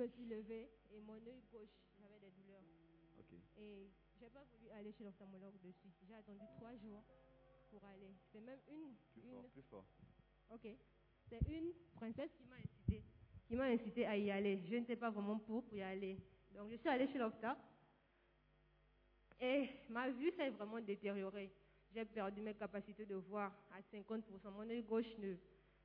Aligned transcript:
Me 0.00 0.08
suis 0.08 0.24
levée 0.24 0.70
et 0.90 1.00
mon 1.02 1.20
œil 1.26 1.42
gauche, 1.52 1.76
j'avais 1.98 2.18
des 2.20 2.30
douleurs. 2.30 2.64
ok. 3.18 3.32
Et 3.58 3.90
j'ai 4.18 4.30
pas 4.30 4.42
voulu 4.44 4.70
aller 4.70 4.92
chez 4.92 5.04
l'ophtalmologue 5.04 5.60
de 5.60 5.70
suite. 5.72 5.94
J'ai 6.08 6.14
attendu 6.14 6.40
trois 6.56 6.74
jours 6.76 7.04
pour 7.70 7.84
aller. 7.84 8.14
C'est 8.32 8.40
même 8.40 8.60
une, 8.68 8.94
Plus 9.12 9.22
une 9.22 9.30
fort, 9.30 9.50
plus 9.50 9.62
fort. 9.62 9.84
Ok. 10.50 10.68
C'est 11.28 11.40
une 11.48 11.72
princesse 11.94 12.30
qui 12.32 12.44
m'a 12.46 12.56
incité, 12.56 13.02
qui 13.46 13.56
m'a 13.56 13.64
incité 13.64 14.06
à 14.06 14.16
y 14.16 14.30
aller. 14.30 14.62
Je 14.66 14.76
ne 14.76 14.84
sais 14.86 14.96
pas 14.96 15.10
vraiment 15.10 15.38
pour, 15.38 15.64
pour 15.64 15.76
y 15.76 15.82
aller. 15.82 16.16
Donc 16.54 16.70
je 16.70 16.76
suis 16.76 16.88
allée 16.88 17.06
chez 17.08 17.18
l'Opta 17.18 17.58
et 19.38 19.68
ma 19.90 20.08
vue 20.10 20.32
s'est 20.32 20.48
vraiment 20.50 20.80
détériorée. 20.80 21.52
J'ai 21.92 22.04
perdu 22.06 22.40
mes 22.40 22.54
capacités 22.54 23.04
de 23.04 23.16
voir 23.16 23.52
à 23.70 23.80
50%. 23.94 24.22
Mon 24.50 24.68
œil 24.68 24.82
gauche 24.82 25.18
ne 25.18 25.34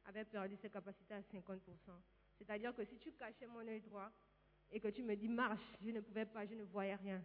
avait 0.05 0.25
perdu 0.25 0.55
ses 0.61 0.69
capacités 0.69 1.13
à 1.16 1.21
50%. 1.21 1.59
C'est-à-dire 2.38 2.75
que 2.75 2.83
si 2.86 2.97
tu 2.97 3.11
cachais 3.11 3.47
mon 3.47 3.67
œil 3.67 3.81
droit 3.81 4.11
et 4.72 4.80
que 4.80 4.88
tu 4.89 5.03
me 5.03 5.16
dis 5.16 5.28
marche, 5.28 5.61
je 5.82 5.92
ne 5.92 6.02
pouvais 6.02 6.26
pas, 6.26 6.45
je 6.45 6.55
ne 6.55 6.64
voyais 6.64 6.95
rien. 6.95 7.21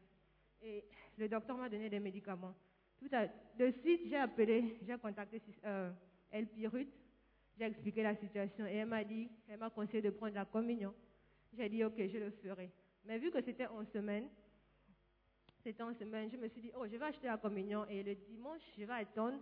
Et 0.63 0.85
le 1.17 1.29
docteur 1.29 1.57
m'a 1.57 1.69
donné 1.69 1.89
des 1.89 2.01
médicaments. 2.01 2.55
Tout 2.99 3.09
de 3.09 3.71
suite, 3.81 4.03
j'ai 4.09 4.17
appelé, 4.17 4.77
j'ai 4.87 4.99
contacté 4.99 5.41
euh, 5.65 5.91
El 6.31 6.47
Pirut, 6.49 6.89
j'ai 7.59 7.65
expliqué 7.65 8.03
la 8.03 8.15
situation 8.15 8.67
et 8.67 8.75
elle 8.77 8.89
m'a 8.89 9.03
dit, 9.05 9.31
elle 9.49 9.59
m'a 9.59 9.71
conseillé 9.71 10.03
de 10.03 10.11
prendre 10.11 10.35
la 10.35 10.45
communion. 10.45 10.95
J'ai 11.53 11.69
dit 11.69 11.83
ok, 11.83 11.95
je 11.97 12.19
le 12.19 12.31
ferai. 12.31 12.71
Mais 13.05 13.19
vu 13.19 13.31
que 13.31 13.41
c'était 13.41 13.67
en 13.67 13.85
semaine, 13.87 14.29
c'était 15.63 15.83
en 15.83 15.95
semaine, 15.95 16.31
je 16.31 16.37
me 16.37 16.49
suis 16.49 16.61
dit 16.61 16.71
oh, 16.75 16.87
je 16.87 16.97
vais 16.97 17.07
acheter 17.07 17.27
la 17.27 17.39
communion 17.39 17.87
et 17.87 18.03
le 18.03 18.15
dimanche, 18.15 18.63
je 18.79 18.85
vais 18.85 18.93
attendre 18.93 19.39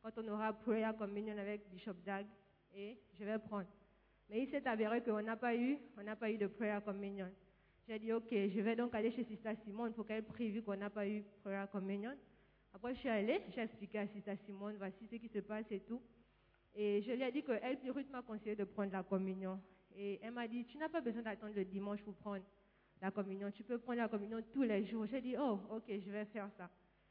quand 0.00 0.10
on 0.18 0.28
aura 0.28 0.52
prayer 0.52 0.90
communion 0.96 1.36
avec 1.36 1.68
Bishop 1.70 1.94
Dag 2.04 2.26
et 2.74 2.98
je 3.18 3.24
vais 3.24 3.38
prendre. 3.38 3.66
Mais 4.32 4.44
il 4.44 4.48
s'est 4.48 4.66
avéré 4.66 5.02
qu'on 5.02 5.20
n'a 5.20 5.36
pas 5.36 5.54
eu, 5.54 5.76
on 5.98 6.02
n'a 6.02 6.16
pas 6.16 6.30
eu 6.30 6.38
de 6.38 6.46
prayer 6.46 6.78
communion. 6.82 7.28
J'ai 7.86 7.98
dit 7.98 8.14
ok, 8.14 8.30
je 8.30 8.60
vais 8.62 8.74
donc 8.74 8.94
aller 8.94 9.10
chez 9.10 9.24
Sister 9.24 9.52
Simone 9.62 9.92
pour 9.92 10.06
qu'elle 10.06 10.24
prie 10.24 10.50
vu 10.50 10.62
qu'on 10.62 10.74
n'a 10.74 10.88
pas 10.88 11.06
eu 11.06 11.22
prayer 11.42 11.66
communion. 11.70 12.12
Après, 12.72 12.94
je 12.94 13.00
suis 13.00 13.10
allée, 13.10 13.42
j'ai 13.54 13.60
expliqué 13.60 13.98
à 13.98 14.06
Sister 14.06 14.34
Simone, 14.46 14.76
voici 14.78 15.06
ce 15.06 15.16
qui 15.16 15.28
se 15.28 15.40
passe 15.40 15.66
et 15.70 15.80
tout. 15.80 16.00
Et 16.74 17.02
je 17.02 17.12
lui 17.12 17.22
ai 17.22 17.30
dit 17.30 17.42
que 17.42 17.52
El 17.52 17.76
Pirut 17.76 18.06
m'a 18.10 18.22
conseillé 18.22 18.56
de 18.56 18.64
prendre 18.64 18.90
la 18.90 19.02
communion. 19.02 19.60
Et 19.94 20.18
elle 20.22 20.32
m'a 20.32 20.48
dit, 20.48 20.64
tu 20.64 20.78
n'as 20.78 20.88
pas 20.88 21.02
besoin 21.02 21.20
d'attendre 21.20 21.52
le 21.54 21.66
dimanche 21.66 22.00
pour 22.00 22.14
prendre 22.14 22.42
la 23.02 23.10
communion. 23.10 23.50
Tu 23.50 23.62
peux 23.64 23.76
prendre 23.76 23.98
la 23.98 24.08
communion 24.08 24.40
tous 24.50 24.62
les 24.62 24.86
jours. 24.86 25.04
J'ai 25.04 25.20
dit, 25.20 25.34
oh, 25.38 25.60
ok, 25.68 25.84
je 25.88 26.10
vais 26.10 26.24
faire 26.24 26.48
ça. 26.56 26.70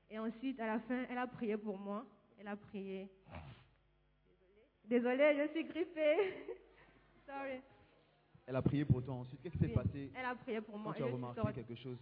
Et 0.09 0.18
ensuite, 0.18 0.59
à 0.59 0.66
la 0.66 0.80
fin, 0.80 1.06
elle 1.08 1.20
a 1.20 1.28
prié 1.28 1.56
pour 1.56 1.78
moi. 1.78 2.03
Elle 2.40 2.48
a 2.48 2.56
prié. 2.56 3.08
Désolée, 4.86 5.38
je 5.38 5.52
suis 5.52 5.66
grippée. 5.66 6.18
Sorry. 7.31 7.62
Elle 8.47 8.56
a 8.56 8.62
prié 8.62 8.84
pour 8.86 9.03
toi 9.03 9.14
ensuite. 9.16 9.42
Qu'est-ce 9.42 9.53
qui 9.58 9.59
s'est 9.68 9.74
passé 9.74 10.12
Elle 10.16 10.25
a 10.25 10.36
prié 10.36 10.59
pour 10.62 10.74
quand 10.75 10.80
moi. 10.80 10.94
tu 10.94 11.02
et 11.02 11.06
as 11.06 11.12
remarqué 11.12 11.53
quelque 11.53 11.75
chose? 11.75 11.97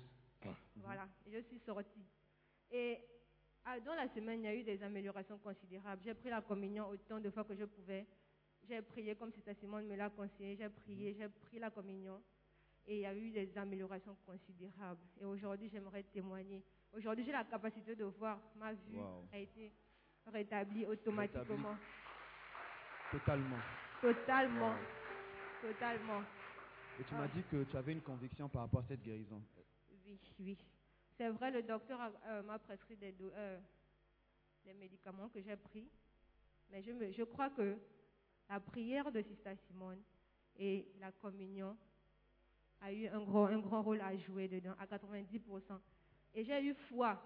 Voilà, 0.78 1.08
et 1.28 1.32
je 1.32 1.40
suis 1.44 1.60
sortie. 1.60 2.06
Et 2.72 2.98
ah, 3.66 3.80
dans 3.82 3.94
la 3.94 4.08
semaine, 4.10 4.40
il 4.40 4.46
y 4.46 4.48
a 4.48 4.56
eu 4.56 4.64
des 4.64 4.82
améliorations 4.82 5.38
considérables. 5.38 6.02
J'ai 6.04 6.14
pris 6.14 6.30
la 6.30 6.42
communion 6.42 6.88
autant 6.88 7.20
de 7.20 7.30
fois 7.30 7.44
que 7.44 7.56
je 7.56 7.66
pouvais. 7.66 8.06
J'ai 8.68 8.82
prié 8.82 9.16
comme 9.16 9.32
Sister 9.32 9.54
Simone 9.60 9.86
me 9.86 9.96
l'a 9.96 10.10
conseillé. 10.10 10.56
J'ai 10.56 10.70
prié, 10.70 11.14
j'ai 11.20 11.28
pris 11.28 11.60
la 11.60 11.70
communion. 11.70 12.22
Et 12.88 12.96
il 12.98 13.02
y 13.02 13.06
a 13.06 13.14
eu 13.14 13.30
des 13.32 13.56
améliorations 13.58 14.16
considérables. 14.26 15.02
Et 15.22 15.26
aujourd'hui, 15.26 15.70
j'aimerais 15.70 16.04
témoigner. 16.04 16.64
Aujourd'hui, 16.96 17.26
j'ai 17.26 17.32
la 17.34 17.44
capacité 17.44 17.96
de 17.96 18.06
voir. 18.06 18.40
Ma 18.56 18.74
vue 18.74 18.98
Wow. 18.98 19.26
a 19.34 19.38
été 19.38 19.72
rétablie 20.26 20.86
automatiquement. 20.86 21.76
Totalement. 23.12 23.58
Totalement. 24.02 24.70
Wow. 24.70 24.76
Totalement. 25.62 26.24
Et 27.00 27.04
tu 27.04 27.14
m'as 27.16 27.28
dit 27.28 27.44
que 27.44 27.64
tu 27.64 27.78
avais 27.78 27.94
une 27.94 28.02
conviction 28.02 28.50
par 28.50 28.64
rapport 28.64 28.82
à 28.82 28.84
cette 28.88 29.02
guérison. 29.02 29.42
Oui, 30.06 30.20
oui. 30.40 30.58
C'est 31.18 31.30
vrai, 31.30 31.52
le 31.52 31.64
docteur 31.64 32.00
euh, 32.28 32.44
m'a 32.44 32.60
prescrit 32.60 32.96
des, 32.96 33.14
euh, 33.22 33.60
des 34.66 34.74
médicaments 34.74 35.30
que 35.30 35.42
j'ai 35.42 35.56
pris. 35.58 35.88
Mais 36.72 36.82
je, 36.82 36.92
me, 36.92 37.12
je 37.12 37.24
crois 37.24 37.50
que 37.50 37.78
la 38.50 38.60
prière 38.60 39.12
de 39.12 39.22
Sister 39.22 39.54
Simone 39.68 40.02
et 40.58 40.88
la 41.00 41.12
communion 41.12 41.76
a 42.82 42.92
eu 42.94 43.08
un 43.08 43.22
grand, 43.24 43.46
un 43.48 43.60
grand 43.60 43.82
rôle 43.82 44.02
à 44.02 44.16
jouer 44.18 44.48
dedans, 44.48 44.74
à 44.80 44.86
90%. 44.86 45.80
Et 46.36 46.44
j'ai 46.46 46.64
eu 46.64 46.74
foi 46.74 47.22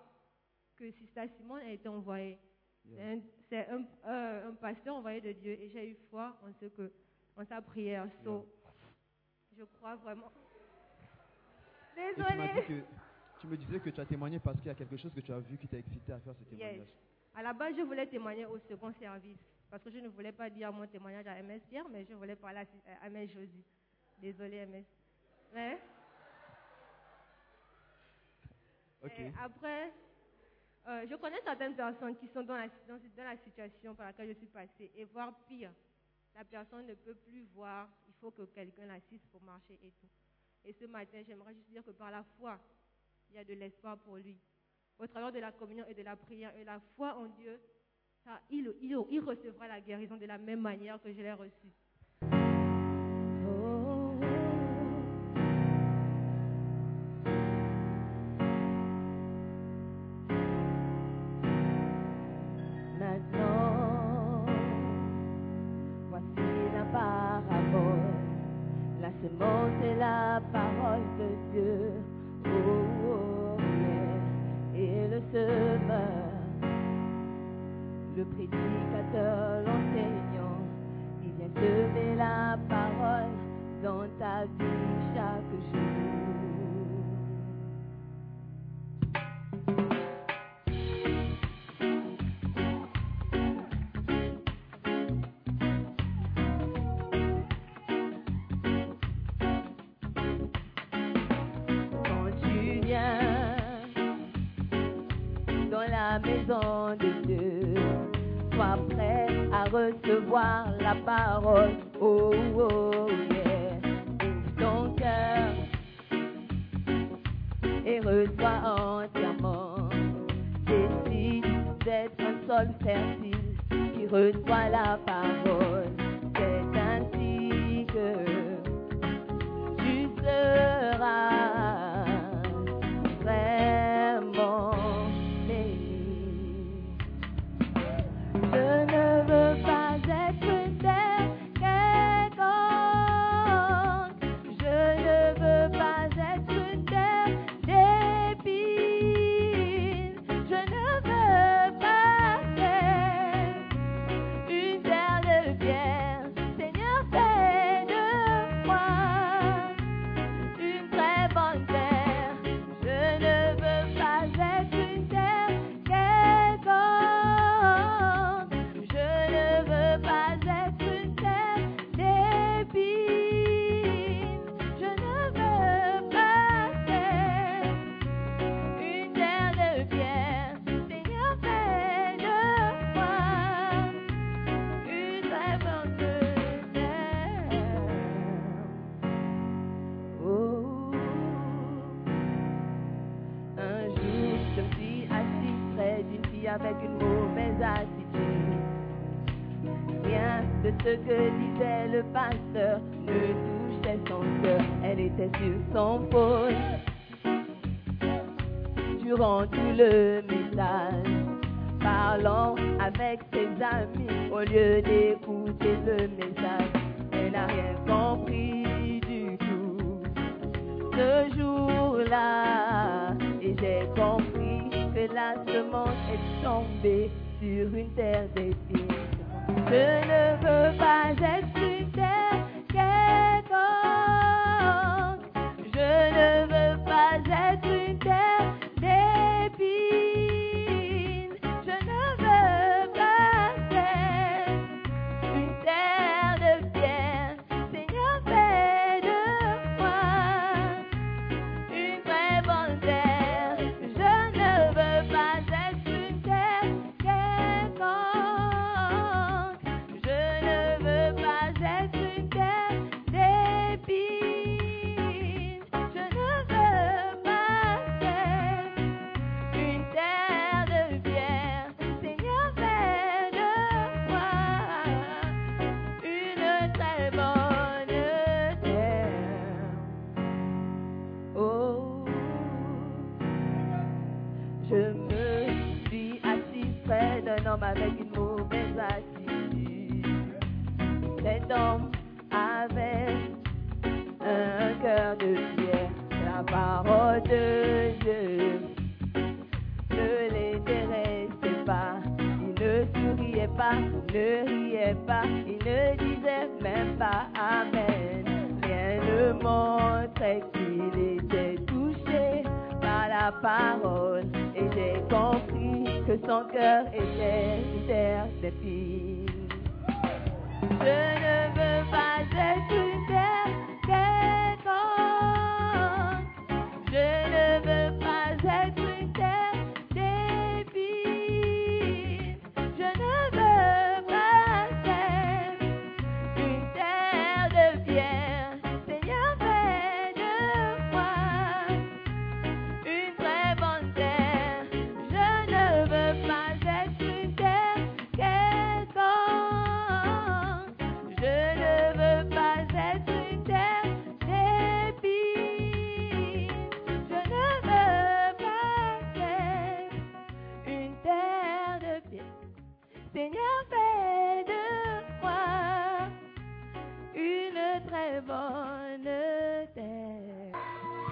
que 0.75 0.89
Sister 0.91 1.27
Simone 1.37 1.61
a 1.61 1.71
été 1.71 1.87
envoyée. 1.87 2.39
Yeah. 2.85 2.97
C'est 2.97 3.03
un- 3.03 3.21
C'est 3.49 3.69
un, 3.69 3.85
euh, 4.05 4.49
un 4.49 4.53
pasteur 4.55 4.95
envoyé 4.95 5.21
de 5.21 5.31
Dieu 5.33 5.51
et 5.51 5.69
j'ai 5.69 5.91
eu 5.91 5.95
foi 6.09 6.35
en 6.41 6.51
ce 6.59 6.65
que, 6.65 6.91
en 7.37 7.45
sa 7.45 7.61
prière. 7.61 8.07
So, 8.23 8.45
Je 9.57 9.63
crois 9.65 9.95
vraiment. 9.95 10.31
Tu 11.95 11.99
Désolée. 12.01 12.65
que 12.67 12.81
tu 13.39 13.47
me 13.47 13.57
disais 13.57 13.79
que 13.79 13.89
tu 13.89 14.01
as 14.01 14.05
témoigné 14.05 14.39
parce 14.39 14.57
qu'il 14.57 14.67
y 14.67 14.71
a 14.71 14.75
quelque 14.75 14.97
chose 14.97 15.13
que 15.13 15.19
tu 15.19 15.31
as 15.31 15.39
vu 15.39 15.57
qui 15.57 15.67
t'a 15.67 15.77
excité 15.77 16.13
à 16.13 16.19
faire 16.19 16.33
ce 16.35 16.43
témoignage. 16.43 16.77
Yes. 16.77 16.87
À 17.35 17.43
la 17.43 17.53
base, 17.53 17.75
je 17.77 17.81
voulais 17.81 18.07
témoigner 18.07 18.45
au 18.45 18.57
second 18.59 18.93
service 18.93 19.37
parce 19.69 19.83
que 19.83 19.91
je 19.91 19.97
ne 19.99 20.07
voulais 20.07 20.31
pas 20.31 20.49
dire 20.49 20.71
mon 20.71 20.87
témoignage 20.87 21.27
à 21.27 21.41
MS 21.41 21.59
Pierre, 21.69 21.87
mais 21.89 22.05
je 22.05 22.13
voulais 22.13 22.35
parler 22.35 22.59
à, 22.59 23.05
à 23.05 23.09
MS 23.09 23.27
Josie. 23.27 23.63
Désolée, 24.19 24.65
MS. 24.65 24.85
Mais 25.53 25.79
et 29.17 29.31
après, 29.41 29.91
euh, 30.87 31.05
je 31.09 31.15
connais 31.15 31.41
certaines 31.43 31.75
personnes 31.75 32.15
qui 32.17 32.27
sont 32.29 32.43
dans 32.43 32.55
la, 32.55 32.67
dans, 32.87 32.99
dans 33.17 33.23
la 33.23 33.37
situation 33.37 33.93
par 33.95 34.07
laquelle 34.07 34.29
je 34.29 34.33
suis 34.37 34.47
passée 34.47 34.91
et 34.95 35.03
voire 35.05 35.33
pire. 35.47 35.71
La 36.35 36.43
personne 36.43 36.87
ne 36.87 36.95
peut 36.95 37.15
plus 37.15 37.43
voir, 37.53 37.89
il 38.07 38.13
faut 38.13 38.31
que 38.31 38.43
quelqu'un 38.43 38.85
l'assiste 38.85 39.27
pour 39.27 39.41
marcher 39.43 39.77
et 39.83 39.91
tout. 39.91 40.09
Et 40.65 40.73
ce 40.73 40.85
matin, 40.85 41.21
j'aimerais 41.25 41.53
juste 41.53 41.69
dire 41.69 41.83
que 41.83 41.91
par 41.91 42.09
la 42.09 42.23
foi, 42.23 42.59
il 43.29 43.35
y 43.35 43.39
a 43.39 43.43
de 43.43 43.53
l'espoir 43.53 43.97
pour 43.99 44.17
lui. 44.17 44.39
Au 44.97 45.07
travers 45.07 45.31
de 45.31 45.39
la 45.39 45.51
communion 45.51 45.85
et 45.87 45.93
de 45.93 46.01
la 46.01 46.15
prière 46.15 46.55
et 46.55 46.63
la 46.63 46.79
foi 46.79 47.15
en 47.17 47.25
Dieu, 47.27 47.59
il 48.49 49.19
recevra 49.19 49.67
la 49.67 49.81
guérison 49.81 50.17
de 50.17 50.25
la 50.25 50.37
même 50.37 50.61
manière 50.61 51.01
que 51.01 51.11
je 51.11 51.21
l'ai 51.21 51.33
reçue. 51.33 51.71
le 78.23 78.35
prédicateur, 78.35 79.61
l'enseignant, 79.65 80.61
il 81.23 81.31
vient 81.33 81.49
semer 81.55 82.15
la 82.15 82.57
parole 82.69 83.31
dans 83.83 84.07
ta 84.19 84.45
vie. 84.45 84.72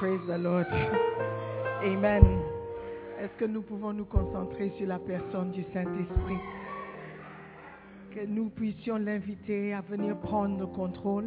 Praise 0.02 0.20
the 0.28 0.36
Lord. 0.36 0.66
Amen. 1.84 2.24
Est-ce 3.22 3.38
que 3.38 3.46
nous 3.46 3.62
pouvons 3.62 3.94
nous 3.94 4.06
concentrer 4.06 4.74
sur 4.76 4.88
la 4.88 4.98
personne 4.98 5.52
du 5.52 5.62
Saint-Esprit? 5.72 6.40
Que 8.10 8.26
nous 8.28 8.50
puissions 8.50 8.98
l'inviter 8.98 9.76
à 9.76 9.82
venir 9.82 10.18
prendre 10.18 10.58
le 10.58 10.66
contrôle, 10.66 11.26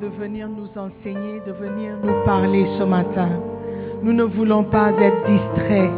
de 0.00 0.06
venir 0.06 0.48
nous 0.48 0.70
enseigner, 0.78 1.40
de 1.46 1.52
venir 1.52 1.98
nous 2.02 2.24
parler 2.24 2.64
ce 2.78 2.84
matin. 2.84 3.28
Nous 4.02 4.14
ne 4.14 4.24
voulons 4.24 4.64
pas 4.64 4.90
être 4.92 5.26
distraits. 5.26 5.90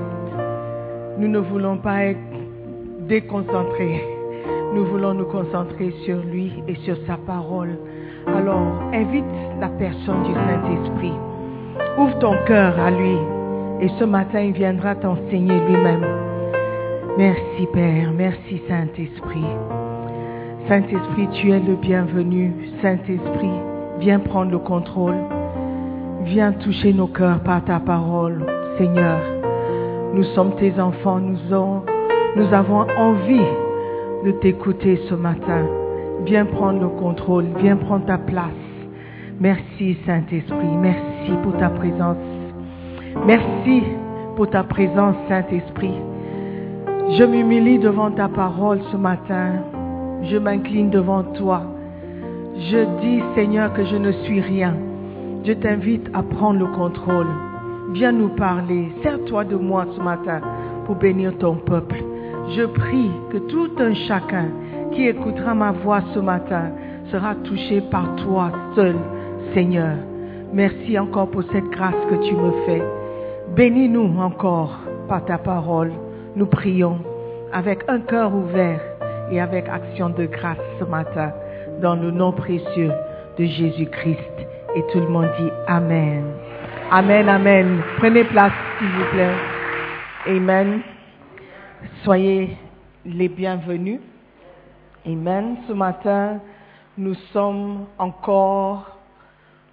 Nous 1.18 1.28
ne 1.28 1.38
voulons 1.38 1.78
pas 1.78 2.02
être 2.06 3.06
déconcentrés. 3.06 4.04
Nous 4.74 4.86
voulons 4.86 5.14
nous 5.14 5.26
concentrer 5.26 5.92
sur 6.04 6.16
lui 6.16 6.52
et 6.66 6.74
sur 6.84 6.96
sa 7.06 7.16
parole. 7.16 7.78
Alors, 8.26 8.82
invite 8.92 9.24
la 9.60 9.68
personne 9.68 10.24
du 10.24 10.34
Saint-Esprit. 10.34 11.29
Ouvre 11.98 12.18
ton 12.18 12.34
cœur 12.46 12.78
à 12.78 12.90
lui. 12.90 13.16
Et 13.80 13.88
ce 13.98 14.04
matin, 14.04 14.40
il 14.40 14.52
viendra 14.52 14.94
t'enseigner 14.94 15.58
lui-même. 15.68 16.04
Merci 17.18 17.66
Père, 17.72 18.10
merci 18.16 18.62
Saint-Esprit. 18.68 19.44
Saint-Esprit, 20.68 21.28
tu 21.32 21.50
es 21.50 21.58
le 21.58 21.74
bienvenu. 21.74 22.52
Saint-Esprit, 22.82 23.58
viens 23.98 24.20
prendre 24.20 24.50
le 24.52 24.58
contrôle. 24.58 25.16
Viens 26.24 26.52
toucher 26.52 26.92
nos 26.92 27.08
cœurs 27.08 27.40
par 27.40 27.64
ta 27.64 27.80
parole, 27.80 28.46
Seigneur. 28.78 29.18
Nous 30.14 30.24
sommes 30.34 30.54
tes 30.56 30.78
enfants, 30.78 31.18
nous, 31.18 31.38
avons- 31.52 31.82
nous 32.36 32.52
avons 32.54 32.86
envie 32.96 33.48
de 34.24 34.30
t'écouter 34.32 35.00
ce 35.08 35.14
matin. 35.14 35.66
Viens 36.24 36.44
prendre 36.44 36.80
le 36.80 36.88
contrôle, 36.88 37.46
viens 37.58 37.76
prendre 37.76 38.04
ta 38.06 38.18
place. 38.18 38.69
Merci 39.40 39.96
Saint-Esprit, 40.04 40.76
merci 40.78 41.32
pour 41.42 41.56
ta 41.56 41.70
présence. 41.70 42.18
Merci 43.26 43.82
pour 44.36 44.50
ta 44.50 44.62
présence 44.62 45.16
Saint-Esprit. 45.28 45.94
Je 47.16 47.24
m'humilie 47.24 47.78
devant 47.78 48.10
ta 48.10 48.28
parole 48.28 48.80
ce 48.92 48.98
matin. 48.98 49.52
Je 50.24 50.36
m'incline 50.36 50.90
devant 50.90 51.22
toi. 51.22 51.62
Je 52.54 53.00
dis 53.00 53.22
Seigneur 53.34 53.72
que 53.72 53.86
je 53.86 53.96
ne 53.96 54.12
suis 54.12 54.42
rien. 54.42 54.76
Je 55.46 55.54
t'invite 55.54 56.06
à 56.12 56.22
prendre 56.22 56.58
le 56.58 56.66
contrôle. 56.66 57.28
Viens 57.94 58.12
nous 58.12 58.28
parler. 58.36 58.92
Sers-toi 59.02 59.44
de 59.44 59.56
moi 59.56 59.86
ce 59.96 60.02
matin 60.02 60.42
pour 60.84 60.96
bénir 60.96 61.34
ton 61.38 61.54
peuple. 61.54 61.96
Je 62.54 62.66
prie 62.66 63.10
que 63.32 63.38
tout 63.38 63.70
un 63.78 63.94
chacun 64.06 64.48
qui 64.92 65.06
écoutera 65.06 65.54
ma 65.54 65.72
voix 65.72 66.02
ce 66.12 66.18
matin 66.18 66.72
sera 67.10 67.34
touché 67.36 67.80
par 67.90 68.14
toi 68.16 68.52
seul, 68.74 68.96
Seigneur. 69.54 69.96
Merci 70.52 70.98
encore 70.98 71.30
pour 71.30 71.42
cette 71.52 71.68
grâce 71.70 71.94
que 72.08 72.28
tu 72.28 72.34
me 72.34 72.52
fais. 72.66 72.82
Bénis-nous 73.54 74.18
encore 74.20 74.78
par 75.08 75.24
ta 75.24 75.38
parole. 75.38 75.92
Nous 76.36 76.46
prions 76.46 76.98
avec 77.52 77.84
un 77.88 78.00
cœur 78.00 78.34
ouvert 78.34 78.80
et 79.30 79.40
avec 79.40 79.68
action 79.68 80.10
de 80.10 80.26
grâce 80.26 80.58
ce 80.78 80.84
matin 80.84 81.32
dans 81.80 81.94
le 81.94 82.10
nom 82.10 82.32
précieux 82.32 82.92
de 83.38 83.44
Jésus-Christ. 83.44 84.46
Et 84.76 84.82
tout 84.92 85.00
le 85.00 85.08
monde 85.08 85.28
dit 85.38 85.50
Amen. 85.66 86.24
Amen, 86.90 87.28
Amen. 87.28 87.80
Prenez 87.98 88.24
place, 88.24 88.52
s'il 88.78 88.88
vous 88.88 89.10
plaît. 89.12 89.34
Amen. 90.26 90.80
Soyez 92.04 92.56
les 93.04 93.28
bienvenus. 93.28 94.00
Amen. 95.06 95.56
Ce 95.66 95.72
matin, 95.72 96.40
nous 96.98 97.14
sommes 97.32 97.86
encore 97.98 98.99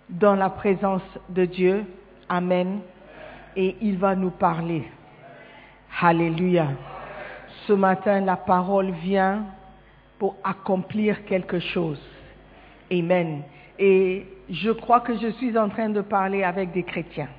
dans 0.09 0.35
la 0.35 0.49
présence 0.49 1.01
de 1.29 1.45
Dieu. 1.45 1.85
Amen. 2.29 2.79
Et 3.55 3.75
il 3.81 3.97
va 3.97 4.15
nous 4.15 4.31
parler. 4.31 4.83
Alléluia. 6.01 6.67
Ce 7.65 7.73
matin, 7.73 8.21
la 8.21 8.37
parole 8.37 8.91
vient 8.91 9.45
pour 10.19 10.35
accomplir 10.43 11.25
quelque 11.25 11.59
chose. 11.59 12.01
Amen. 12.91 13.41
Et 13.79 14.25
je 14.49 14.71
crois 14.71 15.01
que 15.01 15.17
je 15.17 15.27
suis 15.31 15.57
en 15.57 15.69
train 15.69 15.89
de 15.89 16.01
parler 16.01 16.43
avec 16.43 16.71
des 16.71 16.83
chrétiens. 16.83 17.29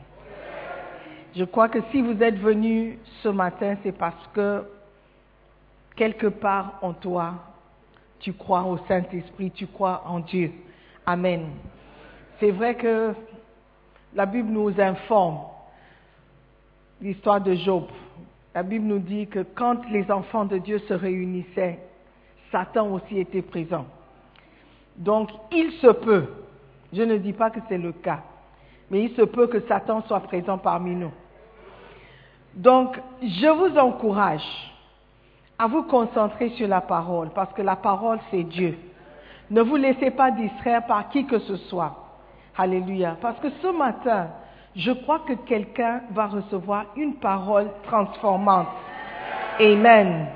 Je 1.36 1.44
crois 1.44 1.68
que 1.68 1.78
si 1.90 2.02
vous 2.02 2.22
êtes 2.22 2.38
venus 2.38 2.98
ce 3.22 3.28
matin, 3.28 3.76
c'est 3.82 3.92
parce 3.92 4.26
que 4.34 4.64
quelque 5.94 6.26
part 6.26 6.78
en 6.82 6.92
toi, 6.92 7.34
tu 8.20 8.32
crois 8.32 8.62
au 8.64 8.78
Saint-Esprit, 8.88 9.50
tu 9.52 9.66
crois 9.66 10.02
en 10.06 10.20
Dieu. 10.20 10.52
Amen. 11.06 11.46
C'est 12.40 12.50
vrai 12.52 12.76
que 12.76 13.14
la 14.14 14.26
Bible 14.26 14.50
nous 14.50 14.80
informe 14.80 15.38
l'histoire 17.00 17.40
de 17.40 17.54
Job. 17.54 17.84
La 18.54 18.62
Bible 18.62 18.86
nous 18.86 18.98
dit 18.98 19.26
que 19.26 19.40
quand 19.54 19.88
les 19.90 20.10
enfants 20.10 20.44
de 20.44 20.58
Dieu 20.58 20.78
se 20.80 20.94
réunissaient, 20.94 21.78
Satan 22.50 22.92
aussi 22.92 23.18
était 23.18 23.42
présent. 23.42 23.86
Donc, 24.96 25.30
il 25.52 25.72
se 25.72 25.88
peut, 25.88 26.26
je 26.92 27.02
ne 27.02 27.18
dis 27.18 27.32
pas 27.32 27.50
que 27.50 27.60
c'est 27.68 27.78
le 27.78 27.92
cas, 27.92 28.22
mais 28.90 29.04
il 29.04 29.14
se 29.14 29.22
peut 29.22 29.46
que 29.46 29.60
Satan 29.60 30.02
soit 30.02 30.20
présent 30.20 30.58
parmi 30.58 30.94
nous. 30.94 31.12
Donc, 32.54 32.98
je 33.22 33.46
vous 33.48 33.78
encourage 33.78 34.72
à 35.58 35.66
vous 35.66 35.82
concentrer 35.84 36.50
sur 36.50 36.66
la 36.66 36.80
parole, 36.80 37.30
parce 37.34 37.52
que 37.52 37.62
la 37.62 37.76
parole, 37.76 38.18
c'est 38.30 38.44
Dieu. 38.44 38.78
Ne 39.50 39.60
vous 39.60 39.76
laissez 39.76 40.10
pas 40.10 40.30
distraire 40.30 40.86
par 40.86 41.08
qui 41.10 41.26
que 41.26 41.38
ce 41.40 41.56
soit. 41.56 42.07
Alléluia. 42.58 43.16
Parce 43.20 43.38
que 43.38 43.50
ce 43.62 43.68
matin, 43.68 44.30
je 44.74 44.90
crois 44.90 45.20
que 45.20 45.32
quelqu'un 45.32 46.02
va 46.10 46.26
recevoir 46.26 46.86
une 46.96 47.14
parole 47.14 47.70
transformante. 47.84 48.66
Amen. 49.60 50.26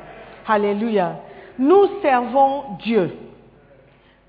Alléluia. 0.47 1.17
Nous 1.59 2.01
servons 2.01 2.77
Dieu. 2.79 3.17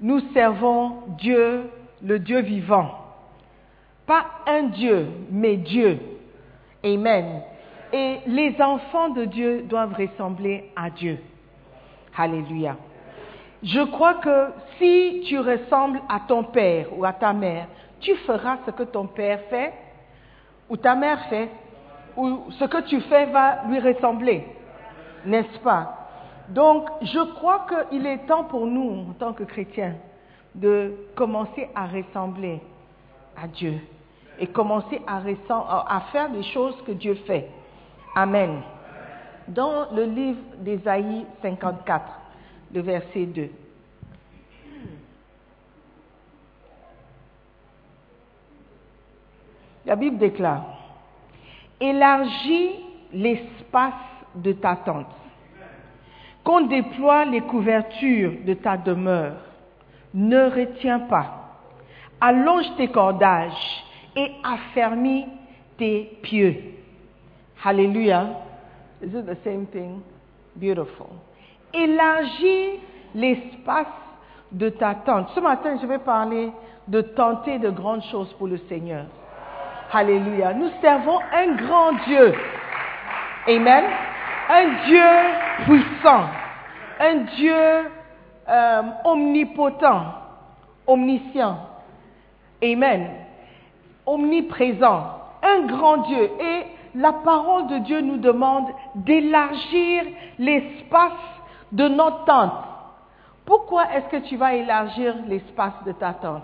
Nous 0.01 0.19
servons 0.33 1.03
Dieu, 1.19 1.69
le 2.03 2.17
Dieu 2.17 2.39
vivant. 2.39 2.89
Pas 4.07 4.25
un 4.47 4.63
Dieu, 4.63 5.07
mais 5.31 5.57
Dieu. 5.57 5.99
Amen. 6.83 7.41
Et 7.93 8.17
les 8.25 8.59
enfants 8.59 9.09
de 9.09 9.25
Dieu 9.25 9.65
doivent 9.69 9.93
ressembler 9.93 10.71
à 10.75 10.89
Dieu. 10.89 11.19
Alléluia. 12.17 12.75
Je 13.63 13.79
crois 13.79 14.15
que 14.15 14.47
si 14.77 15.23
tu 15.27 15.39
ressembles 15.39 16.01
à 16.09 16.19
ton 16.27 16.43
père 16.43 16.87
ou 16.97 17.05
à 17.05 17.13
ta 17.13 17.31
mère, 17.31 17.67
tu 18.03 18.15
feras 18.17 18.59
ce 18.65 18.71
que 18.71 18.83
ton 18.83 19.07
père 19.07 19.39
fait 19.49 19.73
ou 20.69 20.77
ta 20.77 20.95
mère 20.95 21.19
fait, 21.29 21.49
ou 22.15 22.43
ce 22.51 22.65
que 22.65 22.81
tu 22.87 23.01
fais 23.01 23.25
va 23.25 23.63
lui 23.67 23.79
ressembler. 23.79 24.45
N'est-ce 25.25 25.59
pas? 25.59 25.97
Donc, 26.49 26.87
je 27.01 27.19
crois 27.35 27.65
qu'il 27.67 28.05
est 28.05 28.25
temps 28.27 28.43
pour 28.45 28.65
nous, 28.65 29.09
en 29.09 29.13
tant 29.13 29.33
que 29.33 29.43
chrétiens, 29.43 29.95
de 30.55 30.93
commencer 31.15 31.69
à 31.73 31.87
ressembler 31.87 32.61
à 33.41 33.47
Dieu 33.47 33.79
et 34.39 34.47
commencer 34.47 35.01
à, 35.07 36.01
faire 36.11 36.31
les 36.31 36.43
choses 36.43 36.75
que 36.85 36.91
Dieu 36.91 37.15
fait. 37.25 37.49
Amen. 38.15 38.61
Dans 39.47 39.91
le 39.93 40.03
livre 40.03 40.41
d'Ésaïe 40.57 41.25
54, 41.41 42.03
le 42.73 42.81
verset 42.81 43.25
2. 43.25 43.49
La 49.85 49.95
Bible 49.95 50.17
déclare, 50.17 50.65
élargis 51.79 52.71
l'espace 53.11 53.93
de 54.35 54.53
ta 54.53 54.77
tente, 54.77 55.07
qu'on 56.43 56.61
déploie 56.61 57.25
les 57.25 57.41
couvertures 57.41 58.33
de 58.45 58.53
ta 58.53 58.77
demeure, 58.77 59.37
ne 60.13 60.45
retiens 60.45 60.99
pas, 60.99 61.59
allonge 62.21 62.75
tes 62.77 62.87
cordages 62.87 63.83
et 64.15 64.31
affermis 64.43 65.25
tes 65.77 66.17
pieux. 66.21 66.55
Alléluia. 67.63 68.39
Is 69.01 69.13
it 69.13 69.25
the 69.25 69.37
same 69.43 69.65
thing? 69.67 70.01
Beautiful. 70.55 71.07
Élargis 71.73 72.79
l'espace 73.15 73.87
de 74.51 74.69
ta 74.69 74.95
tente. 74.95 75.29
Ce 75.33 75.39
matin, 75.39 75.77
je 75.81 75.87
vais 75.87 75.99
parler 75.99 76.51
de 76.87 77.01
tenter 77.01 77.59
de 77.59 77.69
grandes 77.69 78.03
choses 78.03 78.31
pour 78.33 78.47
le 78.47 78.57
Seigneur. 78.69 79.05
Alléluia. 79.95 80.53
Nous 80.53 80.71
servons 80.81 81.19
un 81.31 81.53
grand 81.53 81.93
Dieu. 82.07 82.33
Amen. 83.47 83.83
Un 84.49 84.67
Dieu 84.85 85.05
puissant. 85.65 86.25
Un 86.99 87.15
Dieu 87.35 87.91
euh, 88.49 88.81
omnipotent. 89.05 90.05
Omniscient. 90.87 91.57
Amen. 92.63 93.07
Omniprésent. 94.07 95.21
Un 95.43 95.67
grand 95.67 95.97
Dieu. 95.97 96.29
Et 96.39 96.65
la 96.95 97.13
parole 97.13 97.67
de 97.67 97.77
Dieu 97.79 98.01
nous 98.01 98.17
demande 98.17 98.69
d'élargir 98.95 100.05
l'espace 100.39 101.11
de 101.71 101.87
notre 101.87 102.25
tente. 102.25 102.63
Pourquoi 103.45 103.93
est-ce 103.93 104.07
que 104.07 104.27
tu 104.27 104.37
vas 104.37 104.55
élargir 104.55 105.13
l'espace 105.27 105.83
de 105.85 105.91
ta 105.91 106.13
tente? 106.13 106.43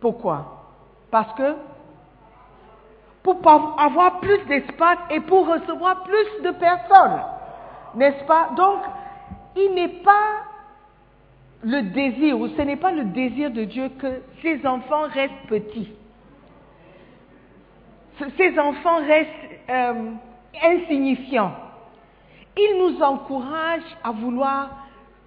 Pourquoi? 0.00 0.62
Parce 1.10 1.32
que 1.34 1.54
pour 3.24 3.36
avoir 3.78 4.20
plus 4.20 4.38
d'espace 4.46 4.98
et 5.10 5.20
pour 5.20 5.48
recevoir 5.48 6.04
plus 6.04 6.42
de 6.44 6.50
personnes. 6.50 7.22
N'est-ce 7.96 8.22
pas? 8.24 8.50
Donc, 8.54 8.80
il 9.56 9.74
n'est 9.74 10.02
pas 10.02 10.42
le 11.62 11.82
désir, 11.82 12.38
ou 12.38 12.48
ce 12.48 12.60
n'est 12.60 12.76
pas 12.76 12.92
le 12.92 13.04
désir 13.04 13.50
de 13.50 13.64
Dieu 13.64 13.88
que 13.98 14.20
ses 14.42 14.64
enfants 14.66 15.08
restent 15.08 15.46
petits. 15.48 15.90
Ses 18.36 18.58
enfants 18.58 18.98
restent 18.98 19.30
euh, 19.70 20.10
insignifiants. 20.62 21.54
Il 22.58 22.76
nous 22.78 23.02
encourage 23.02 23.82
à 24.04 24.10
vouloir 24.12 24.68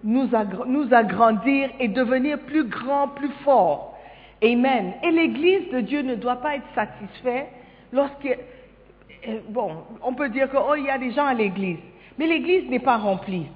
nous, 0.03 0.29
nous 0.67 0.93
agrandir 0.93 1.71
et 1.79 1.87
devenir 1.87 2.39
plus 2.41 2.65
grands, 2.65 3.07
plus 3.07 3.31
forts. 3.43 3.97
Amen. 4.43 4.93
Et 5.03 5.09
l'Église 5.09 5.71
de 5.71 5.79
Dieu 5.81 6.03
ne 6.03 6.13
doit 6.13 6.37
pas 6.37 6.55
être 6.57 6.67
satisfaite 6.75 7.47
lorsque, 7.91 8.25
euh, 8.25 9.39
bon, 9.49 9.83
on 10.03 10.13
peut 10.13 10.29
dire 10.29 10.49
que, 10.49 10.57
oh, 10.57 10.75
y 10.75 10.89
a 10.89 10.97
des 10.97 11.11
gens 11.11 11.25
à 11.25 11.33
l'Église, 11.33 11.79
mais 12.17 12.27
l'Église 12.27 12.69
n'est 12.69 12.79
pas 12.79 12.97
remplie. 12.97 13.47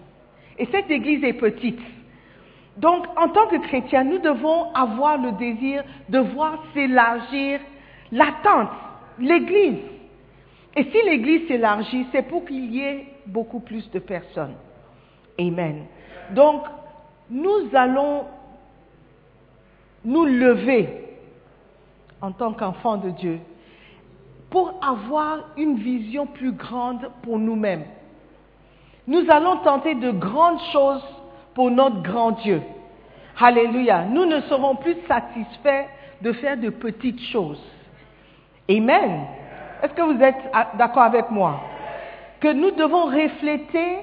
Et 0.58 0.66
cette 0.66 0.90
Église 0.90 1.24
est 1.24 1.34
petite. 1.34 1.80
Donc, 2.78 3.06
en 3.18 3.30
tant 3.30 3.48
que 3.48 3.58
chrétiens, 3.58 4.04
nous 4.04 4.20
devons 4.20 4.74
avoir 4.74 5.18
le 5.18 5.34
désir 5.34 5.84
de 6.10 6.20
voir 6.20 6.64
s'élargir 6.74 7.60
l'attente, 8.12 8.70
l'Église. 9.20 9.80
Et 10.76 10.84
si 10.84 10.98
l'Église 11.04 11.48
s'élargit, 11.48 12.08
c'est 12.12 12.24
pour 12.24 12.46
qu'il 12.46 12.74
y 12.74 12.82
ait 12.82 13.08
beaucoup 13.26 13.60
plus 13.60 13.90
de 13.92 14.00
personnes. 14.00 14.56
Amen. 15.40 15.86
Donc, 16.32 16.64
nous 17.30 17.70
allons 17.74 18.26
nous 20.06 20.26
lever 20.26 20.90
en 22.22 22.32
tant 22.32 22.54
qu'enfants 22.54 22.98
de 22.98 23.10
Dieu 23.10 23.40
pour 24.52 24.74
avoir 24.82 25.40
une 25.58 25.78
vision 25.78 26.28
plus 26.28 26.52
grande 26.52 27.10
pour 27.24 27.40
nous-mêmes. 27.40 27.86
Nous 29.08 29.24
allons 29.30 29.58
tenter 29.58 29.96
de 29.96 30.12
grandes 30.12 30.60
choses 30.72 31.04
pour 31.56 31.72
notre 31.72 32.02
grand 32.04 32.32
Dieu. 32.32 32.62
Alléluia. 33.40 34.04
Nous 34.04 34.26
ne 34.26 34.42
serons 34.42 34.76
plus 34.76 34.98
satisfaits 35.08 35.86
de 36.22 36.34
faire 36.34 36.58
de 36.58 36.70
petites 36.70 37.22
choses. 37.32 37.64
Amen. 38.70 39.26
Est-ce 39.82 39.94
que 39.94 40.02
vous 40.02 40.22
êtes 40.22 40.38
d'accord 40.78 41.04
avec 41.04 41.32
moi? 41.32 41.62
Que 42.40 42.52
nous 42.52 42.72
devons 42.72 43.06
refléter 43.06 44.00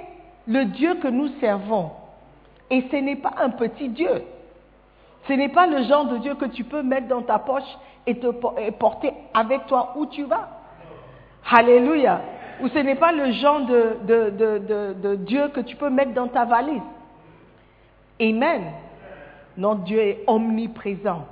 le 0.47 0.65
Dieu 0.65 0.95
que 0.97 1.09
nous 1.09 1.29
servons. 1.41 1.91
Et 2.71 2.85
ce 2.91 2.97
n'est 2.97 3.17
pas 3.17 3.35
un 3.39 3.51
petit 3.51 3.91
Dieu. 3.91 4.23
Ce 5.27 5.33
n'est 5.35 5.51
pas 5.51 5.67
le 5.67 5.83
genre 5.85 6.07
de 6.07 6.19
Dieu 6.19 6.35
que 6.35 6.47
tu 6.47 6.65
peux 6.65 6.83
mettre 6.83 7.07
dans 7.07 7.23
ta 7.23 7.39
poche 7.39 7.69
et 8.09 8.15
te 8.19 8.27
porter 8.71 9.13
avec 9.35 9.67
toi 9.67 9.93
où 9.97 10.07
tu 10.07 10.25
vas. 10.25 10.49
Alléluia. 11.51 12.21
Ou 12.63 12.69
ce 12.69 12.79
n'est 12.79 12.97
pas 12.97 13.13
le 13.13 13.31
genre 13.33 13.61
de- 13.67 13.97
de- 14.05 14.31
de- 14.31 14.93
de 14.95 15.15
Dieu 15.17 15.49
que 15.49 15.61
tu 15.61 15.77
peux 15.77 15.91
mettre 15.91 16.13
dans 16.15 16.29
ta 16.29 16.45
valise. 16.45 16.83
Amen. 18.21 18.63
Notre 19.57 19.83
Dieu 19.83 20.01
est 20.01 20.25
omniprésent. 20.27 21.27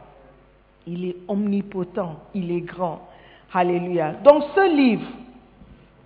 Il 0.86 1.04
est 1.04 1.16
omnipotent. 1.28 2.16
Il 2.34 2.50
est 2.52 2.60
grand. 2.60 3.00
Alléluia. 3.52 4.12
Donc 4.22 4.44
ce 4.54 4.68
livre, 4.76 5.06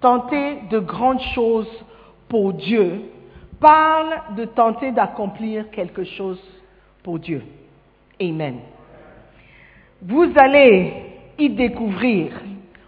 Tenter 0.01 0.63
de 0.71 0.79
grandes 0.79 1.21
choses 1.35 1.69
pour 2.27 2.55
Dieu, 2.55 3.03
parle 3.61 4.35
de 4.35 4.47
tenter 4.47 4.93
d'accomplir 4.93 5.71
quelque 5.71 6.05
chose 6.05 6.41
pour 7.03 7.19
Dieu. 7.19 7.43
Amen. 8.19 8.61
Vous 10.03 10.33
allez 10.37 10.93
y 11.39 11.51
découvrir 11.51 12.33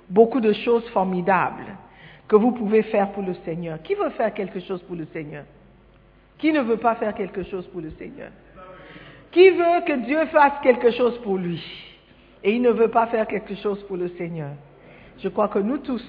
beaucoup 0.08 0.40
de 0.40 0.52
choses 0.52 0.88
formidables 0.90 1.76
que 2.28 2.36
vous 2.36 2.52
pouvez 2.52 2.82
faire 2.84 3.12
pour 3.12 3.22
le 3.22 3.34
Seigneur. 3.44 3.82
Qui 3.82 3.94
veut 3.94 4.10
faire 4.10 4.32
quelque 4.32 4.60
chose 4.60 4.82
pour 4.82 4.96
le 4.96 5.06
Seigneur? 5.06 5.44
Qui 6.38 6.52
ne 6.52 6.60
veut 6.60 6.78
pas 6.78 6.94
faire 6.96 7.14
quelque 7.14 7.42
chose 7.44 7.66
pour 7.68 7.80
le 7.80 7.90
Seigneur? 7.90 8.30
Qui 9.30 9.50
veut 9.50 9.84
que 9.86 10.04
Dieu 10.04 10.26
fasse 10.26 10.54
quelque 10.62 10.90
chose 10.90 11.18
pour 11.22 11.36
lui? 11.36 11.62
Et 12.42 12.54
il 12.54 12.62
ne 12.62 12.70
veut 12.70 12.88
pas 12.88 13.06
faire 13.06 13.26
quelque 13.26 13.54
chose 13.56 13.82
pour 13.84 13.96
le 13.96 14.08
Seigneur 14.08 14.50
Je 15.18 15.28
crois 15.28 15.48
que 15.48 15.58
nous 15.58 15.78
tous, 15.78 16.04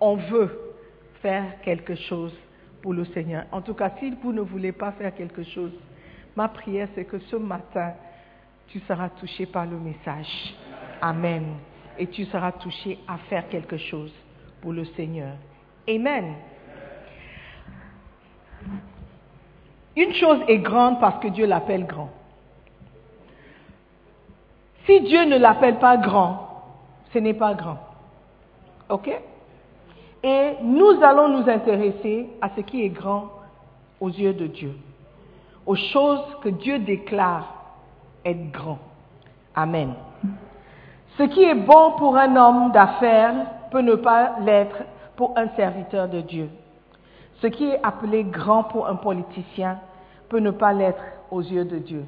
on 0.00 0.16
veut 0.16 0.50
faire 1.22 1.60
quelque 1.62 1.94
chose 1.94 2.34
pour 2.82 2.92
le 2.92 3.04
Seigneur. 3.06 3.44
En 3.52 3.62
tout 3.62 3.74
cas, 3.74 3.92
si 3.98 4.12
vous 4.22 4.32
ne 4.32 4.40
voulez 4.40 4.72
pas 4.72 4.92
faire 4.92 5.14
quelque 5.14 5.42
chose, 5.42 5.72
ma 6.36 6.48
prière 6.48 6.88
c'est 6.94 7.04
que 7.04 7.18
ce 7.18 7.36
matin, 7.36 7.92
tu 8.74 8.80
seras 8.88 9.08
touché 9.10 9.46
par 9.46 9.66
le 9.66 9.78
message. 9.78 10.52
Amen. 11.00 11.58
Et 11.96 12.08
tu 12.08 12.24
seras 12.24 12.50
touché 12.50 12.98
à 13.06 13.18
faire 13.18 13.48
quelque 13.48 13.76
chose 13.76 14.12
pour 14.60 14.72
le 14.72 14.84
Seigneur. 14.96 15.36
Amen. 15.88 16.34
Une 19.94 20.12
chose 20.14 20.40
est 20.48 20.58
grande 20.58 20.98
parce 20.98 21.22
que 21.22 21.28
Dieu 21.28 21.46
l'appelle 21.46 21.86
grand. 21.86 22.10
Si 24.86 25.02
Dieu 25.02 25.24
ne 25.24 25.38
l'appelle 25.38 25.78
pas 25.78 25.96
grand, 25.96 26.64
ce 27.12 27.20
n'est 27.20 27.32
pas 27.32 27.54
grand. 27.54 27.78
OK? 28.88 29.08
Et 30.24 30.54
nous 30.64 31.00
allons 31.00 31.28
nous 31.28 31.48
intéresser 31.48 32.28
à 32.40 32.50
ce 32.56 32.62
qui 32.62 32.82
est 32.82 32.88
grand 32.88 33.30
aux 34.00 34.10
yeux 34.10 34.34
de 34.34 34.48
Dieu, 34.48 34.76
aux 35.64 35.76
choses 35.76 36.24
que 36.42 36.48
Dieu 36.48 36.80
déclare 36.80 37.53
être 38.24 38.50
grand. 38.52 38.78
Amen. 39.54 39.94
Ce 41.18 41.22
qui 41.24 41.42
est 41.44 41.54
bon 41.54 41.92
pour 41.98 42.16
un 42.16 42.34
homme 42.36 42.72
d'affaires 42.72 43.34
peut 43.70 43.80
ne 43.82 43.94
pas 43.94 44.36
l'être 44.40 44.76
pour 45.16 45.36
un 45.38 45.48
serviteur 45.56 46.08
de 46.08 46.20
Dieu. 46.20 46.48
Ce 47.40 47.46
qui 47.46 47.68
est 47.68 47.80
appelé 47.82 48.24
grand 48.24 48.64
pour 48.64 48.88
un 48.88 48.96
politicien 48.96 49.78
peut 50.28 50.40
ne 50.40 50.50
pas 50.50 50.72
l'être 50.72 51.02
aux 51.30 51.40
yeux 51.42 51.64
de 51.64 51.78
Dieu. 51.78 52.04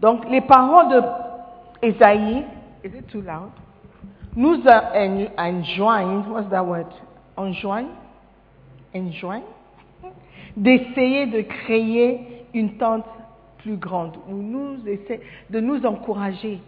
Donc, 0.00 0.28
les 0.28 0.40
paroles 0.40 0.88
de 0.88 1.02
Ésaïe, 1.82 2.44
is 2.84 2.88
it 2.88 3.06
too 3.08 3.20
loud? 3.20 3.50
Nous 4.34 4.60
en- 4.66 5.26
enjoignent, 5.38 6.24
what's 6.30 6.48
that 6.50 6.64
word? 6.64 6.86
Enjoignent? 7.36 7.90
Enjoignent? 8.94 9.44
D'essayer 10.56 11.26
de 11.26 11.42
créer 11.42 12.46
une 12.54 12.76
tente 12.78 13.04
plus 13.62 13.76
grande, 13.76 14.16
ou 14.28 14.34
nous 14.34 14.86
essaie 14.86 15.20
de 15.50 15.60
nous 15.60 15.84
encourager, 15.86 16.60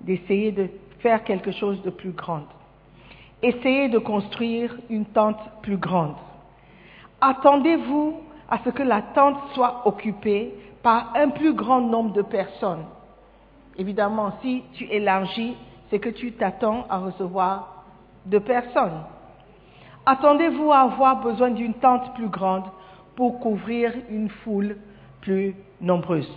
d'essayer 0.00 0.52
de 0.52 0.68
faire 0.98 1.24
quelque 1.24 1.52
chose 1.52 1.82
de 1.82 1.90
plus 1.90 2.12
grand. 2.12 2.44
Essayez 3.42 3.88
de 3.88 3.98
construire 3.98 4.76
une 4.90 5.04
tente 5.06 5.40
plus 5.62 5.76
grande. 5.76 6.16
Attendez-vous 7.20 8.20
à 8.48 8.58
ce 8.64 8.70
que 8.70 8.82
la 8.82 9.02
tente 9.02 9.36
soit 9.54 9.86
occupée 9.86 10.54
par 10.82 11.12
un 11.14 11.30
plus 11.30 11.54
grand 11.54 11.80
nombre 11.80 12.12
de 12.12 12.22
personnes. 12.22 12.84
Évidemment, 13.76 14.32
si 14.42 14.62
tu 14.74 14.84
élargis, 14.84 15.56
c'est 15.90 15.98
que 15.98 16.10
tu 16.10 16.32
t'attends 16.32 16.86
à 16.88 16.98
recevoir 16.98 17.84
de 18.26 18.38
personnes. 18.38 19.02
Attendez-vous 20.06 20.72
à 20.72 20.80
avoir 20.80 21.22
besoin 21.22 21.50
d'une 21.50 21.74
tente 21.74 22.14
plus 22.14 22.28
grande 22.28 22.64
pour 23.16 23.40
couvrir 23.40 23.92
une 24.10 24.28
foule 24.28 24.76
plus 25.20 25.54
nombreuse. 25.84 26.30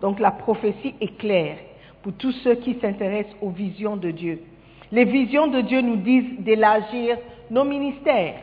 Donc 0.00 0.20
la 0.20 0.30
prophétie 0.30 0.94
est 1.00 1.16
claire 1.16 1.58
pour 2.02 2.12
tous 2.14 2.32
ceux 2.42 2.56
qui 2.56 2.74
s'intéressent 2.80 3.36
aux 3.40 3.50
visions 3.50 3.96
de 3.96 4.10
Dieu. 4.10 4.40
Les 4.92 5.04
visions 5.04 5.46
de 5.46 5.60
Dieu 5.62 5.80
nous 5.80 5.96
disent 5.96 6.38
d'élargir 6.40 7.16
nos 7.50 7.64
ministères. 7.64 8.36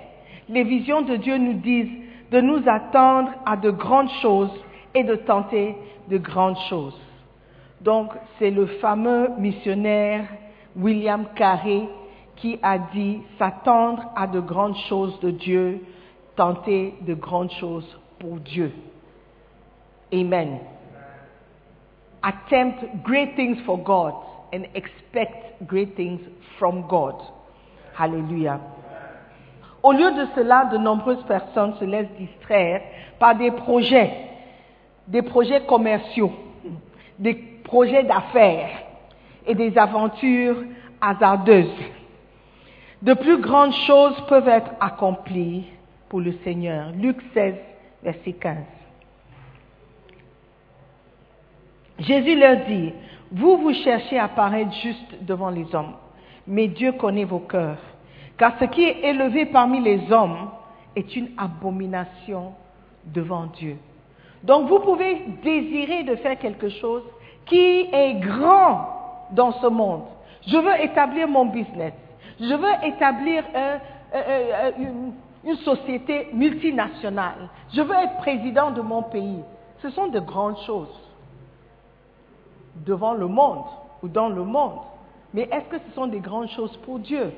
Les 0.50 0.64
visions 0.64 1.02
de 1.02 1.16
Dieu 1.16 1.38
nous 1.38 1.54
disent 1.54 1.92
de 2.32 2.42
nous 2.42 2.62
attendre 2.68 3.32
à 3.46 3.58
de 3.58 3.70
grandes 3.70 4.10
choses 4.22 4.52
et 4.96 5.04
de 5.04 5.16
tenter 5.16 5.76
de 6.10 6.18
grandes 6.18 6.58
choses. 6.70 7.00
Donc 7.82 8.12
c'est 8.38 8.52
le 8.52 8.66
fameux 8.66 9.30
missionnaire 9.38 10.26
William 10.76 11.26
Carey 11.36 11.88
qui 12.38 12.58
a 12.62 12.78
dit 12.80 13.20
s'attendre 13.38 14.04
à 14.16 14.28
de 14.28 14.40
grandes 14.40 14.78
choses 14.90 15.20
de 15.20 15.32
Dieu, 15.32 15.82
tenter 16.36 16.96
de 17.02 17.14
grandes 17.14 17.52
choses 17.52 17.98
pour 18.20 18.38
Dieu. 18.38 18.72
Amen. 20.14 20.60
Attempt 22.24 23.04
great 23.04 23.36
things 23.36 23.58
for 23.66 23.82
God 23.82 24.14
and 24.54 24.66
expect 24.76 25.66
great 25.68 25.96
things 25.96 26.22
from 26.60 26.88
God. 26.88 27.16
Hallelujah. 27.94 28.60
Au 29.84 29.92
lieu 29.94 30.12
de 30.12 30.28
cela, 30.36 30.66
de 30.66 30.78
nombreuses 30.78 31.24
personnes 31.24 31.74
se 31.80 31.86
laissent 31.86 32.12
distraire 32.20 32.82
par 33.18 33.36
des 33.36 33.50
projets, 33.52 34.12
des 35.08 35.24
projets 35.24 35.66
commerciaux, 35.66 36.32
des 37.18 37.34
projets 37.64 38.04
d'affaires 38.04 38.70
et 39.48 39.56
des 39.56 39.76
aventures 39.78 40.64
hasardeuses. 41.00 41.74
De 43.02 43.16
plus 43.16 43.40
grandes 43.40 43.74
choses 43.88 44.22
peuvent 44.28 44.48
être 44.48 44.72
accomplies 44.80 45.66
pour 46.10 46.20
le 46.20 46.34
Seigneur. 46.44 46.92
Luc 46.92 47.18
16, 47.34 47.56
verset 48.04 48.34
15. 48.34 48.58
Jésus 52.02 52.36
leur 52.36 52.66
dit, 52.66 52.94
vous 53.32 53.58
vous 53.58 53.74
cherchez 53.74 54.18
à 54.18 54.28
paraître 54.28 54.74
juste 54.82 55.24
devant 55.24 55.50
les 55.50 55.74
hommes, 55.76 55.94
mais 56.48 56.68
Dieu 56.68 56.94
connaît 56.94 57.26
vos 57.26 57.40
cœurs. 57.40 57.78
Car 58.38 58.58
ce 58.60 58.66
qui 58.66 58.84
est 58.84 59.02
élevé 59.04 59.46
parmi 59.46 59.82
les 59.82 60.12
hommes 60.12 60.50
est 60.96 61.16
une 61.16 61.30
abomination 61.38 62.54
devant 63.06 63.46
Dieu. 63.46 63.78
Donc 64.44 64.68
vous 64.68 64.80
pouvez 64.80 65.22
désirer 65.44 66.04
de 66.04 66.16
faire 66.16 66.40
quelque 66.40 66.70
chose 66.70 67.04
qui 67.46 67.88
est 67.92 68.16
grand 68.16 69.28
dans 69.32 69.52
ce 69.54 69.68
monde. 69.68 70.04
Je 70.48 70.58
veux 70.58 70.82
établir 70.84 71.28
mon 71.28 71.46
business. 71.46 71.94
Je 72.40 72.54
veux 72.56 72.88
établir 72.88 73.44
euh, 73.54 73.78
euh, 74.16 74.22
euh, 74.26 74.72
une, 74.80 75.14
une 75.52 75.58
société 75.58 76.30
multinationale. 76.34 77.50
Je 77.72 77.82
veux 77.82 77.96
être 77.96 78.18
président 78.18 78.72
de 78.72 78.82
mon 78.82 79.04
pays. 79.04 79.44
Ce 79.84 79.92
sont 79.92 80.08
de 80.08 80.20
grandes 80.20 80.58
choses 80.66 81.11
devant 82.76 83.14
le 83.14 83.28
monde 83.28 83.66
ou 84.02 84.08
dans 84.08 84.30
le 84.30 84.44
monde. 84.44 84.80
Mais 85.34 85.44
est-ce 85.52 85.66
que 85.70 85.78
ce 85.88 85.96
sont 85.96 86.08
des 86.08 86.20
grandes 86.20 86.50
choses 86.50 86.76
pour 86.78 87.00
Dieu? 87.00 87.32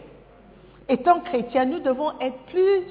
Étant 0.90 1.20
chrétiens, 1.22 1.66
nous 1.66 1.80
devons 1.80 2.12
être 2.20 2.38
plus 2.48 2.84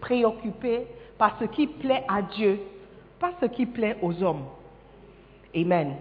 préoccupés 0.00 0.86
par 1.16 1.38
ce 1.38 1.44
qui 1.44 1.66
plaît 1.66 2.04
à 2.08 2.22
Dieu, 2.22 2.60
pas 3.18 3.30
ce 3.40 3.46
qui 3.46 3.66
plaît 3.66 3.96
aux 4.02 4.22
hommes. 4.22 4.44
Amen. 5.54 5.94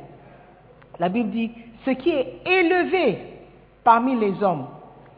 La 0.99 1.09
Bible 1.09 1.29
dit, 1.29 1.51
ce 1.85 1.91
qui 1.91 2.09
est 2.09 2.41
élevé 2.45 3.19
parmi 3.83 4.15
les 4.19 4.43
hommes 4.43 4.67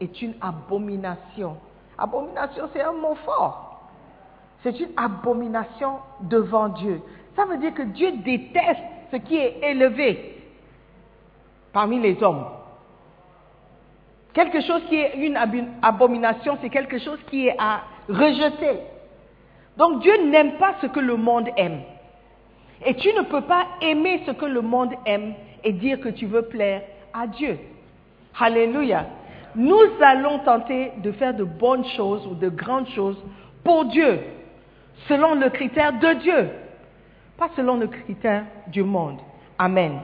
est 0.00 0.22
une 0.22 0.34
abomination. 0.40 1.56
Abomination, 1.98 2.64
c'est 2.72 2.82
un 2.82 2.92
mot 2.92 3.14
fort. 3.26 3.90
C'est 4.62 4.78
une 4.78 4.90
abomination 4.96 5.98
devant 6.22 6.68
Dieu. 6.68 7.00
Ça 7.34 7.44
veut 7.44 7.58
dire 7.58 7.74
que 7.74 7.82
Dieu 7.82 8.12
déteste 8.24 8.80
ce 9.10 9.16
qui 9.16 9.36
est 9.36 9.58
élevé 9.62 10.39
parmi 11.72 12.00
les 12.00 12.22
hommes. 12.22 12.44
Quelque 14.32 14.60
chose 14.60 14.82
qui 14.88 14.96
est 14.96 15.14
une 15.16 15.36
abomination, 15.82 16.56
c'est 16.60 16.70
quelque 16.70 16.98
chose 16.98 17.18
qui 17.28 17.48
est 17.48 17.56
à 17.58 17.82
rejeter. 18.08 18.78
Donc 19.76 20.02
Dieu 20.02 20.12
n'aime 20.26 20.52
pas 20.52 20.74
ce 20.80 20.86
que 20.86 21.00
le 21.00 21.16
monde 21.16 21.48
aime. 21.56 21.80
Et 22.84 22.94
tu 22.94 23.12
ne 23.12 23.22
peux 23.22 23.42
pas 23.42 23.66
aimer 23.80 24.22
ce 24.26 24.32
que 24.32 24.46
le 24.46 24.62
monde 24.62 24.92
aime 25.04 25.34
et 25.64 25.72
dire 25.72 26.00
que 26.00 26.08
tu 26.08 26.26
veux 26.26 26.42
plaire 26.42 26.82
à 27.12 27.26
Dieu. 27.26 27.58
Alléluia. 28.38 29.06
Nous 29.54 29.80
allons 30.00 30.38
tenter 30.40 30.92
de 30.98 31.10
faire 31.12 31.34
de 31.34 31.44
bonnes 31.44 31.84
choses 31.96 32.26
ou 32.26 32.34
de 32.34 32.48
grandes 32.48 32.88
choses 32.90 33.22
pour 33.64 33.84
Dieu, 33.86 34.20
selon 35.08 35.34
le 35.34 35.50
critère 35.50 35.98
de 35.98 36.12
Dieu, 36.20 36.50
pas 37.36 37.50
selon 37.56 37.76
le 37.76 37.88
critère 37.88 38.44
du 38.68 38.82
monde. 38.82 39.18
Amen. 39.58 39.98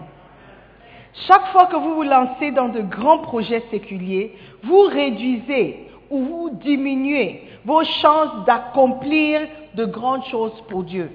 Chaque 1.25 1.47
fois 1.49 1.67
que 1.67 1.77
vous 1.77 1.95
vous 1.95 2.03
lancez 2.03 2.51
dans 2.51 2.69
de 2.69 2.83
grands 2.83 3.19
projets 3.19 3.63
séculiers, 3.71 4.33
vous 4.63 4.83
réduisez 4.83 5.87
ou 6.11 6.21
vous 6.21 6.51
diminuez 6.51 7.43
vos 7.65 7.83
chances 7.85 8.45
d'accomplir 8.47 9.41
de 9.75 9.87
grandes 9.87 10.25
choses 10.27 10.63
pour 10.69 10.85
Dieu. 10.85 11.11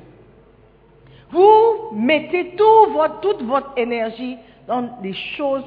Vous 1.30 1.96
mettez 1.96 2.56
toute 2.56 3.44
votre 3.44 3.72
énergie 3.78 4.38
dans 4.68 4.90
les 5.02 5.14
choses 5.14 5.64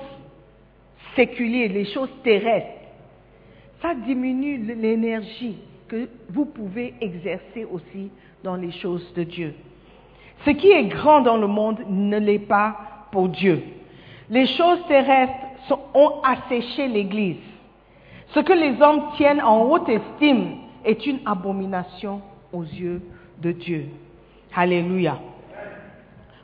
séculières, 1.16 1.70
les 1.72 1.86
choses 1.86 2.10
terrestres. 2.22 2.68
Ça 3.80 3.94
diminue 3.94 4.74
l'énergie 4.74 5.58
que 5.88 6.08
vous 6.28 6.46
pouvez 6.46 6.94
exercer 7.00 7.64
aussi 7.70 8.10
dans 8.42 8.56
les 8.56 8.72
choses 8.72 9.12
de 9.14 9.22
Dieu. 9.22 9.54
Ce 10.44 10.50
qui 10.50 10.70
est 10.70 10.84
grand 10.84 11.20
dans 11.20 11.36
le 11.36 11.46
monde 11.46 11.80
ne 11.88 12.18
l'est 12.18 12.38
pas 12.38 12.76
pour 13.10 13.28
Dieu. 13.28 13.62
Les 14.30 14.46
choses 14.46 14.78
terrestres 14.88 15.78
ont 15.94 16.22
asséché 16.22 16.88
l'Église. 16.88 17.36
Ce 18.28 18.40
que 18.40 18.52
les 18.52 18.80
hommes 18.80 19.12
tiennent 19.16 19.42
en 19.42 19.62
haute 19.62 19.88
estime 19.88 20.56
est 20.84 21.06
une 21.06 21.20
abomination 21.26 22.22
aux 22.52 22.62
yeux 22.62 23.02
de 23.40 23.52
Dieu. 23.52 23.86
Alléluia. 24.54 25.18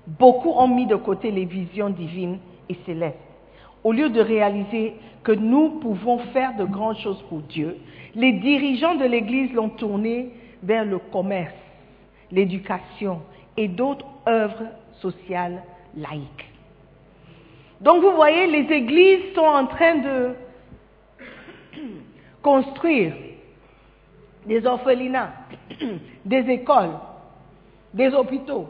Beaucoup 0.06 0.50
ont 0.50 0.68
mis 0.68 0.86
de 0.86 0.96
côté 0.96 1.30
les 1.30 1.44
visions 1.44 1.90
divines 1.90 2.38
et 2.68 2.76
célestes. 2.84 3.16
Au 3.82 3.92
lieu 3.92 4.10
de 4.10 4.20
réaliser 4.20 4.94
que 5.22 5.32
nous 5.32 5.80
pouvons 5.80 6.18
faire 6.32 6.56
de 6.56 6.64
grandes 6.64 6.98
choses 6.98 7.22
pour 7.28 7.40
Dieu, 7.40 7.78
les 8.14 8.32
dirigeants 8.32 8.96
de 8.96 9.04
l'Église 9.04 9.52
l'ont 9.52 9.70
tourné 9.70 10.30
vers 10.62 10.84
le 10.84 10.98
commerce, 10.98 11.54
l'éducation 12.30 13.20
et 13.56 13.68
d'autres 13.68 14.06
œuvres 14.26 14.66
sociales 15.00 15.62
laïques. 15.96 16.49
Donc 17.80 18.02
vous 18.02 18.12
voyez, 18.12 18.46
les 18.46 18.72
églises 18.74 19.34
sont 19.34 19.40
en 19.40 19.66
train 19.66 19.96
de 19.96 20.34
construire 22.42 23.14
des 24.46 24.66
orphelinats, 24.66 25.32
des 26.24 26.50
écoles, 26.50 26.92
des 27.94 28.12
hôpitaux. 28.12 28.68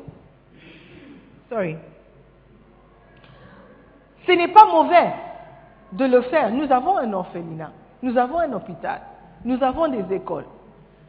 Sorry. 1.48 1.76
Ce 4.26 4.32
n'est 4.32 4.52
pas 4.52 4.66
mauvais 4.66 5.12
de 5.92 6.04
le 6.04 6.22
faire. 6.22 6.50
Nous 6.50 6.70
avons 6.70 6.98
un 6.98 7.12
orphelinat, 7.12 7.72
nous 8.02 8.16
avons 8.16 8.38
un 8.38 8.52
hôpital, 8.52 9.00
nous 9.44 9.60
avons 9.62 9.88
des 9.88 10.14
écoles. 10.14 10.46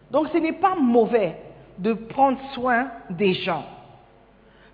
Donc 0.10 0.28
ce 0.34 0.38
n'est 0.40 0.54
pas 0.54 0.76
mauvais 0.76 1.36
de 1.78 1.94
prendre 1.94 2.40
soin 2.54 2.88
des 3.12 3.34
gens. 3.34 3.64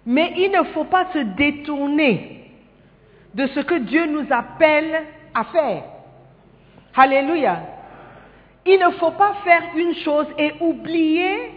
Mais 0.05 0.33
il 0.37 0.51
ne 0.51 0.63
faut 0.73 0.85
pas 0.85 1.07
se 1.11 1.19
détourner 1.19 2.36
de 3.33 3.47
ce 3.47 3.59
que 3.61 3.75
Dieu 3.75 4.05
nous 4.05 4.25
appelle 4.31 5.03
à 5.33 5.43
faire. 5.45 5.83
Alléluia. 6.95 7.59
Il 8.65 8.79
ne 8.79 8.91
faut 8.91 9.11
pas 9.11 9.35
faire 9.43 9.63
une 9.75 9.95
chose 9.95 10.27
et 10.37 10.53
oublier 10.59 11.51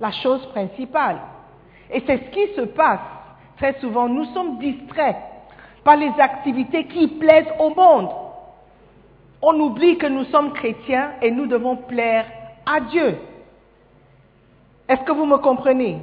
la 0.00 0.10
chose 0.10 0.44
principale. 0.46 1.18
Et 1.92 2.02
c'est 2.06 2.16
ce 2.16 2.30
qui 2.30 2.54
se 2.54 2.62
passe 2.62 3.00
très 3.56 3.78
souvent. 3.80 4.08
Nous 4.08 4.24
sommes 4.26 4.58
distraits 4.58 5.16
par 5.84 5.96
les 5.96 6.12
activités 6.18 6.84
qui 6.86 7.06
plaisent 7.06 7.52
au 7.60 7.70
monde. 7.74 8.10
On 9.42 9.60
oublie 9.60 9.98
que 9.98 10.06
nous 10.06 10.24
sommes 10.24 10.52
chrétiens 10.52 11.12
et 11.22 11.30
nous 11.30 11.46
devons 11.46 11.76
plaire 11.76 12.26
à 12.64 12.80
Dieu. 12.80 13.18
Est-ce 14.88 15.02
que 15.02 15.12
vous 15.12 15.26
me 15.26 15.38
comprenez? 15.38 15.98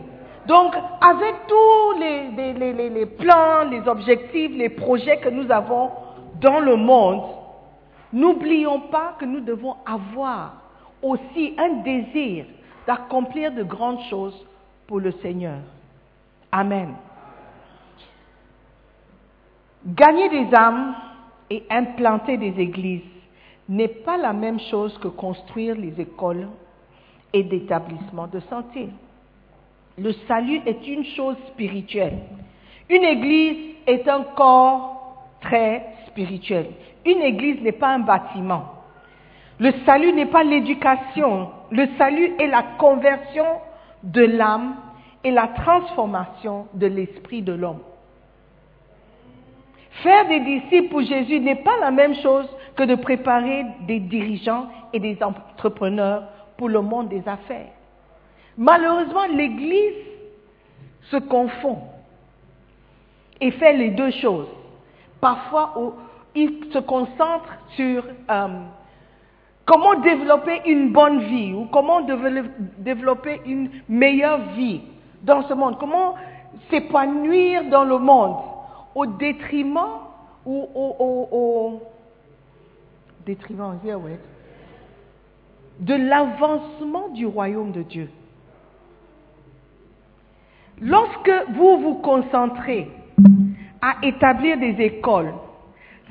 Donc, 0.48 0.76
avec 1.00 1.36
tous 1.48 2.00
les, 2.00 3.06
plans, 3.06 3.64
les 3.70 3.88
objectifs, 3.88 4.52
les 4.56 4.70
projets 4.70 5.18
que 5.18 5.30
nous 5.30 5.50
avons 5.52 5.92
dans 6.42 6.60
le 6.60 6.76
monde, 6.76 7.24
n'oublions 8.12 8.82
pas 8.82 9.16
que 9.20 9.26
nous 9.26 9.40
devons 9.40 9.76
avoir 9.86 10.54
aussi 11.02 11.56
un 11.58 11.82
désir 11.84 12.46
d'accomplir 12.86 13.54
de 13.54 13.64
grandes 13.64 14.02
choses 14.10 14.36
pour 14.88 15.00
le 15.00 15.12
Seigneur. 15.22 15.60
Amen. 16.52 16.94
Gagner 19.86 20.30
des 20.30 20.54
âmes 20.56 20.96
et 21.50 21.64
implanter 21.70 22.38
des 22.38 22.60
églises 22.60 23.02
n'est 23.70 23.88
pas 23.88 24.18
la 24.18 24.34
même 24.34 24.60
chose 24.60 24.98
que 24.98 25.08
construire 25.08 25.76
les 25.76 26.00
écoles 26.00 26.48
et 27.32 27.44
d'établissements 27.44 28.28
de 28.28 28.40
santé. 28.42 28.90
Le 29.98 30.12
salut 30.28 30.62
est 30.66 30.88
une 30.88 31.06
chose 31.06 31.36
spirituelle. 31.50 32.18
Une 32.90 33.04
église 33.04 33.76
est 33.86 34.08
un 34.08 34.24
corps 34.36 35.30
très 35.42 35.86
spirituel. 36.08 36.68
Une 37.06 37.22
église 37.22 37.62
n'est 37.62 37.74
pas 37.74 37.90
un 37.90 38.00
bâtiment. 38.00 38.66
Le 39.60 39.72
salut 39.86 40.14
n'est 40.14 40.26
pas 40.26 40.44
l'éducation. 40.44 41.50
Le 41.72 41.88
salut 41.98 42.34
est 42.40 42.48
la 42.48 42.64
conversion 42.80 43.46
de 44.04 44.22
l'âme 44.22 44.76
et 45.24 45.32
la 45.32 45.48
transformation 45.48 46.68
de 46.74 46.88
l'esprit 46.88 47.42
de 47.42 47.54
l'homme. 47.54 47.80
Faire 50.02 50.28
des 50.28 50.40
disciples 50.40 50.90
pour 50.90 51.02
Jésus 51.02 51.40
n'est 51.40 51.64
pas 51.64 51.78
la 51.80 51.92
même 51.92 52.16
chose 52.16 52.48
que 52.76 52.84
de 52.84 52.96
préparer 52.96 53.64
des 53.88 54.00
dirigeants 54.00 54.68
et 54.92 55.00
des 55.00 55.22
entrepreneurs 55.22 56.24
pour 56.58 56.68
le 56.68 56.82
monde 56.82 57.10
des 57.10 57.22
affaires. 57.28 57.70
Malheureusement, 58.58 59.26
l'Église 59.26 59.96
se 61.10 61.18
confond 61.18 61.80
et 63.42 63.52
fait 63.52 63.74
les 63.74 63.90
deux 63.92 64.12
choses. 64.12 64.48
Parfois, 65.20 65.74
il 66.36 66.66
se 66.72 66.80
concentre 66.80 67.50
sur 67.76 68.04
euh, 68.30 68.48
comment 69.66 69.96
développer 70.02 70.62
une 70.66 70.92
bonne 70.92 71.20
vie 71.20 71.54
ou 71.54 71.66
comment 71.66 72.02
développer 72.78 73.42
une 73.46 73.70
meilleure 73.88 74.52
vie 74.56 74.82
dans 75.24 75.48
ce 75.48 75.54
monde, 75.54 75.78
comment 75.80 76.16
s'épanouir 76.70 77.70
dans 77.70 77.84
le 77.84 77.98
monde 77.98 78.38
au 78.96 79.06
détriment 79.06 80.00
ou 80.46 80.68
au, 80.76 81.82
détriment, 83.26 83.78
de 85.80 85.94
l'avancement 85.96 87.10
du 87.10 87.26
royaume 87.26 87.72
de 87.72 87.82
Dieu. 87.82 88.10
Lorsque 90.82 91.32
vous 91.50 91.78
vous 91.78 91.96
concentrez 91.96 92.90
à 93.82 93.96
établir 94.02 94.58
des 94.58 94.82
écoles, 94.82 95.34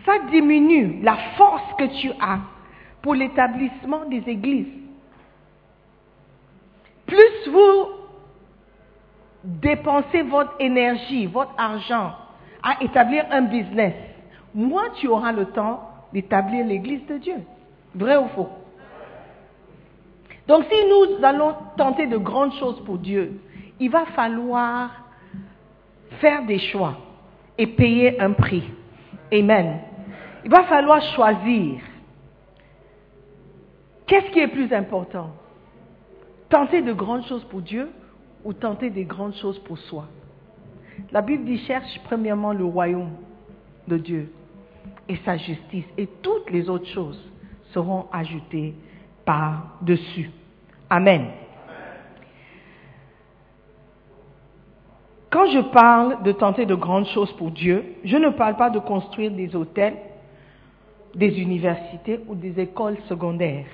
ça 0.05 0.19
diminue 0.31 1.01
la 1.03 1.17
force 1.37 1.75
que 1.79 2.01
tu 2.01 2.11
as 2.21 2.39
pour 3.03 3.15
l'établissement 3.15 4.05
des 4.07 4.23
églises. 4.27 4.73
Plus 7.07 7.51
vous 7.51 7.87
dépensez 9.45 10.23
votre 10.23 10.55
énergie, 10.61 11.27
votre 11.27 11.53
argent 11.59 12.13
à 12.63 12.83
établir 12.83 13.25
un 13.31 13.43
business, 13.43 13.95
moins 14.55 14.91
tu 15.01 15.09
auras 15.09 15.33
le 15.33 15.47
temps 15.47 15.83
d'établir 16.13 16.65
l'église 16.65 17.05
de 17.07 17.19
Dieu. 17.19 17.37
Vrai 17.95 18.17
ou 18.17 18.29
faux? 18.29 18.49
Donc 20.47 20.65
si 20.71 20.79
nous 20.87 21.25
allons 21.25 21.55
tenter 21.77 22.07
de 22.07 22.17
grandes 22.17 22.55
choses 22.55 22.81
pour 22.85 22.99
Dieu, 22.99 23.41
il 23.83 23.91
va 23.91 24.07
falloir 24.07 24.93
faire 26.21 26.47
des 26.47 26.61
choix 26.61 26.99
et 27.59 27.67
payer 27.67 28.21
un 28.21 28.31
prix. 28.31 28.63
Amen. 29.33 29.81
Il 30.45 30.51
va 30.53 30.63
falloir 30.65 31.03
choisir. 31.17 31.81
Qu'est-ce 34.07 34.31
qui 34.31 34.39
est 34.39 34.47
plus 34.47 34.73
important? 34.73 35.33
Tenter 36.49 36.81
de 36.81 36.93
grandes 36.93 37.27
choses 37.27 37.43
pour 37.47 37.61
Dieu 37.61 37.91
ou 38.45 38.53
tenter 38.53 38.89
des 38.89 39.05
grandes 39.05 39.35
choses 39.35 39.59
pour 39.65 39.79
soi? 39.79 40.07
La 41.11 41.21
Bible 41.21 41.45
dit 41.45 41.59
cherche 41.67 42.01
premièrement 42.05 42.53
le 42.53 42.65
royaume 42.65 43.11
de 43.89 43.97
Dieu 43.97 44.33
et 45.09 45.17
sa 45.25 45.37
justice 45.39 45.87
et 45.99 46.07
toutes 46.23 46.49
les 46.53 46.71
autres 46.71 46.89
choses 46.89 47.21
seront 47.73 48.07
ajoutées 48.13 48.77
par-dessus. 49.25 50.31
Amen. 50.89 51.42
Quand 55.33 55.47
je 55.47 55.61
parle 55.61 56.23
de 56.25 56.33
tenter 56.33 56.67
de 56.67 56.75
grandes 56.75 57.07
choses 57.07 57.33
pour 57.39 57.51
Dieu, 57.51 57.97
je 58.05 58.19
ne 58.19 58.29
parle 58.29 58.55
pas 58.57 58.69
de 58.69 58.79
construire 58.79 59.31
des 59.31 59.57
hôtels, 59.57 59.97
des 61.15 61.41
universités 61.41 62.21
ou 62.29 62.35
des 62.35 62.61
écoles 62.61 62.99
secondaires, 63.09 63.65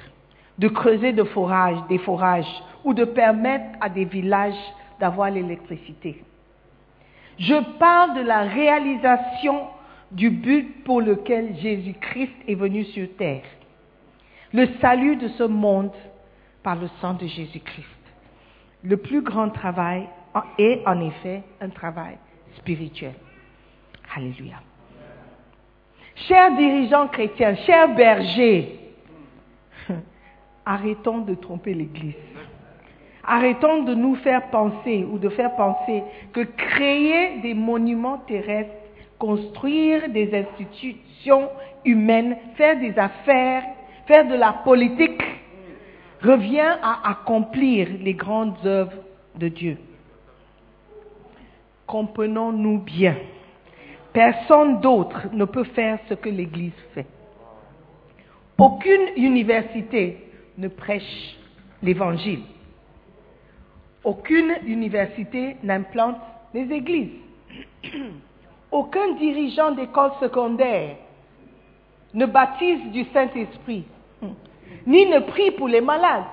de 0.56 0.68
creuser 0.68 1.12
de 1.12 1.24
forages, 1.24 1.78
des 1.88 1.98
forages 1.98 2.62
ou 2.84 2.94
de 2.94 3.04
permettre 3.04 3.76
à 3.80 3.88
des 3.88 4.04
villages 4.04 4.54
d'avoir 5.00 5.32
l'électricité. 5.32 6.22
Je 7.40 7.56
parle 7.80 8.14
de 8.14 8.22
la 8.22 8.42
réalisation 8.42 9.66
du 10.12 10.30
but 10.30 10.84
pour 10.84 11.00
lequel 11.00 11.56
Jésus-Christ 11.56 12.34
est 12.46 12.54
venu 12.54 12.84
sur 12.84 13.08
terre. 13.16 13.42
Le 14.52 14.68
salut 14.80 15.16
de 15.16 15.26
ce 15.26 15.42
monde 15.42 15.90
par 16.62 16.76
le 16.76 16.88
sang 17.00 17.14
de 17.14 17.26
Jésus-Christ. 17.26 17.86
Le 18.84 18.96
plus 18.96 19.22
grand 19.22 19.50
travail 19.50 20.08
est 20.58 20.86
en 20.86 21.00
effet 21.00 21.42
un 21.60 21.68
travail 21.68 22.18
spirituel. 22.56 23.14
Alléluia. 24.14 24.56
Chers 26.26 26.56
dirigeants 26.56 27.08
chrétiens, 27.08 27.54
chers 27.66 27.94
bergers, 27.94 28.80
arrêtons 30.66 31.18
de 31.18 31.34
tromper 31.34 31.74
l'Église. 31.74 32.14
Arrêtons 33.22 33.84
de 33.84 33.94
nous 33.94 34.16
faire 34.16 34.48
penser 34.50 35.06
ou 35.08 35.18
de 35.18 35.28
faire 35.28 35.54
penser 35.54 36.02
que 36.32 36.40
créer 36.40 37.40
des 37.40 37.54
monuments 37.54 38.18
terrestres, 38.18 38.72
construire 39.18 40.08
des 40.08 40.34
institutions 40.34 41.50
humaines, 41.84 42.36
faire 42.56 42.78
des 42.78 42.98
affaires, 42.98 43.64
faire 44.06 44.26
de 44.26 44.34
la 44.34 44.52
politique, 44.64 45.22
revient 46.22 46.76
à 46.82 47.10
accomplir 47.10 47.88
les 48.00 48.14
grandes 48.14 48.56
œuvres 48.64 49.02
de 49.36 49.48
Dieu. 49.48 49.76
Comprenons-nous 51.88 52.80
bien. 52.80 53.16
Personne 54.12 54.80
d'autre 54.80 55.28
ne 55.32 55.46
peut 55.46 55.64
faire 55.64 55.98
ce 56.08 56.14
que 56.14 56.28
l'Église 56.28 56.72
fait. 56.94 57.06
Aucune 58.58 59.08
université 59.16 60.22
ne 60.58 60.68
prêche 60.68 61.36
l'Évangile. 61.82 62.42
Aucune 64.04 64.54
université 64.66 65.56
n'implante 65.62 66.18
les 66.52 66.70
églises. 66.70 67.16
Aucun 68.70 69.12
dirigeant 69.14 69.70
d'école 69.70 70.12
secondaire 70.20 70.96
ne 72.12 72.26
baptise 72.26 72.90
du 72.92 73.04
Saint-Esprit, 73.14 73.84
ni 74.86 75.06
ne 75.06 75.20
prie 75.20 75.52
pour 75.52 75.68
les 75.68 75.80
malades. 75.80 76.24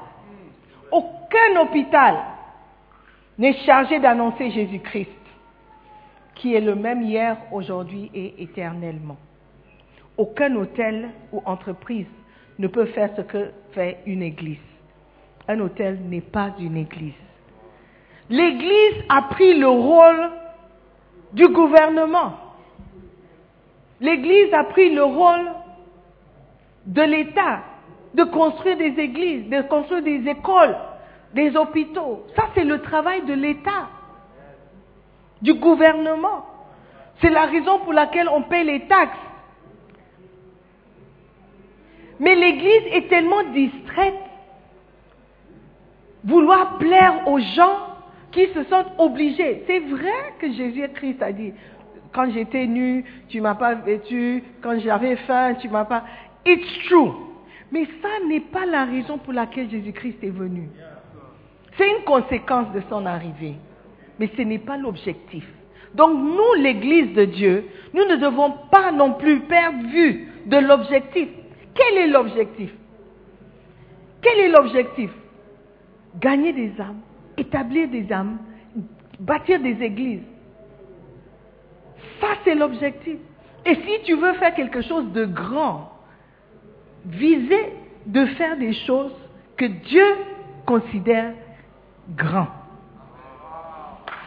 Aucun 0.92 1.62
hôpital 1.62 2.16
n'est 3.38 3.58
chargé 3.66 4.00
d'annoncer 4.00 4.52
Jésus-Christ, 4.52 5.10
qui 6.36 6.54
est 6.54 6.62
le 6.62 6.76
même 6.76 7.02
hier, 7.02 7.38
aujourd'hui 7.52 8.12
et 8.14 8.36
éternellement. 8.44 9.18
Aucun 10.18 10.56
hôtel 10.56 11.10
ou 11.32 11.42
entreprise 11.46 12.08
ne 12.60 12.68
peut 12.68 12.86
faire 12.86 13.10
ce 13.16 13.22
que 13.22 13.52
fait 13.72 14.00
une 14.06 14.22
église. 14.22 14.58
Un 15.48 15.60
hôtel 15.60 16.00
n'est 16.10 16.22
pas 16.22 16.52
une 16.60 16.78
église. 16.78 17.14
L'église 18.30 19.04
a 19.10 19.24
pris 19.24 19.58
le 19.58 19.68
rôle 19.68 20.32
du 21.34 21.48
gouvernement. 21.50 22.34
L'église 24.00 24.54
a 24.54 24.64
pris 24.64 24.94
le 24.94 25.04
rôle 25.04 25.52
de 26.86 27.02
l'État, 27.02 27.62
de 28.14 28.24
construire 28.24 28.78
des 28.78 29.00
églises, 29.00 29.50
de 29.50 29.62
construire 29.64 30.04
des 30.04 30.28
écoles, 30.30 30.76
des 31.34 31.56
hôpitaux. 31.56 32.26
Ça, 32.36 32.46
c'est 32.56 32.64
le 32.64 32.82
travail 32.82 33.26
de 33.26 33.34
l'État, 33.34 33.90
du 35.42 35.54
gouvernement. 35.54 36.46
C'est 37.22 37.30
la 37.30 37.46
raison 37.46 37.80
pour 37.80 37.94
laquelle 37.94 38.30
on 38.30 38.44
paie 38.44 38.64
les 38.64 38.88
taxes. 38.88 39.18
Mais 42.20 42.36
l'Église 42.36 42.84
est 42.92 43.10
tellement 43.10 43.44
distraite, 43.54 44.20
vouloir 46.24 46.78
plaire 46.78 47.28
aux 47.28 47.40
gens 47.40 47.96
qui 48.32 48.48
se 48.48 48.64
sentent 48.66 48.94
obligés. 48.98 49.64
C'est 49.68 49.80
vrai 49.80 50.34
que 50.40 50.52
Jésus-Christ 50.52 51.22
a 51.22 51.32
dit, 51.32 51.54
quand 52.14 52.30
j'étais 52.32 52.66
nu, 52.66 53.04
tu 53.28 53.42
m'as 53.42 53.56
pas 53.56 53.76
vêtu, 53.76 54.44
quand 54.62 54.80
j'avais 54.80 55.18
faim, 55.18 55.56
tu 55.56 55.68
m'as 55.68 55.86
pas... 55.86 56.04
It's 56.46 56.88
true. 56.88 57.12
Mais 57.72 57.86
ça 58.02 58.26
n'est 58.28 58.40
pas 58.40 58.66
la 58.66 58.86
raison 58.86 59.18
pour 59.18 59.34
laquelle 59.34 59.70
Jésus-Christ 59.70 60.24
est 60.24 60.30
venu. 60.30 60.70
C'est 61.78 61.90
une 61.90 62.04
conséquence 62.06 62.72
de 62.72 62.82
son 62.90 63.06
arrivée. 63.06 63.56
Mais 64.20 64.30
ce 64.36 64.42
n'est 64.42 64.60
pas 64.60 64.78
l'objectif. 64.78 65.46
Donc 65.94 66.12
nous, 66.14 66.62
l'Église 66.62 67.14
de 67.14 67.26
Dieu, 67.26 67.66
nous 67.94 68.06
ne 68.06 68.18
devons 68.18 68.52
pas 68.72 68.92
non 68.92 69.14
plus 69.14 69.42
perdre 69.42 69.88
vue 69.88 70.28
de 70.46 70.58
l'objectif. 70.58 71.30
Quel 71.74 71.98
est 71.98 72.08
l'objectif? 72.08 72.72
Quel 74.22 74.40
est 74.40 74.50
l'objectif? 74.50 75.12
Gagner 76.20 76.54
des 76.54 76.72
âmes, 76.80 77.02
établir 77.38 77.90
des 77.90 78.12
âmes, 78.12 78.38
bâtir 79.20 79.60
des 79.62 79.82
églises. 79.82 80.24
Ça, 82.22 82.28
c'est 82.44 82.56
l'objectif. 82.56 83.18
Et 83.66 83.76
si 83.76 84.04
tu 84.04 84.16
veux 84.16 84.34
faire 84.34 84.54
quelque 84.54 84.82
chose 84.82 85.12
de 85.12 85.26
grand, 85.26 85.92
visez 87.06 87.74
de 88.06 88.26
faire 88.26 88.58
des 88.58 88.74
choses 88.74 89.14
que 89.58 89.66
Dieu 89.66 90.06
considère 90.66 91.34
grand. 92.16 92.48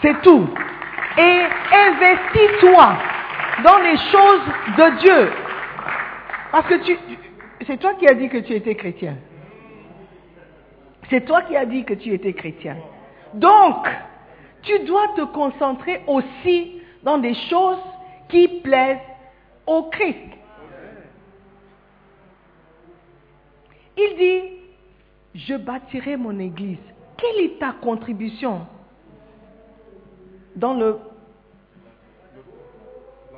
C'est 0.02 0.20
tout. 0.22 0.48
Et 1.18 1.42
investis-toi 1.72 2.98
dans 3.64 3.78
les 3.78 3.96
choses 3.96 4.42
de 4.76 4.98
Dieu. 5.00 5.32
Parce 6.52 6.66
que 6.68 6.74
tu, 6.84 6.98
c'est 7.66 7.78
toi 7.78 7.94
qui 7.94 8.06
as 8.06 8.14
dit 8.14 8.28
que 8.28 8.38
tu 8.38 8.54
étais 8.54 8.74
chrétien. 8.74 9.16
C'est 11.10 11.24
toi 11.24 11.42
qui 11.42 11.56
as 11.56 11.66
dit 11.66 11.84
que 11.84 11.94
tu 11.94 12.12
étais 12.12 12.32
chrétien. 12.32 12.76
Donc, 13.34 13.88
tu 14.62 14.78
dois 14.80 15.08
te 15.16 15.22
concentrer 15.22 16.02
aussi 16.06 16.80
dans 17.02 17.18
des 17.18 17.34
choses 17.34 17.82
qui 18.28 18.48
plaisent 18.62 18.98
au 19.66 19.84
Christ. 19.84 20.16
Il 23.96 24.16
dit, 24.16 24.42
je 25.34 25.54
bâtirai 25.56 26.16
mon 26.16 26.38
église. 26.38 26.78
Quelle 27.16 27.44
est 27.44 27.58
ta 27.58 27.72
contribution? 27.72 28.66
Dans 30.58 30.74
le 30.74 30.98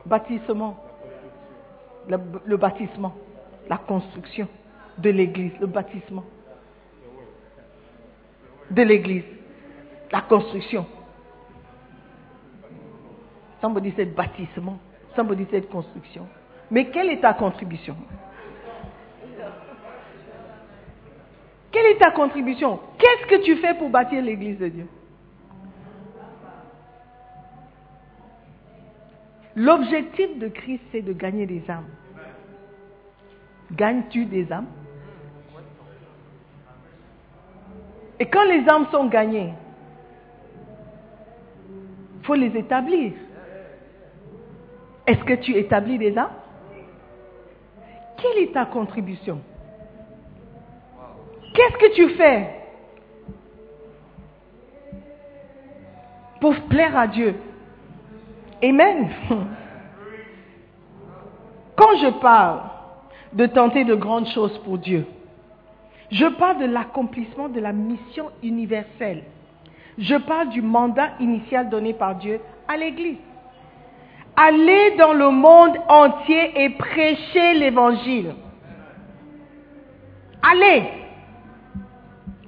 bâtissement 0.07 0.77
le, 2.09 2.57
bâtissement, 2.57 3.15
la 3.69 3.79
construction 3.79 4.49
de 4.99 5.11
l'église, 5.11 5.53
le 5.61 5.67
bâtissement 5.67 6.25
de 8.71 8.83
l'église, 8.83 9.25
la 10.13 10.23
construction. 10.23 10.87
Somebody 13.61 13.93
said 13.97 14.15
bâtissement, 14.15 14.79
somebody 15.17 15.47
said 15.51 15.69
construction. 15.69 16.27
Mais 16.71 16.87
quelle 16.91 17.11
est 17.11 17.21
ta 17.21 17.35
contribution? 17.35 17.97
Quelle 21.73 21.87
est 21.87 21.99
ta 21.99 22.11
contribution? 22.13 22.81
Qu'est-ce 22.99 23.27
que 23.27 23.45
tu 23.45 23.57
fais 23.57 23.75
pour 23.75 23.91
bâtir 23.91 24.23
l'église 24.23 24.59
de 24.59 24.69
Dieu? 24.69 24.89
L'objectif 29.57 30.39
de 30.39 30.49
Christ, 30.49 30.83
c'est 30.93 31.03
de 31.03 31.13
gagner 31.13 31.47
des 31.47 31.63
âmes. 31.69 31.89
Gagnes-tu 33.73 34.25
des 34.25 34.51
âmes? 34.53 34.67
Et 38.19 38.27
quand 38.27 38.45
les 38.45 38.69
âmes 38.69 38.87
sont 38.93 39.07
gagnées, 39.07 39.55
il 42.19 42.27
faut 42.27 42.35
les 42.35 42.57
établir. 42.57 43.13
Est-ce 45.07 45.25
que 45.25 45.35
tu 45.35 45.57
établis 45.57 45.99
des 45.99 46.17
âmes? 46.17 46.31
Quelle 48.19 48.45
est 48.45 48.53
ta 48.53 48.67
contribution? 48.67 49.41
Qu'est-ce 51.55 51.79
que 51.79 51.95
tu 51.95 52.09
fais 52.11 52.51
pour 56.41 56.55
plaire 56.69 56.97
à 56.97 57.07
Dieu? 57.09 57.35
Amen. 58.63 59.11
Quand 61.77 61.97
je 61.97 62.09
parle 62.21 62.61
de 63.33 63.47
tenter 63.47 63.85
de 63.85 63.95
grandes 63.95 64.29
choses 64.29 64.59
pour 64.59 64.79
Dieu, 64.79 65.07
je 66.11 66.27
parle 66.27 66.59
de 66.59 66.67
l'accomplissement 66.67 67.49
de 67.49 67.61
la 67.61 67.73
mission 67.73 68.31
universelle. 68.43 69.23
Je 69.97 70.17
parle 70.17 70.51
du 70.51 70.61
mandat 70.61 71.11
initial 71.21 71.71
donné 71.71 71.95
par 71.95 72.17
Dieu 72.17 72.41
à 72.69 72.77
l'Église. 72.77 73.19
Aller 74.37 74.97
dans 74.99 75.13
le 75.13 75.31
monde 75.31 75.77
entier 75.89 76.65
et 76.65 76.71
prêcher 76.71 77.55
l'Évangile. 77.55 78.35
Allez. 80.43 80.85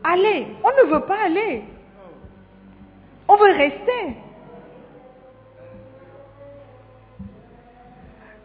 Allez. 0.04 0.46
On 0.64 0.86
ne 0.86 0.92
veut 0.92 1.04
pas 1.04 1.18
aller. 1.26 1.64
On 3.28 3.36
veut 3.36 3.52
rester. 3.52 4.16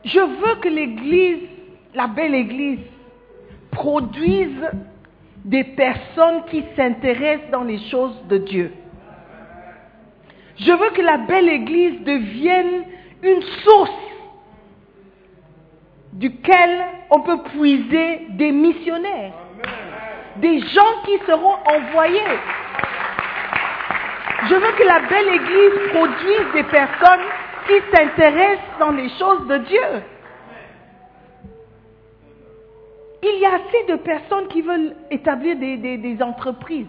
Je 0.05 0.19
veux 0.19 0.55
que 0.61 0.69
l'Église, 0.69 1.47
la 1.93 2.07
belle 2.07 2.35
Église, 2.35 2.79
produise 3.71 4.69
des 5.43 5.63
personnes 5.63 6.43
qui 6.49 6.63
s'intéressent 6.75 7.51
dans 7.51 7.63
les 7.63 7.79
choses 7.89 8.15
de 8.27 8.37
Dieu. 8.37 8.73
Je 10.59 10.71
veux 10.71 10.89
que 10.89 11.01
la 11.01 11.17
belle 11.17 11.49
Église 11.49 12.01
devienne 12.03 12.83
une 13.21 13.41
source 13.63 13.91
duquel 16.13 16.85
on 17.11 17.21
peut 17.21 17.43
puiser 17.43 18.27
des 18.31 18.51
missionnaires, 18.51 19.33
des 20.37 20.59
gens 20.59 21.01
qui 21.05 21.17
seront 21.27 21.55
envoyés. 21.65 22.39
Je 24.49 24.55
veux 24.55 24.71
que 24.77 24.83
la 24.83 24.99
belle 25.07 25.27
Église 25.27 25.91
produise 25.91 26.53
des 26.53 26.63
personnes 26.63 27.25
qui 27.67 27.95
s'intéressent 27.95 28.79
dans 28.79 28.91
les 28.91 29.09
choses 29.09 29.47
de 29.47 29.57
Dieu. 29.57 30.03
Il 33.23 33.39
y 33.41 33.45
a 33.45 33.55
assez 33.55 33.91
de 33.91 33.95
personnes 33.97 34.47
qui 34.47 34.61
veulent 34.61 34.95
établir 35.11 35.57
des, 35.57 36.17
entreprises. 36.21 36.87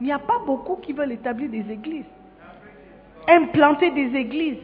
Il 0.00 0.06
n'y 0.06 0.12
a 0.12 0.18
pas 0.18 0.40
beaucoup 0.44 0.76
qui 0.76 0.92
veulent 0.92 1.12
établir 1.12 1.50
des 1.50 1.70
églises. 1.70 2.06
Implanter 3.28 3.90
des 3.92 4.16
églises. 4.18 4.58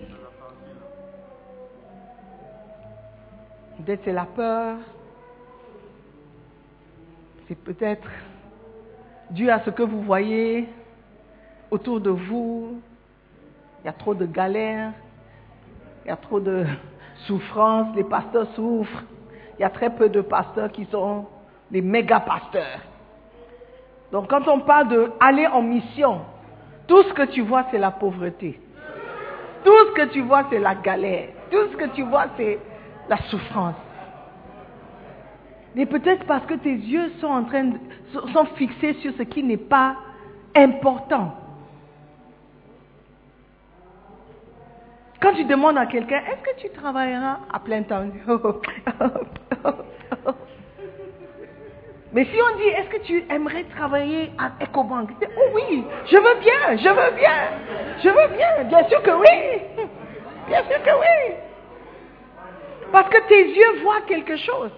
Peut-être 3.79 4.01
c'est 4.05 4.13
la 4.13 4.25
peur. 4.25 4.77
C'est 7.47 7.59
peut-être 7.59 8.09
dû 9.31 9.49
à 9.51 9.61
ce 9.61 9.71
que 9.71 9.83
vous 9.83 10.03
voyez 10.03 10.69
autour 11.71 12.01
de 12.01 12.11
vous. 12.11 12.81
Il 13.83 13.87
y 13.87 13.89
a 13.89 13.93
trop 13.93 14.15
de 14.15 14.27
galères. 14.27 14.93
Il 16.09 16.13
y 16.13 16.15
a 16.15 16.17
trop 16.17 16.41
de 16.41 16.65
souffrances. 17.27 17.95
Les 17.95 18.03
pasteurs 18.03 18.47
souffrent. 18.55 19.03
Il 19.59 19.61
y 19.61 19.65
a 19.65 19.69
très 19.69 19.91
peu 19.91 20.09
de 20.09 20.23
pasteurs 20.23 20.73
qui 20.73 20.87
sont 20.87 21.27
des 21.71 21.83
méga 21.83 22.21
pasteurs. 22.21 22.81
Donc 24.11 24.31
quand 24.31 24.49
on 24.49 24.61
parle 24.61 24.89
de 24.89 25.11
aller 25.21 25.47
en 25.47 25.61
mission, 25.61 26.23
tout 26.87 27.03
ce 27.03 27.13
que 27.13 27.25
tu 27.25 27.43
vois 27.43 27.67
c'est 27.71 27.77
la 27.77 27.91
pauvreté. 27.91 28.59
Tout 29.67 29.87
ce 29.89 29.93
que 29.93 30.09
tu 30.09 30.23
vois 30.23 30.45
c'est 30.49 30.59
la 30.59 30.77
galère. 30.77 31.29
Tout 31.51 31.73
ce 31.73 31.77
que 31.77 31.91
tu 31.91 32.05
vois 32.05 32.25
c'est 32.39 32.59
la 33.11 33.19
souffrance. 33.29 33.75
Mais 35.75 35.85
peut-être 35.85 36.25
parce 36.25 36.47
que 36.47 36.55
tes 36.55 36.73
yeux 36.75 37.13
sont 37.21 37.27
en 37.27 37.45
train 37.45 37.65
de, 37.65 37.79
sont 38.33 38.47
fixés 38.57 38.95
sur 39.03 39.13
ce 39.19 39.25
qui 39.25 39.43
n'est 39.43 39.59
pas 39.59 39.95
important. 40.57 41.35
Quand 45.29 45.35
tu 45.35 45.45
demandes 45.45 45.77
à 45.77 45.85
quelqu'un, 45.85 46.21
est-ce 46.21 46.43
que 46.43 46.59
tu 46.59 46.71
travailleras 46.71 47.41
à 47.53 47.59
plein 47.59 47.83
temps? 47.83 48.07
Oh, 48.29 48.41
oh, 48.43 48.61
oh. 50.27 50.31
Mais 52.15 52.25
si 52.25 52.37
on 52.41 52.57
dit, 52.57 52.69
est-ce 52.69 52.89
que 52.89 53.03
tu 53.03 53.25
aimerais 53.29 53.65
travailler 53.65 54.33
à 54.39 54.53
EcoBank? 54.65 55.11
Oh 55.21 55.51
oui, 55.55 55.85
je 56.07 56.17
veux 56.17 56.41
bien, 56.41 56.77
je 56.79 56.89
veux 56.89 57.15
bien, 57.15 57.37
je 58.03 58.09
veux 58.09 58.37
bien, 58.37 58.65
bien 58.65 58.89
sûr 58.89 59.03
que 59.03 59.11
oui, 59.11 59.85
bien 60.49 60.63
sûr 60.65 60.83
que 60.83 60.99
oui. 60.99 61.35
Parce 62.91 63.11
que 63.11 63.29
tes 63.29 63.49
yeux 63.51 63.83
voient 63.83 64.01
quelque 64.09 64.37
chose. 64.39 64.71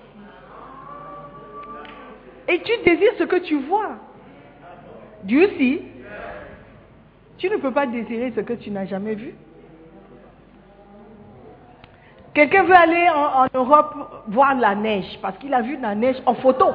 Et 2.48 2.60
tu 2.60 2.72
désires 2.84 3.12
ce 3.18 3.24
que 3.24 3.36
tu 3.36 3.60
vois. 3.60 3.92
Dieu 5.22 5.46
aussi, 5.46 5.82
tu 7.38 7.48
ne 7.48 7.56
peux 7.58 7.70
pas 7.70 7.86
désirer 7.86 8.32
ce 8.34 8.40
que 8.40 8.54
tu 8.54 8.72
n'as 8.72 8.86
jamais 8.86 9.14
vu. 9.14 9.32
Quelqu'un 12.34 12.62
veut 12.62 12.76
aller 12.76 13.08
en, 13.08 13.46
Europe 13.52 14.22
voir 14.28 14.54
la 14.54 14.74
neige 14.74 15.18
parce 15.20 15.36
qu'il 15.38 15.52
a 15.52 15.62
vu 15.62 15.76
la 15.80 15.94
neige 15.94 16.16
en 16.26 16.34
photo. 16.34 16.68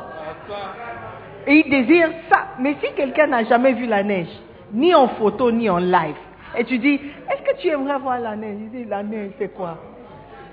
Et 1.47 1.63
il 1.65 1.69
désire 1.69 2.09
ça. 2.29 2.47
Mais 2.59 2.75
si 2.83 2.93
quelqu'un 2.93 3.27
n'a 3.27 3.43
jamais 3.45 3.73
vu 3.73 3.85
la 3.85 4.03
neige, 4.03 4.27
ni 4.73 4.93
en 4.93 5.07
photo, 5.07 5.51
ni 5.51 5.69
en 5.69 5.77
live, 5.77 6.15
et 6.57 6.63
tu 6.65 6.77
dis, 6.77 6.95
est-ce 6.95 7.41
que 7.41 7.61
tu 7.61 7.67
aimerais 7.69 7.99
voir 7.99 8.19
la 8.19 8.35
neige? 8.35 8.57
Il 8.61 8.69
dit, 8.69 8.85
la 8.85 9.03
neige, 9.03 9.31
c'est 9.37 9.53
quoi? 9.53 9.77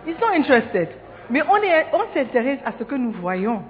Ils 0.06 0.14
sont 0.14 0.32
interested. 0.34 0.88
Mais 1.30 1.42
on, 1.42 1.56
on 1.96 2.14
s'intéresse 2.14 2.58
à 2.64 2.72
ce 2.78 2.84
que 2.84 2.94
nous 2.94 3.12
voyons. 3.12 3.62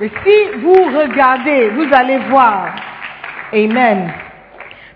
Mais 0.00 0.10
si 0.24 0.58
vous 0.60 0.72
regardez, 0.72 1.70
vous 1.70 1.86
allez 1.92 2.18
voir. 2.28 2.74
Amen. 3.52 4.12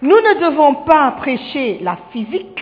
Nous 0.02 0.16
ne 0.16 0.50
devons 0.50 0.74
pas 0.84 1.12
prêcher 1.12 1.78
la 1.80 1.96
physique, 2.10 2.60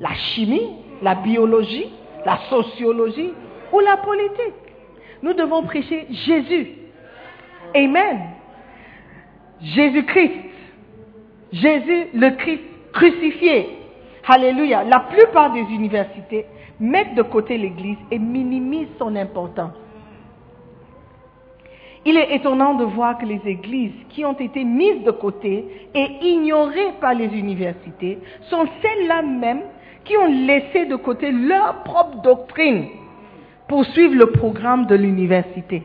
la 0.00 0.14
chimie, 0.14 0.72
la 1.00 1.14
biologie, 1.14 1.86
la 2.24 2.38
sociologie 2.50 3.32
ou 3.72 3.78
la 3.78 3.96
politique. 3.98 4.54
Nous 5.22 5.32
devons 5.32 5.62
prêcher 5.62 6.06
Jésus. 6.10 6.72
Amen. 7.74 8.20
Jésus-Christ. 9.62 10.32
Jésus 11.52 12.08
le 12.12 12.30
Christ 12.30 12.62
crucifié. 12.92 13.78
Alléluia. 14.26 14.82
La 14.82 15.00
plupart 15.00 15.52
des 15.52 15.60
universités 15.60 16.46
mettent 16.80 17.14
de 17.14 17.22
côté 17.22 17.56
l'Église 17.56 17.98
et 18.10 18.18
minimisent 18.18 18.88
son 18.98 19.14
importance. 19.14 19.72
Il 22.08 22.16
est 22.16 22.36
étonnant 22.36 22.74
de 22.74 22.84
voir 22.84 23.18
que 23.18 23.26
les 23.26 23.40
églises 23.44 24.06
qui 24.10 24.24
ont 24.24 24.38
été 24.38 24.62
mises 24.62 25.02
de 25.02 25.10
côté 25.10 25.88
et 25.92 26.06
ignorées 26.22 26.92
par 27.00 27.14
les 27.14 27.26
universités 27.26 28.20
sont 28.42 28.64
celles-là 28.80 29.22
même 29.22 29.62
qui 30.04 30.16
ont 30.16 30.28
laissé 30.46 30.86
de 30.86 30.94
côté 30.94 31.32
leur 31.32 31.82
propre 31.82 32.22
doctrine 32.22 32.86
pour 33.66 33.84
suivre 33.86 34.14
le 34.14 34.30
programme 34.30 34.86
de 34.86 34.94
l'université. 34.94 35.82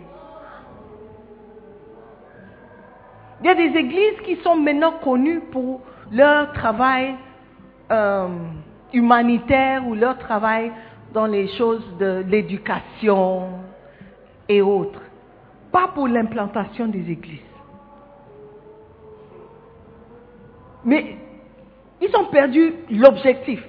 Il 3.42 3.48
y 3.48 3.50
a 3.50 3.56
des 3.56 3.76
églises 3.76 4.22
qui 4.24 4.36
sont 4.44 4.56
maintenant 4.56 4.94
connues 5.04 5.42
pour 5.52 5.82
leur 6.12 6.54
travail 6.54 7.16
euh, 7.92 8.28
humanitaire 8.94 9.88
ou 9.88 9.96
leur 9.96 10.20
travail 10.20 10.72
dans 11.16 11.26
les 11.26 11.48
choses 11.58 11.84
de 12.00 12.24
l'éducation 12.28 13.48
et 14.48 14.62
autres 14.62 15.02
pas 15.72 15.90
pour 15.90 16.08
l'implantation 16.08 16.88
des 16.88 17.12
églises. 17.12 17.40
Mais 20.84 21.16
ils 22.02 22.16
ont 22.16 22.26
perdu 22.26 22.74
l'objectif, 22.90 23.64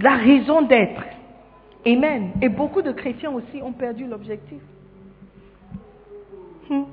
la 0.00 0.16
raison 0.16 0.62
d'être. 0.62 1.02
Amen. 1.86 2.32
Et 2.40 2.48
beaucoup 2.48 2.82
de 2.82 2.92
chrétiens 2.92 3.32
aussi 3.32 3.60
ont 3.62 3.72
perdu 3.72 4.06
l'objectif. 4.06 4.60
Hmm. 6.68 6.84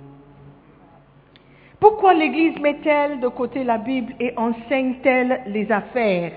Pourquoi 1.79 2.13
l'Église 2.13 2.59
met-elle 2.59 3.19
de 3.19 3.27
côté 3.27 3.63
la 3.63 3.77
Bible 3.77 4.13
et 4.19 4.33
enseigne-t-elle 4.35 5.43
les 5.47 5.71
affaires, 5.71 6.33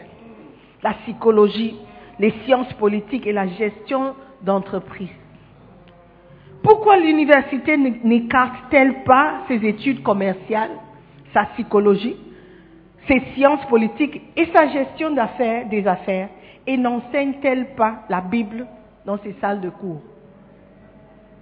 la 0.82 0.94
psychologie, 0.94 1.76
les 2.18 2.32
sciences 2.44 2.72
politiques 2.74 3.26
et 3.26 3.32
la 3.32 3.46
gestion 3.48 4.14
d'entreprise? 4.42 5.21
Pourquoi 6.62 6.96
l'université 6.96 7.76
n'écarte-t-elle 7.76 9.02
pas 9.02 9.42
ses 9.48 9.64
études 9.66 10.02
commerciales, 10.02 10.70
sa 11.34 11.44
psychologie, 11.46 12.16
ses 13.08 13.20
sciences 13.34 13.64
politiques 13.66 14.22
et 14.36 14.46
sa 14.54 14.68
gestion 14.68 15.10
des 15.70 15.86
affaires 15.86 16.28
et 16.66 16.76
n'enseignent-elles 16.76 17.74
pas 17.74 18.04
la 18.08 18.20
Bible 18.20 18.66
dans 19.04 19.18
ces 19.18 19.34
salles 19.40 19.60
de 19.60 19.70
cours? 19.70 20.02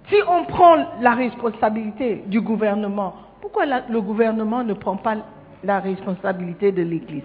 Si 0.09 0.15
on 0.27 0.45
prend 0.45 0.77
la 0.99 1.13
responsabilité 1.13 2.23
du 2.25 2.41
gouvernement, 2.41 3.13
pourquoi 3.41 3.65
le 3.65 4.01
gouvernement 4.01 4.63
ne 4.63 4.73
prend 4.73 4.97
pas 4.97 5.17
la 5.63 5.79
responsabilité 5.79 6.71
de 6.71 6.81
l'Église? 6.81 7.23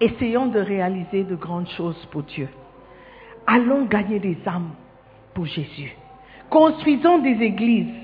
Essayons 0.00 0.46
de 0.46 0.60
réaliser 0.60 1.24
de 1.24 1.34
grandes 1.34 1.68
choses 1.70 2.06
pour 2.12 2.22
Dieu. 2.22 2.48
Allons 3.46 3.84
gagner 3.86 4.20
des 4.20 4.38
âmes 4.46 4.70
Jésus. 5.44 5.96
Construisons 6.48 7.18
des 7.18 7.42
églises 7.42 7.94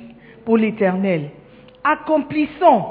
pour 0.45 0.57
l'Éternel. 0.57 1.31
Accomplissons 1.83 2.85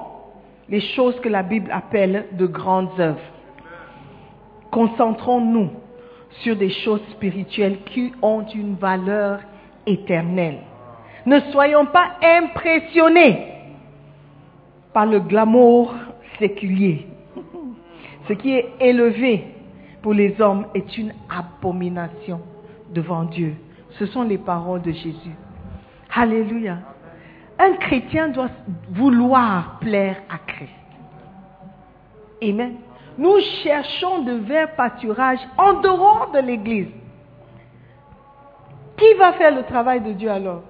les 0.70 0.82
choses 0.82 1.20
que 1.22 1.30
la 1.30 1.44
Bible 1.44 1.72
appelle 1.72 2.28
de 2.34 2.46
grandes 2.46 3.00
œuvres. 3.00 3.20
Concentrons-nous 4.72 5.70
sur 6.42 6.56
des 6.56 6.70
choses 6.70 7.02
spirituelles 7.12 7.78
qui 7.86 8.12
ont 8.22 8.46
une 8.54 8.76
valeur 8.76 9.40
éternelle. 9.86 10.60
Ne 11.26 11.40
soyons 11.52 11.86
pas 11.86 12.18
impressionnés 12.22 13.48
par 14.94 15.06
le 15.06 15.20
glamour 15.20 15.94
séculier. 16.40 17.08
Ce 18.28 18.34
qui 18.34 18.54
est 18.54 18.74
élevé 18.80 19.46
pour 20.02 20.14
les 20.14 20.40
hommes 20.42 20.68
est 20.74 20.98
une 20.98 21.14
abomination 21.30 22.42
devant 22.94 23.24
Dieu. 23.24 23.56
Ce 24.00 24.06
sont 24.08 24.24
les 24.24 24.38
paroles 24.38 24.82
de 24.82 24.92
Jésus. 24.92 25.36
Alléluia. 26.14 26.78
Un 27.58 27.74
chrétien 27.78 28.30
doit 28.30 28.50
vouloir 28.90 29.80
plaire 29.80 30.18
à 30.30 30.38
Christ. 30.40 30.72
Amen. 32.44 32.78
Nous 33.18 33.40
cherchons 33.64 34.24
de 34.24 34.34
verts 34.34 34.76
pâturages 34.76 35.40
en 35.58 35.76
dehors 35.76 36.32
de 36.34 36.40
l'Église. 36.40 36.90
Qui 38.98 39.14
va 39.16 39.34
faire 39.34 39.56
le 39.56 39.64
travail 39.64 40.02
de 40.02 40.12
Dieu 40.12 40.30
alors? 40.30 40.64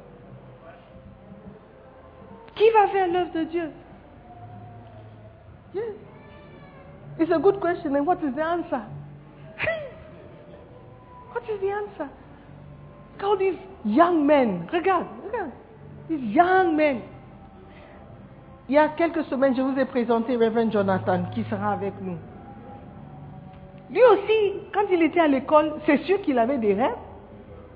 Qui 2.56 2.70
va 2.72 2.88
faire 2.88 3.08
l'œuvre 3.08 3.34
de 3.34 3.44
Dieu? 3.46 3.72
Yes. 5.74 5.84
It's 7.20 7.32
a 7.32 7.40
good 7.40 7.60
question. 7.60 7.96
And 7.96 8.06
what 8.06 8.18
is 8.24 8.34
the 8.36 8.42
answer? 8.42 8.82
what 11.34 11.44
is 11.44 11.60
the 11.62 11.72
answer? 11.72 12.10
All 13.24 13.38
these 13.38 13.58
young 13.86 14.26
men, 14.26 14.68
regarde, 14.72 15.08
regarde, 15.26 15.52
young 16.10 16.76
men. 16.76 17.02
Il 18.68 18.76
y 18.76 18.78
a 18.78 18.90
quelques 18.90 19.24
semaines, 19.26 19.56
je 19.56 19.62
vous 19.62 19.78
ai 19.80 19.86
présenté 19.86 20.36
Reverend 20.36 20.72
Jonathan 20.72 21.24
qui 21.34 21.44
sera 21.44 21.74
avec 21.74 21.94
nous. 22.02 22.18
Lui 23.92 24.02
aussi, 24.12 24.54
quand 24.74 24.86
il 24.92 25.04
était 25.04 25.20
à 25.20 25.28
l'école, 25.28 25.74
c'est 25.86 25.98
sûr 26.06 26.22
qu'il 26.22 26.40
avait 26.40 26.58
des 26.58 26.74
rêves. 26.74 26.96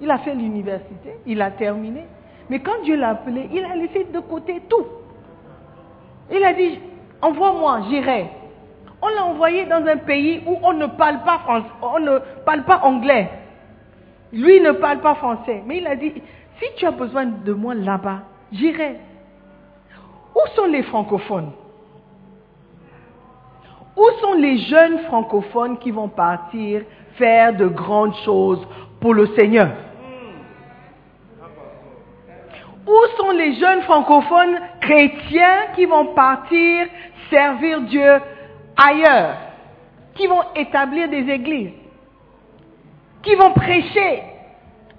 Il 0.02 0.10
a 0.10 0.18
fait 0.20 0.34
l'université, 0.34 1.18
il 1.26 1.42
a 1.42 1.52
terminé. 1.52 2.06
Mais 2.50 2.60
quand 2.60 2.82
Dieu 2.84 2.96
l'a 2.96 3.10
appelé, 3.10 3.50
il 3.52 3.64
a 3.64 3.76
laissé 3.76 4.06
de 4.12 4.20
côté 4.20 4.62
tout. 4.68 4.86
Il 6.32 6.44
a 6.44 6.54
dit, 6.54 6.80
envoie-moi, 7.22 7.82
j'irai. 7.90 8.30
On 9.02 9.08
l'a 9.10 9.26
envoyé 9.26 9.66
dans 9.66 9.86
un 9.86 9.98
pays 9.98 10.42
où 10.48 10.58
on 10.64 10.74
ne 10.74 10.88
parle 10.88 11.24
pas 11.24 11.40
français, 11.40 11.70
on 11.82 12.00
ne 12.00 12.20
parle 12.46 12.64
pas 12.64 12.80
anglais. 12.84 13.30
Lui 14.32 14.62
ne 14.62 14.72
parle 14.72 15.00
pas 15.00 15.16
français. 15.16 15.64
Mais 15.66 15.78
il 15.78 15.88
a 15.88 15.96
dit, 15.96 16.14
si 16.60 16.66
tu 16.78 16.86
as 16.86 16.92
besoin 16.92 17.26
de 17.26 17.54
moi 17.54 17.74
là-bas, 17.74 18.22
j'irai. 18.52 18.98
Où 20.36 20.56
sont 20.56 20.66
les 20.66 20.84
francophones? 20.84 21.52
Où 23.96 24.06
sont 24.22 24.34
les 24.34 24.58
jeunes 24.60 25.00
francophones 25.08 25.78
qui 25.80 25.92
vont 25.92 26.08
partir 26.08 26.84
faire 27.18 27.56
de 27.56 27.68
grandes 27.68 28.16
choses 28.24 28.66
pour 29.02 29.14
le 29.14 29.28
Seigneur? 29.36 29.72
Où 32.88 33.18
sont 33.18 33.32
les 33.32 33.54
jeunes 33.56 33.82
francophones 33.82 34.60
chrétiens 34.80 35.68
qui 35.76 35.86
vont 35.86 36.14
partir 36.14 36.88
servir 37.30 37.82
Dieu 37.82 38.20
ailleurs 38.76 39.36
Qui 40.16 40.28
vont 40.28 40.42
établir 40.56 41.10
des 41.10 41.30
églises? 41.30 41.74
Qui 43.22 43.36
vont 43.36 43.52
prêcher 43.52 44.24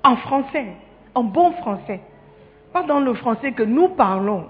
en 0.04 0.16
français, 0.16 0.66
en 1.14 1.24
bon 1.24 1.52
français 1.52 2.00
Pas 2.72 2.82
dans 2.82 3.00
le 3.00 3.14
français 3.14 3.52
que 3.52 3.62
nous 3.62 3.88
parlons. 3.88 4.46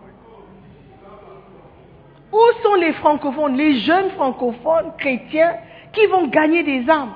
Où 2.32 2.38
sont 2.62 2.74
les 2.74 2.92
francophones, 2.94 3.56
les 3.56 3.80
jeunes 3.80 4.10
francophones 4.10 4.92
chrétiens 4.98 5.56
qui 5.92 6.06
vont 6.06 6.28
gagner 6.28 6.62
des 6.62 6.88
âmes 6.88 7.14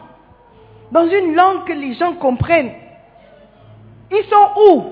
dans 0.91 1.07
une 1.09 1.35
langue 1.35 1.65
que 1.65 1.73
les 1.73 1.95
gens 1.95 2.15
comprennent? 2.15 2.73
Ils 4.11 4.25
sont 4.25 4.49
où? 4.69 4.85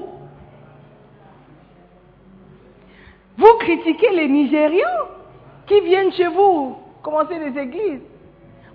Vous 3.37 3.59
critiquez 3.59 4.11
les 4.11 4.29
Nigérians 4.29 5.09
qui 5.67 5.81
viennent 5.81 6.13
chez 6.13 6.29
vous 6.29 6.77
commencer 7.03 7.39
les 7.39 7.61
églises. 7.61 8.01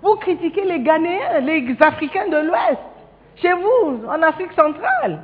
Vous 0.02 0.16
critiquez 0.16 0.64
les 0.64 0.80
Ghanéens, 0.80 1.40
les 1.40 1.76
Africains 1.80 2.28
de 2.28 2.36
l'Ouest, 2.36 2.80
chez 3.36 3.52
vous, 3.52 4.06
en 4.08 4.22
Afrique 4.22 4.52
centrale. 4.52 5.22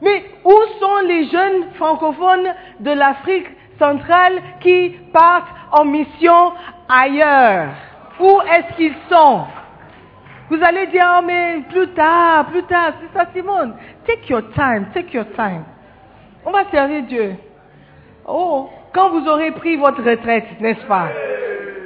Mais 0.00 0.24
où 0.44 0.54
sont 0.80 0.98
les 1.06 1.28
jeunes 1.28 1.72
francophones 1.74 2.54
de 2.80 2.90
l'Afrique 2.92 3.48
centrale 3.78 4.40
qui 4.60 4.90
partent 5.12 5.48
en 5.72 5.84
mission 5.84 6.52
ailleurs? 6.88 7.70
Où 8.20 8.40
est-ce 8.42 8.76
qu'ils 8.76 8.94
sont? 9.10 9.44
Vous 10.50 10.62
allez 10.62 10.86
dire, 10.86 11.04
oh, 11.18 11.22
mais 11.24 11.60
plus 11.68 11.88
tard, 11.88 12.46
plus 12.46 12.62
tard, 12.62 12.92
c'est 13.00 13.18
ça 13.18 13.26
Simone. 13.34 13.74
Take 14.06 14.30
your 14.30 14.42
time, 14.54 14.86
take 14.94 15.14
your 15.14 15.26
time. 15.32 15.64
On 16.44 16.50
va 16.50 16.64
servir 16.70 17.02
Dieu. 17.02 17.36
Oh, 18.26 18.70
quand 18.94 19.10
vous 19.10 19.28
aurez 19.28 19.50
pris 19.50 19.76
votre 19.76 20.02
retraite, 20.02 20.60
n'est-ce 20.60 20.86
pas? 20.86 21.08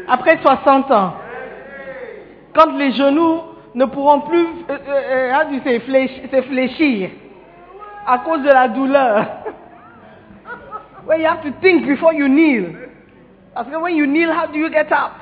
Après 0.09 0.39
60 0.43 0.91
ans. 0.91 1.15
Quand 2.55 2.73
les 2.77 2.93
genoux 2.93 3.41
ne 3.75 3.85
pourront 3.87 4.21
plus 4.21 4.47
euh, 4.69 4.79
euh, 4.89 5.33
euh, 5.33 5.81
se 6.31 6.43
fléchir, 6.43 7.11
à 8.07 8.19
cause 8.19 8.43
de 8.43 8.49
la 8.49 8.69
douleur. 8.69 9.27
When 11.07 11.21
you 11.21 11.27
have 11.27 11.43
to 11.43 11.51
think 11.61 11.87
before 11.87 12.13
you 12.13 12.29
kneel. 12.29 12.77
Parce 13.55 13.69
when 13.69 13.97
you 13.97 14.07
kneel, 14.07 14.31
how 14.33 14.47
do 14.47 14.59
you 14.59 14.71
get 14.71 14.93
up? 14.93 15.13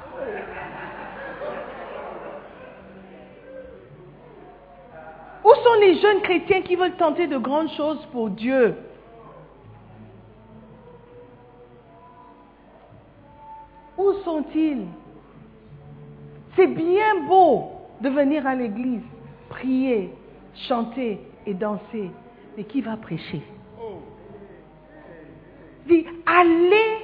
Où 5.43 5.55
sont 5.55 5.81
les 5.81 5.95
jeunes 6.01 6.21
chrétiens 6.21 6.61
qui 6.63 6.77
veulent 6.77 6.97
tenter 6.97 7.27
de 7.27 7.39
grandes 7.39 7.71
choses 7.71 8.05
pour 8.13 8.31
Dieu? 8.31 8.77
Où 14.01 14.15
sont-ils? 14.25 14.87
C'est 16.57 16.67
bien 16.67 17.21
beau 17.29 17.71
de 18.01 18.09
venir 18.09 18.47
à 18.47 18.55
l'église, 18.55 19.03
prier, 19.51 20.11
chanter 20.69 21.21
et 21.47 21.53
danser. 21.53 22.11
Mais 22.57 22.65
qui 22.65 22.81
va 22.81 22.97
prêcher? 22.97 23.43
Allez 26.27 26.99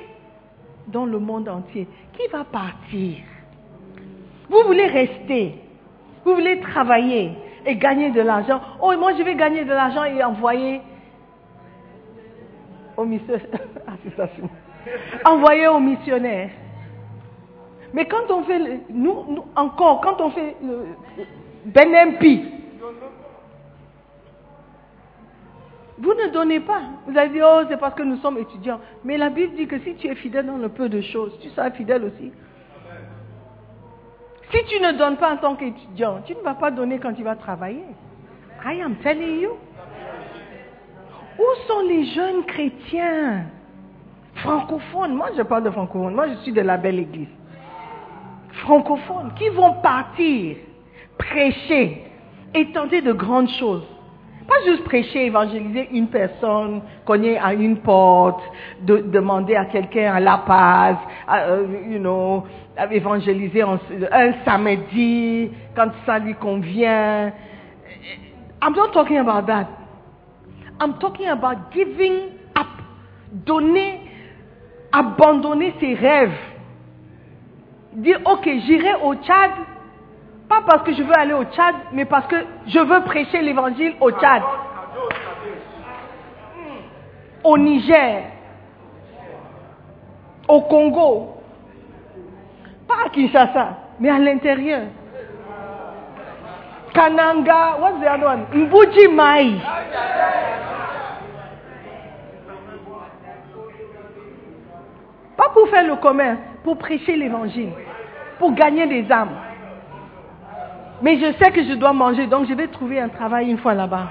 dans 0.87 1.05
le 1.05 1.19
monde 1.19 1.49
entier. 1.49 1.87
Qui 2.15 2.29
va 2.33 2.45
partir? 2.45 3.17
Vous 4.49 4.63
voulez 4.67 4.87
rester. 4.87 5.55
Vous 6.25 6.35
voulez 6.35 6.61
travailler 6.61 7.33
et 7.67 7.77
gagner 7.77 8.11
de 8.11 8.21
l'argent. 8.23 8.61
Oh, 8.81 8.93
moi 8.99 9.13
je 9.19 9.23
vais 9.23 9.35
gagner 9.35 9.65
de 9.65 9.71
l'argent 9.71 10.05
et 10.05 10.23
envoyer 10.25 10.81
missionnaires. 13.05 13.47
Ah, 13.87 13.93
c'est- 14.03 15.29
envoyer 15.29 15.69
aux 15.69 15.81
missionnaires. 15.81 16.51
Mais 17.97 18.05
quand 18.05 18.31
on 18.31 18.43
fait, 18.43 18.83
nous, 18.91 19.25
nous, 19.27 19.45
encore, 19.57 20.03
quand 20.03 20.21
on 20.21 20.29
fait 20.29 20.55
le 20.63 20.85
BNMP, 21.65 22.43
vous 25.97 26.13
ne 26.13 26.31
donnez 26.31 26.61
pas. 26.61 26.83
Vous 27.07 27.17
allez 27.17 27.31
dire, 27.31 27.47
oh, 27.51 27.63
c'est 27.71 27.79
parce 27.79 27.95
que 27.95 28.03
nous 28.03 28.19
sommes 28.19 28.37
étudiants. 28.37 28.81
Mais 29.03 29.17
la 29.17 29.31
Bible 29.31 29.57
dit 29.57 29.67
que 29.67 29.79
si 29.79 29.95
tu 29.95 30.09
es 30.09 30.15
fidèle 30.15 30.45
dans 30.45 30.59
le 30.59 30.69
peu 30.69 30.91
de 30.91 31.01
choses, 31.01 31.39
tu 31.41 31.49
seras 31.49 31.71
fidèle 31.71 32.05
aussi. 32.05 32.33
Si 34.51 34.65
tu 34.67 34.79
ne 34.79 34.93
donnes 34.93 35.17
pas 35.17 35.33
en 35.33 35.39
tant 35.39 35.57
qu'étudiant, 35.57 36.21
tu 36.27 36.35
ne 36.35 36.41
vas 36.41 36.53
pas 36.53 36.71
donner 36.71 36.99
quand 36.99 37.15
tu 37.15 37.23
vas 37.23 37.35
travailler. 37.35 37.87
I 38.63 38.83
am 38.83 38.97
telling 38.97 39.41
you. 39.41 39.53
Où 41.39 41.67
sont 41.67 41.81
les 41.89 42.05
jeunes 42.13 42.45
chrétiens? 42.45 43.47
Francophones 44.35 45.15
Moi, 45.15 45.31
je 45.35 45.41
parle 45.41 45.63
de 45.63 45.71
francophones. 45.71 46.15
Moi, 46.15 46.29
je 46.29 46.35
suis 46.43 46.53
de 46.53 46.61
la 46.61 46.77
belle 46.77 46.99
église. 46.99 47.29
Francophones 48.57 49.33
qui 49.37 49.49
vont 49.51 49.75
partir, 49.83 50.57
prêcher 51.19 52.03
et 52.55 52.67
tenter 52.73 53.03
de 53.03 53.13
grandes 53.13 53.49
choses. 53.51 53.87
Pas 54.49 54.63
juste 54.65 54.85
prêcher, 54.85 55.27
évangéliser 55.27 55.89
une 55.93 56.07
personne, 56.07 56.81
cogner 57.05 57.37
à 57.39 57.53
une 57.53 57.79
porte, 57.79 58.43
de- 58.81 58.99
demander 58.99 59.57
à 59.57 59.65
quelqu'un 59.65 60.15
à 60.15 60.21
la 60.21 60.39
paz, 60.39 60.97
euh, 61.33 61.67
you 61.91 61.99
know, 61.99 62.45
évangéliser 62.93 63.65
en- 63.65 63.79
un 64.13 64.33
samedi 64.45 65.51
quand 65.75 65.89
ça 66.07 66.19
lui 66.21 66.35
convient. 66.35 67.33
I'm 68.63 68.73
not 68.75 68.89
talking 68.93 69.19
about 69.19 69.47
that. 69.47 69.67
I'm 70.81 70.95
talking 71.01 71.27
about 71.29 71.73
giving 71.73 72.31
up, 72.57 72.67
donner, 73.33 74.01
abandonner 74.93 75.75
ses 75.81 75.95
rêves. 75.95 76.39
Dire, 77.97 78.21
ok, 78.27 78.45
j'irai 78.67 78.95
au 79.03 79.15
Tchad, 79.15 79.53
pas 80.51 80.61
parce 80.67 80.83
que 80.83 80.93
je 80.93 81.03
veux 81.03 81.17
aller 81.19 81.33
au 81.33 81.45
Tchad, 81.45 81.75
mais 81.93 82.05
parce 82.05 82.27
que 82.27 82.37
je 82.67 82.79
veux 82.79 83.01
prêcher 83.05 83.41
l'évangile 83.41 83.95
au 84.01 84.11
Tchad, 84.11 84.43
au 87.43 87.57
Niger, 87.57 88.25
au 90.47 90.61
Congo, 90.61 91.37
pas 92.87 93.07
à 93.07 93.09
Kinshasa, 93.09 93.79
mais 93.99 94.11
à 94.11 94.19
l'intérieur. 94.19 94.83
Kananga, 96.93 97.79
what's 97.81 98.01
the 98.01 98.09
other 98.09 98.27
one? 98.27 98.47
Mbuji 98.53 99.09
Mai. 99.09 99.55
Pas 105.37 105.49
pour 105.51 105.69
faire 105.69 105.87
le 105.87 105.97
commerce, 105.97 106.39
pour 106.63 106.77
prêcher 106.79 107.17
l'évangile, 107.17 107.73
pour 108.39 108.53
gagner 108.53 108.87
des 108.87 109.11
âmes. 109.11 109.37
Mais 111.03 111.19
je 111.19 111.33
sais 111.39 111.51
que 111.51 111.63
je 111.63 111.75
dois 111.75 111.93
manger, 111.93 112.27
donc 112.27 112.49
je 112.49 112.55
vais 112.55 112.69
trouver 112.69 113.01
un 113.01 113.09
travail 113.09 113.51
une 113.51 113.59
fois 113.59 113.75
là-bas. 113.75 114.09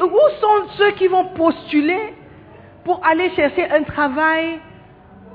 Où 0.00 0.40
sont 0.40 0.68
ceux 0.76 0.90
qui 0.92 1.08
vont 1.08 1.26
postuler 1.36 2.14
pour 2.84 3.00
aller 3.04 3.30
chercher 3.30 3.70
un 3.70 3.82
travail? 3.82 4.60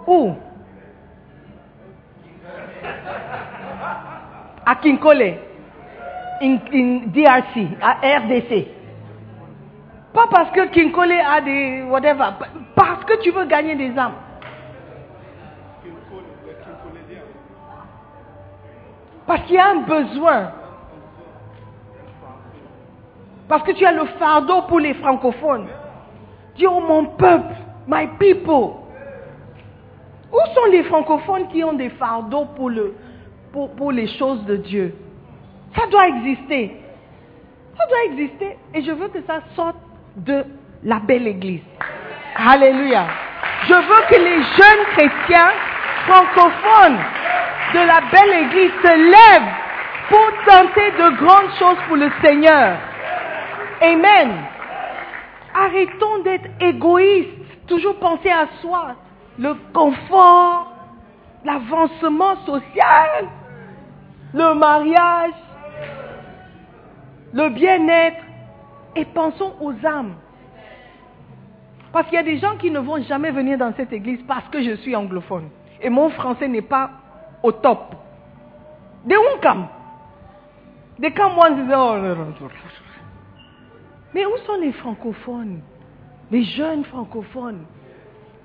Où? 0.07 0.34
À 4.65 4.75
Kinkole, 4.75 5.36
in, 6.41 6.57
in 6.73 6.99
DRC, 7.07 7.67
à 7.82 7.97
RDC. 8.19 8.67
Pas 10.13 10.27
parce 10.30 10.51
que 10.51 10.67
Kinkole 10.67 11.11
a 11.11 11.41
des 11.41 11.84
whatever, 11.84 12.25
parce 12.80 13.03
que 13.03 13.21
tu 13.21 13.32
veux 13.32 13.45
gagner 13.45 13.75
des 13.75 13.97
âmes. 13.97 14.13
Parce 19.27 19.41
qu'il 19.43 19.55
y 19.55 19.59
a 19.59 19.67
un 19.67 19.82
besoin. 19.82 20.51
Parce 23.49 23.63
que 23.63 23.73
tu 23.73 23.86
as 23.86 23.91
le 23.91 24.05
fardeau 24.17 24.61
pour 24.69 24.80
les 24.80 24.93
francophones. 24.93 25.67
Dis, 26.55 26.65
oh 26.67 26.80
mon 26.80 27.05
peuple, 27.17 27.53
my 27.86 28.07
people. 28.17 28.75
Où 30.32 30.39
sont 30.55 30.71
les 30.71 30.84
francophones 30.84 31.49
qui 31.49 31.61
ont 31.65 31.73
des 31.73 31.89
fardeaux 31.89 32.45
pour, 32.55 32.69
le, 32.69 32.95
pour, 33.51 33.71
pour 33.71 33.91
les 33.91 34.07
choses 34.07 34.45
de 34.45 34.55
Dieu? 34.55 34.95
Ça 35.75 35.86
doit 35.88 36.07
exister. 36.07 36.77
Ça 37.77 37.86
doit 37.88 38.13
exister. 38.13 38.57
Et 38.73 38.82
je 38.84 38.91
veux 38.91 39.09
que 39.09 39.21
ça 39.23 39.41
sorte 39.53 39.75
de 40.15 40.45
la 40.82 40.99
belle 40.99 41.27
église. 41.27 41.63
Alléluia. 42.36 43.05
Je 43.67 43.73
veux 43.73 44.07
que 44.09 44.15
les 44.15 44.41
jeunes 44.43 44.86
chrétiens 44.95 45.51
francophones 46.07 46.99
de 47.73 47.80
la 47.80 48.01
belle 48.11 48.43
église 48.45 48.71
se 48.82 48.95
lèvent 48.95 49.53
pour 50.09 50.32
tenter 50.45 50.91
de 50.91 51.09
grandes 51.17 51.53
choses 51.59 51.77
pour 51.88 51.97
le 51.97 52.09
Seigneur. 52.23 52.77
Amen. 53.82 54.32
Arrêtons 55.53 56.19
d'être 56.23 56.49
égoïstes, 56.59 57.67
toujours 57.67 57.97
penser 57.99 58.30
à 58.30 58.47
soi, 58.61 58.95
le 59.38 59.55
confort, 59.73 60.71
l'avancement 61.43 62.36
social, 62.45 63.27
le 64.34 64.53
mariage, 64.55 65.32
le 67.34 67.49
bien-être, 67.49 68.23
et 68.95 69.05
pensons 69.05 69.53
aux 69.61 69.73
âmes. 69.86 70.15
Parce 71.91 72.07
qu'il 72.07 72.15
y 72.15 72.19
a 72.19 72.23
des 72.23 72.37
gens 72.37 72.55
qui 72.57 72.69
ne 72.69 72.79
vont 72.79 73.01
jamais 73.03 73.31
venir 73.31 73.57
dans 73.57 73.73
cette 73.75 73.91
église 73.91 74.19
parce 74.27 74.47
que 74.49 74.61
je 74.61 74.75
suis 74.77 74.95
anglophone. 74.95 75.49
Et 75.81 75.89
mon 75.89 76.09
français 76.09 76.47
n'est 76.47 76.61
pas 76.61 76.91
au 77.41 77.51
top. 77.51 77.95
They 79.07 79.17
won't 79.17 79.41
come. 79.41 79.67
They 81.01 81.11
come 81.13 81.37
once. 81.37 81.57
Mais 84.13 84.25
où 84.25 84.37
sont 84.45 84.59
les 84.59 84.71
francophones? 84.73 85.61
Les 86.31 86.43
jeunes 86.43 86.83
francophones 86.85 87.65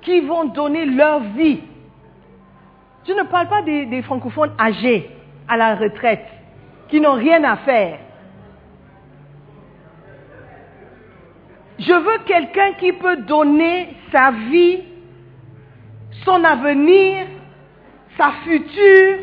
qui 0.00 0.20
vont 0.20 0.46
donner 0.46 0.86
leur 0.86 1.20
vie 1.20 1.60
Je 3.06 3.12
ne 3.12 3.24
parle 3.24 3.48
pas 3.48 3.62
des 3.62 4.02
francophones 4.02 4.52
âgés 4.58 5.10
à 5.48 5.56
la 5.56 5.74
retraite 5.74 6.26
qui 6.88 7.00
n'ont 7.00 7.14
rien 7.14 7.42
à 7.44 7.56
faire. 7.58 7.98
Je 11.86 11.92
veux 11.92 12.18
quelqu'un 12.24 12.72
qui 12.74 12.92
peut 12.92 13.16
donner 13.16 13.94
sa 14.10 14.30
vie, 14.30 14.82
son 16.24 16.42
avenir, 16.42 17.26
sa 18.16 18.30
future 18.44 19.18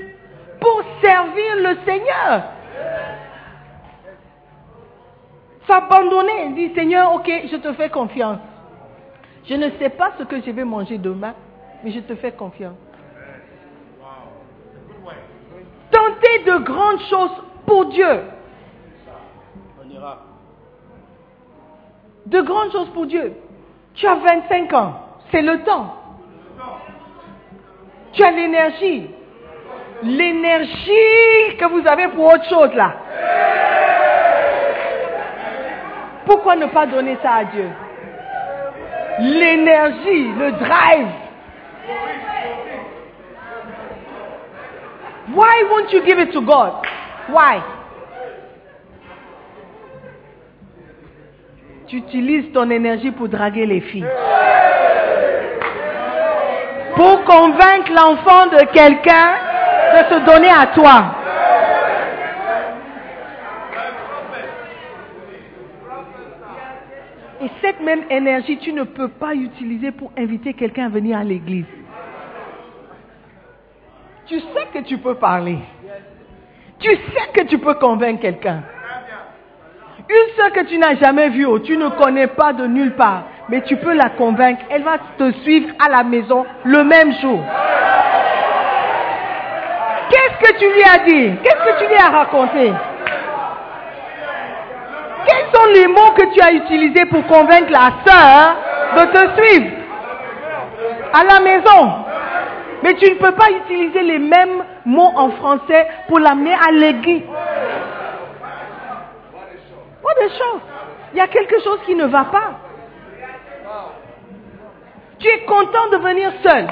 pour 0.60 0.84
servir 1.02 1.56
le 1.58 1.78
Seigneur. 1.86 2.44
S'abandonner, 5.68 6.50
dire 6.50 6.72
Seigneur, 6.76 7.16
ok, 7.16 7.32
je 7.52 7.56
te 7.58 7.74
fais 7.74 7.90
confiance. 7.90 8.40
Je 9.46 9.56
ne 9.56 9.72
sais 9.80 9.90
pas 9.90 10.12
ce 10.20 10.24
que 10.24 10.40
je 10.42 10.52
vais 10.52 10.64
manger 10.64 11.00
demain, 11.00 11.34
mais 11.84 11.92
je 11.92 12.00
te 12.00 12.14
fais 12.16 12.32
confiance. 12.32 12.78
Tenter 15.90 16.44
de 16.46 16.64
grandes 16.64 17.02
choses 17.10 17.44
pour 17.66 17.86
Dieu. 17.88 18.22
De 22.32 22.42
grandes 22.42 22.72
choses 22.72 22.90
pour 22.94 23.06
Dieu. 23.06 23.34
Tu 23.94 24.08
as 24.08 24.16
25 24.16 24.74
ans, 24.74 24.94
c'est 25.32 25.42
le 25.42 25.64
temps. 25.64 25.96
Tu 28.14 28.24
as 28.24 28.32
l'énergie. 28.32 29.10
L'énergie 30.04 31.58
que 31.60 31.66
vous 31.70 31.86
avez 31.86 32.08
pour 32.08 32.26
autre 32.26 32.46
chose 32.50 32.74
là. 32.74 32.94
Pourquoi 36.26 36.56
ne 36.56 36.68
pas 36.68 36.86
donner 36.86 37.18
ça 37.22 37.34
à 37.34 37.44
Dieu? 37.44 37.70
L'énergie, 39.20 40.32
le 40.40 40.52
drive. 40.54 41.08
Why 45.36 45.64
won't 45.70 45.92
you 45.92 46.02
give 46.06 46.18
it 46.18 46.32
to 46.32 46.42
God? 46.42 46.86
Why? 47.30 47.62
Tu 51.92 51.98
utilises 51.98 52.50
ton 52.54 52.70
énergie 52.70 53.12
pour 53.12 53.28
draguer 53.28 53.66
les 53.66 53.82
filles. 53.82 54.08
Pour 56.96 57.22
convaincre 57.26 57.92
l'enfant 57.94 58.46
de 58.48 58.66
quelqu'un 58.72 59.34
de 59.92 60.14
se 60.14 60.26
donner 60.26 60.48
à 60.48 60.68
toi. 60.68 61.16
Et 67.42 67.50
cette 67.62 67.82
même 67.82 68.04
énergie, 68.10 68.58
tu 68.60 68.72
ne 68.72 68.84
peux 68.84 69.10
pas 69.10 69.34
utiliser 69.36 69.92
pour 69.92 70.14
inviter 70.18 70.54
quelqu'un 70.54 70.86
à 70.86 70.90
venir 70.90 71.18
à 71.18 71.26
l'église. 71.26 71.66
Tu 74.28 74.40
sais 74.40 74.68
que 74.74 74.80
tu 74.88 74.98
peux 74.98 75.16
parler. 75.16 75.58
Tu 76.80 76.90
sais 76.90 77.32
que 77.34 77.44
tu 77.48 77.58
peux 77.58 77.74
convaincre 77.74 78.22
quelqu'un. 78.22 78.64
Une 80.12 80.36
soeur 80.36 80.52
que 80.52 80.66
tu 80.66 80.78
n'as 80.78 80.96
jamais 80.96 81.30
vue 81.30 81.46
ou 81.46 81.60
tu 81.60 81.78
ne 81.78 81.88
connais 81.88 82.28
pas 82.28 82.52
de 82.52 82.68
nulle 82.68 82.96
part, 82.96 83.24
mais 83.48 83.62
tu 83.62 83.78
peux 83.78 83.94
la 83.94 84.10
convaincre, 84.10 84.62
elle 84.70 84.84
va 84.84 84.98
te 85.18 85.32
suivre 85.44 85.70
à 85.80 85.90
la 85.90 86.04
maison 86.04 86.46
le 86.66 86.84
même 86.84 87.14
jour. 87.22 87.40
Qu'est-ce 90.10 90.50
que 90.50 90.58
tu 90.60 90.66
lui 90.66 90.84
as 90.84 90.98
dit? 91.06 91.38
Qu'est-ce 91.42 91.64
que 91.64 91.80
tu 91.80 91.88
lui 91.88 91.96
as 91.96 92.10
raconté? 92.10 92.74
Quels 95.28 95.46
sont 95.54 95.68
les 95.76 95.88
mots 95.88 96.12
que 96.18 96.34
tu 96.34 96.42
as 96.42 96.52
utilisés 96.52 97.06
pour 97.06 97.26
convaincre 97.28 97.72
la 97.72 97.92
sœur 98.06 98.56
de 98.98 99.06
te 99.14 99.42
suivre 99.42 99.72
à 101.14 101.24
la 101.24 101.40
maison? 101.40 101.94
Mais 102.84 102.96
tu 102.96 103.10
ne 103.12 103.16
peux 103.16 103.32
pas 103.32 103.50
utiliser 103.50 104.02
les 104.02 104.20
mêmes 104.20 104.64
mots 104.84 105.14
en 105.16 105.30
français 105.30 105.88
pour 106.10 106.20
l'amener 106.20 106.54
à 106.54 106.72
l'église. 106.74 107.24
Il 111.14 111.18
y 111.18 111.22
a 111.22 111.28
quelque 111.28 111.62
chose 111.62 111.80
qui 111.86 111.96
ne 111.96 112.06
va 112.06 112.26
pas. 112.26 112.60
Tu 115.20 115.28
es 115.28 115.42
content 115.46 115.90
de 115.92 115.98
venir 115.98 116.32
seul, 116.42 116.68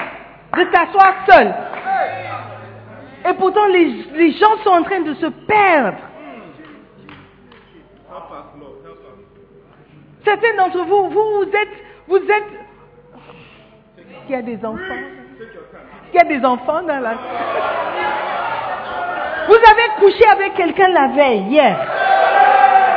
de 0.56 0.64
t'asseoir 0.72 1.14
seul. 1.28 1.54
Et 3.28 3.34
pourtant, 3.34 3.66
les, 3.66 4.06
les 4.14 4.32
gens 4.32 4.56
sont 4.64 4.70
en 4.70 4.82
train 4.82 5.00
de 5.00 5.14
se 5.14 5.26
perdre. 5.26 5.98
Certains 10.24 10.56
d'entre 10.56 10.84
vous, 10.84 11.10
vous, 11.10 11.30
vous 11.36 11.44
êtes, 11.44 11.68
vous 12.08 12.16
êtes. 12.16 12.44
Il 14.28 14.32
y 14.32 14.34
a 14.34 14.42
des 14.42 14.64
enfants. 14.64 14.80
Il 16.12 16.16
y 16.16 16.18
a 16.18 16.24
des 16.24 16.44
enfants 16.44 16.82
dans 16.82 16.98
la. 16.98 17.14
Vous 19.46 19.54
avez 19.54 19.88
couché 19.98 20.26
avec 20.28 20.54
quelqu'un 20.54 20.88
la 20.88 21.08
veille, 21.08 21.42
hier. 21.48 21.76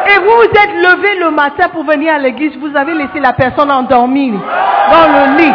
Et 0.05 0.19
vous 0.19 0.25
vous 0.25 0.43
êtes 0.43 0.73
levé 0.73 1.15
le 1.19 1.31
matin 1.31 1.69
pour 1.69 1.83
venir 1.83 2.13
à 2.13 2.19
l'église, 2.19 2.57
vous 2.57 2.75
avez 2.75 2.93
laissé 2.93 3.19
la 3.19 3.33
personne 3.33 3.71
endormie 3.71 4.31
dans 4.31 5.07
le 5.07 5.37
lit. 5.37 5.53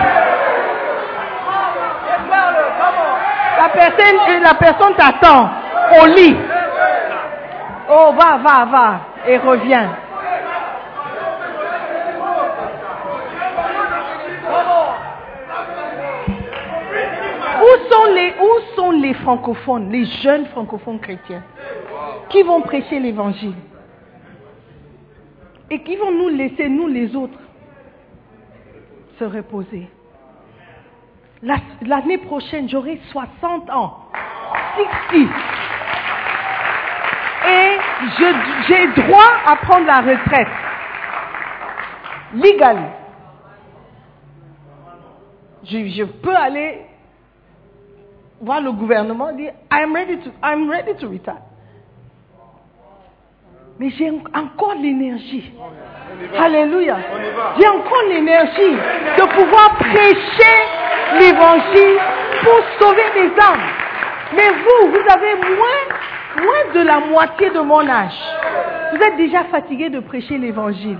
La 3.58 3.68
personne, 3.68 4.42
la 4.42 4.54
personne 4.54 4.94
t'attend 4.94 5.50
au 6.00 6.06
lit. 6.06 6.36
Oh, 7.90 8.12
va, 8.18 8.36
va, 8.38 8.64
va, 8.64 9.00
et 9.26 9.36
reviens. 9.38 9.90
Où 17.60 17.92
sont 17.92 18.06
les, 18.14 18.34
où 18.40 18.76
sont 18.76 18.90
les 18.92 19.14
francophones, 19.14 19.90
les 19.90 20.04
jeunes 20.22 20.46
francophones 20.46 21.00
chrétiens 21.00 21.42
qui 22.28 22.42
vont 22.42 22.60
prêcher 22.60 22.98
l'évangile? 22.98 23.54
Et 25.70 25.80
qui 25.82 25.96
vont 25.96 26.12
nous 26.12 26.28
laisser, 26.28 26.68
nous 26.68 26.86
les 26.86 27.14
autres, 27.14 27.38
se 29.18 29.24
reposer? 29.24 29.88
La- 31.42 31.56
L'année 31.82 32.18
prochaine, 32.18 32.68
j'aurai 32.68 33.00
60 33.10 33.70
ans. 33.70 34.04
60. 35.10 35.28
Et 37.50 37.78
j'ai 38.68 39.02
droit 39.02 39.30
à 39.46 39.56
prendre 39.56 39.86
la 39.86 40.00
retraite. 40.00 40.48
Légal. 42.34 42.78
Je, 45.64 45.88
je 45.88 46.04
peux 46.04 46.34
aller 46.36 46.80
voir 48.40 48.60
le 48.60 48.72
gouvernement 48.72 49.30
et 49.30 49.34
dire 49.36 49.52
I'm 49.72 49.94
ready 49.94 50.18
to, 50.18 50.30
I'm 50.42 50.68
ready 50.70 50.94
to 51.00 51.08
retire. 51.08 51.42
Mais 53.78 53.90
j'ai 53.90 54.10
en- 54.10 54.22
encore 54.38 54.74
l'énergie. 54.80 55.52
Alléluia. 56.38 56.96
J'ai 57.58 57.68
encore 57.68 58.02
l'énergie 58.08 58.76
de 59.18 59.22
pouvoir 59.36 59.76
prêcher 59.76 60.56
l'évangile 61.20 61.98
pour 62.42 62.58
sauver 62.80 63.04
des 63.14 63.30
âmes. 63.40 63.66
Mais 64.34 64.48
vous, 64.48 64.90
vous 64.90 65.04
avez 65.08 65.34
moins, 65.36 66.42
moins 66.44 66.72
de 66.74 66.80
la 66.80 66.98
moitié 67.00 67.50
de 67.50 67.60
mon 67.60 67.88
âge. 67.88 68.18
Vous 68.92 69.02
êtes 69.02 69.16
déjà 69.16 69.44
fatigué 69.44 69.90
de 69.90 70.00
prêcher 70.00 70.38
l'évangile. 70.38 70.98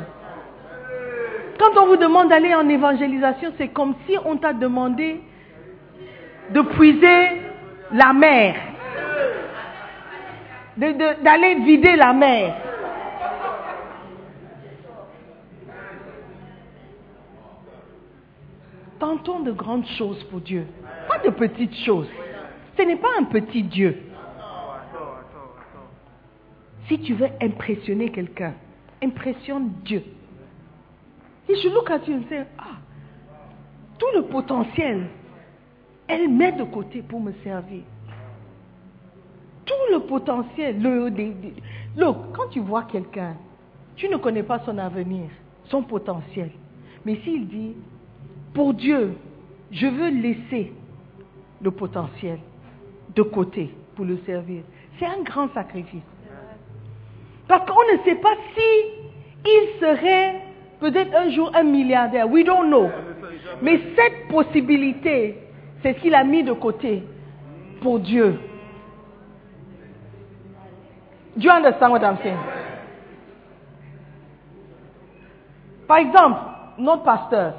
Quand 1.59 1.77
on 1.83 1.87
vous 1.89 1.97
demande 1.97 2.29
d'aller 2.29 2.55
en 2.55 2.69
évangélisation, 2.69 3.53
c'est 3.59 3.69
comme 3.69 3.95
si 4.07 4.17
on 4.25 4.37
t'a 4.37 4.53
demandé 4.53 5.21
de 6.51 6.61
puiser 6.63 7.43
la 7.93 8.13
mer, 8.13 8.55
de- 10.77 10.93
de- 10.93 11.23
d'aller 11.25 11.57
vider 11.57 11.97
la 11.97 12.13
mer. 12.13 12.55
Tentons 19.09 19.41
de 19.41 19.53
grandes 19.53 19.87
choses 19.97 20.23
pour 20.25 20.43
Dieu, 20.43 20.67
pas 21.09 21.17
de 21.21 21.31
petites 21.31 21.75
choses. 21.77 22.11
Ce 22.77 22.83
n'est 22.83 22.99
pas 22.99 23.09
un 23.19 23.25
petit 23.25 23.63
Dieu. 23.63 24.03
Si 26.87 26.99
tu 27.01 27.15
veux 27.15 27.31
impressionner 27.41 28.11
quelqu'un, 28.11 28.53
impressionne 29.03 29.71
Dieu. 29.83 30.03
Et 31.49 31.55
je 31.55 31.69
look 31.71 31.91
at 31.91 32.07
you 32.07 32.17
and 32.17 32.29
say, 32.29 32.45
ah, 32.59 32.77
tout 33.99 34.09
le 34.15 34.25
potentiel, 34.25 35.07
elle 36.07 36.29
met 36.29 36.53
de 36.53 36.65
côté 36.65 37.01
pour 37.01 37.23
me 37.23 37.33
servir. 37.43 37.85
Tout 39.65 39.91
le 39.91 40.01
potentiel, 40.01 40.83
le, 40.83 41.09
look, 41.97 42.17
quand 42.35 42.49
tu 42.51 42.61
vois 42.61 42.83
quelqu'un, 42.83 43.37
tu 43.97 44.07
ne 44.11 44.19
connais 44.19 44.43
pas 44.43 44.59
son 44.67 44.77
avenir, 44.77 45.31
son 45.71 45.83
potentiel. 45.83 46.51
Mais 47.07 47.17
s'il 47.25 47.49
dit, 47.49 47.75
pour 48.55 48.75
Dieu, 48.75 49.15
je 49.71 49.87
veux 49.87 50.09
laisser 50.09 50.73
le 51.61 51.71
potentiel 51.71 52.39
de 53.15 53.23
côté 53.23 53.71
pour 53.95 54.05
le 54.05 54.19
servir, 54.27 54.63
c'est 54.99 55.07
un 55.07 55.23
grand 55.23 55.53
sacrifice. 55.53 56.03
Parce 57.47 57.69
qu'on 57.69 57.93
ne 57.93 58.03
sait 58.05 58.17
pas 58.17 58.35
si 58.55 59.45
il 59.45 59.81
serait 59.81 60.43
peut-être 60.81 61.15
un 61.17 61.31
jour 61.31 61.51
un 61.55 61.63
milliardaire. 61.63 62.31
We 62.31 62.45
don't 62.45 62.69
know. 62.69 62.89
Mais 63.63 63.81
cette 63.97 64.29
possibilité, 64.29 65.39
c'est 65.83 65.95
ce 65.95 66.01
qu'il 66.01 66.15
a 66.15 66.25
mis 66.25 66.43
de 66.43 66.53
côté 66.53 67.03
pour 67.81 67.99
Dieu. 68.01 68.39
Do 71.37 71.45
you 71.45 71.51
understand 71.51 71.93
what 71.93 72.03
I'm 72.03 72.19
saying? 72.23 72.37
Par 75.87 75.99
exemple, 75.99 76.41
notre 76.79 77.03
pasteur, 77.05 77.55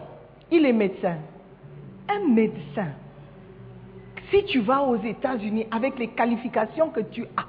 il 0.51 0.65
est 0.65 0.73
médecin. 0.73 1.15
Un 2.09 2.27
médecin. 2.27 2.87
Si 4.31 4.43
tu 4.45 4.59
vas 4.61 4.81
aux 4.81 4.97
États-Unis 4.97 5.67
avec 5.71 5.97
les 5.97 6.07
qualifications 6.09 6.89
que 6.89 7.01
tu 7.01 7.25
as, 7.37 7.45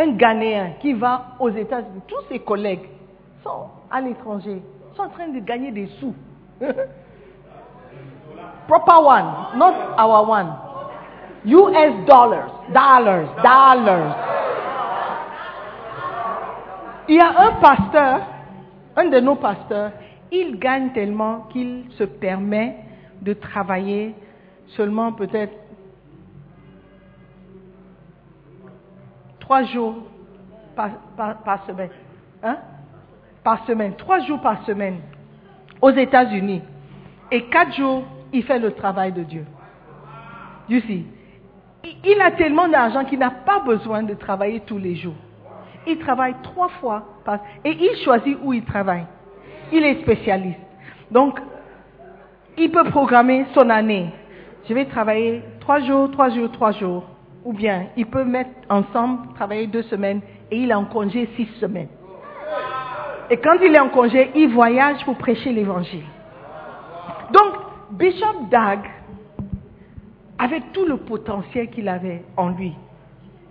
un 0.00 0.12
Ghanéen 0.12 0.72
qui 0.80 0.92
va 0.92 1.36
aux 1.38 1.50
États-Unis, 1.50 2.02
tous 2.06 2.22
ses 2.28 2.38
collègues 2.40 2.88
sont 3.42 3.66
à 3.90 4.00
l'étranger, 4.00 4.62
sont 4.94 5.02
en 5.02 5.08
train 5.08 5.28
de 5.28 5.40
gagner 5.40 5.70
des 5.70 5.86
sous. 6.00 6.14
Proper 8.68 8.98
one, 9.02 9.58
not 9.58 9.74
our 9.98 10.28
one. 10.28 10.48
US 11.46 12.04
dollars, 12.06 12.50
dollars, 12.72 13.28
dollars. 13.42 14.16
Il 17.08 17.14
y 17.16 17.20
a 17.20 17.28
un 17.28 17.52
pasteur, 17.52 18.20
un 18.96 19.06
de 19.06 19.20
nos 19.20 19.36
pasteurs, 19.36 19.92
il 20.30 20.58
gagne 20.58 20.90
tellement 20.92 21.46
qu'il 21.50 21.84
se 21.92 22.04
permet 22.04 22.76
de 23.22 23.32
travailler 23.32 24.14
seulement 24.68 25.12
peut-être 25.12 25.54
trois 29.40 29.62
jours 29.64 29.96
par, 30.76 31.64
semaine. 31.66 31.90
Hein? 32.42 32.58
Par 33.42 33.64
semaine, 33.66 33.94
trois 33.96 34.20
jours 34.20 34.40
par 34.40 34.64
semaine 34.64 34.98
aux 35.80 35.90
États-Unis. 35.90 36.62
Et 37.30 37.44
quatre 37.44 37.74
jours, 37.74 38.04
il 38.32 38.42
fait 38.44 38.58
le 38.58 38.72
travail 38.72 39.12
de 39.12 39.22
Dieu. 39.22 39.44
You 40.68 40.80
see? 40.80 41.06
Il- 42.04 42.20
a 42.20 42.32
tellement 42.32 42.68
d'argent 42.68 43.04
qu'il 43.04 43.18
n'a 43.18 43.30
pas 43.30 43.60
besoin 43.60 44.02
de 44.02 44.14
travailler 44.14 44.60
tous 44.60 44.78
les 44.78 44.96
jours. 44.96 45.14
Il 45.86 45.98
travaille 45.98 46.34
trois 46.42 46.68
fois 46.68 47.04
et 47.64 47.70
il 47.70 48.04
choisit 48.04 48.36
où 48.42 48.52
il 48.52 48.64
travaille. 48.64 49.06
Il 49.72 49.84
est 49.84 50.00
spécialiste. 50.02 50.58
Donc, 51.10 51.38
il 52.56 52.70
peut 52.70 52.84
programmer 52.84 53.46
son 53.54 53.68
année. 53.70 54.10
Je 54.68 54.74
vais 54.74 54.86
travailler 54.86 55.42
trois 55.60 55.80
jours, 55.80 56.10
trois 56.10 56.30
jours, 56.30 56.50
trois 56.52 56.72
jours. 56.72 57.04
Ou 57.44 57.52
bien, 57.52 57.86
il 57.96 58.06
peut 58.06 58.24
mettre 58.24 58.50
ensemble, 58.68 59.32
travailler 59.34 59.66
deux 59.66 59.84
semaines 59.84 60.20
et 60.50 60.58
il 60.58 60.70
est 60.70 60.74
en 60.74 60.84
congé 60.84 61.28
six 61.36 61.46
semaines. 61.60 61.88
Et 63.30 63.36
quand 63.36 63.56
il 63.62 63.74
est 63.74 63.78
en 63.78 63.90
congé, 63.90 64.30
il 64.34 64.52
voyage 64.52 65.04
pour 65.04 65.16
prêcher 65.16 65.52
l'évangile. 65.52 66.04
Donc, 67.32 67.54
Bishop 67.90 68.48
Dag, 68.50 68.80
avec 70.38 70.72
tout 70.72 70.84
le 70.86 70.96
potentiel 70.96 71.68
qu'il 71.70 71.88
avait 71.88 72.22
en 72.36 72.50
lui, 72.50 72.74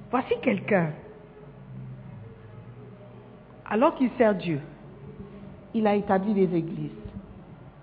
voici 0.09 0.33
quelqu'un. 0.41 0.91
Alors 3.69 3.95
qu'il 3.95 4.09
sert 4.17 4.33
Dieu, 4.35 4.61
il 5.77 5.87
a 5.87 5.95
établi 5.95 6.33
des 6.33 6.55
églises, 6.55 6.91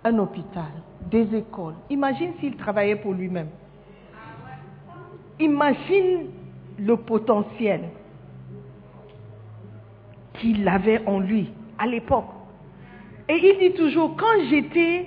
un 0.03 0.19
hôpital, 0.19 0.71
des 1.11 1.35
écoles. 1.35 1.75
Imagine 1.91 2.33
s'il 2.41 2.57
travaillait 2.57 2.97
pour 2.97 3.13
lui-même. 3.13 3.49
Imagine 5.39 6.27
le 6.79 6.97
potentiel 6.97 7.83
qu'il 10.35 10.67
avait 10.69 11.03
en 11.07 11.21
lui 11.21 11.51
à 11.79 11.87
l'époque. 11.87 12.27
Et 13.29 13.37
il 13.37 13.59
dit 13.59 13.77
toujours, 13.77 14.17
quand 14.17 14.49
j'étais 14.51 15.07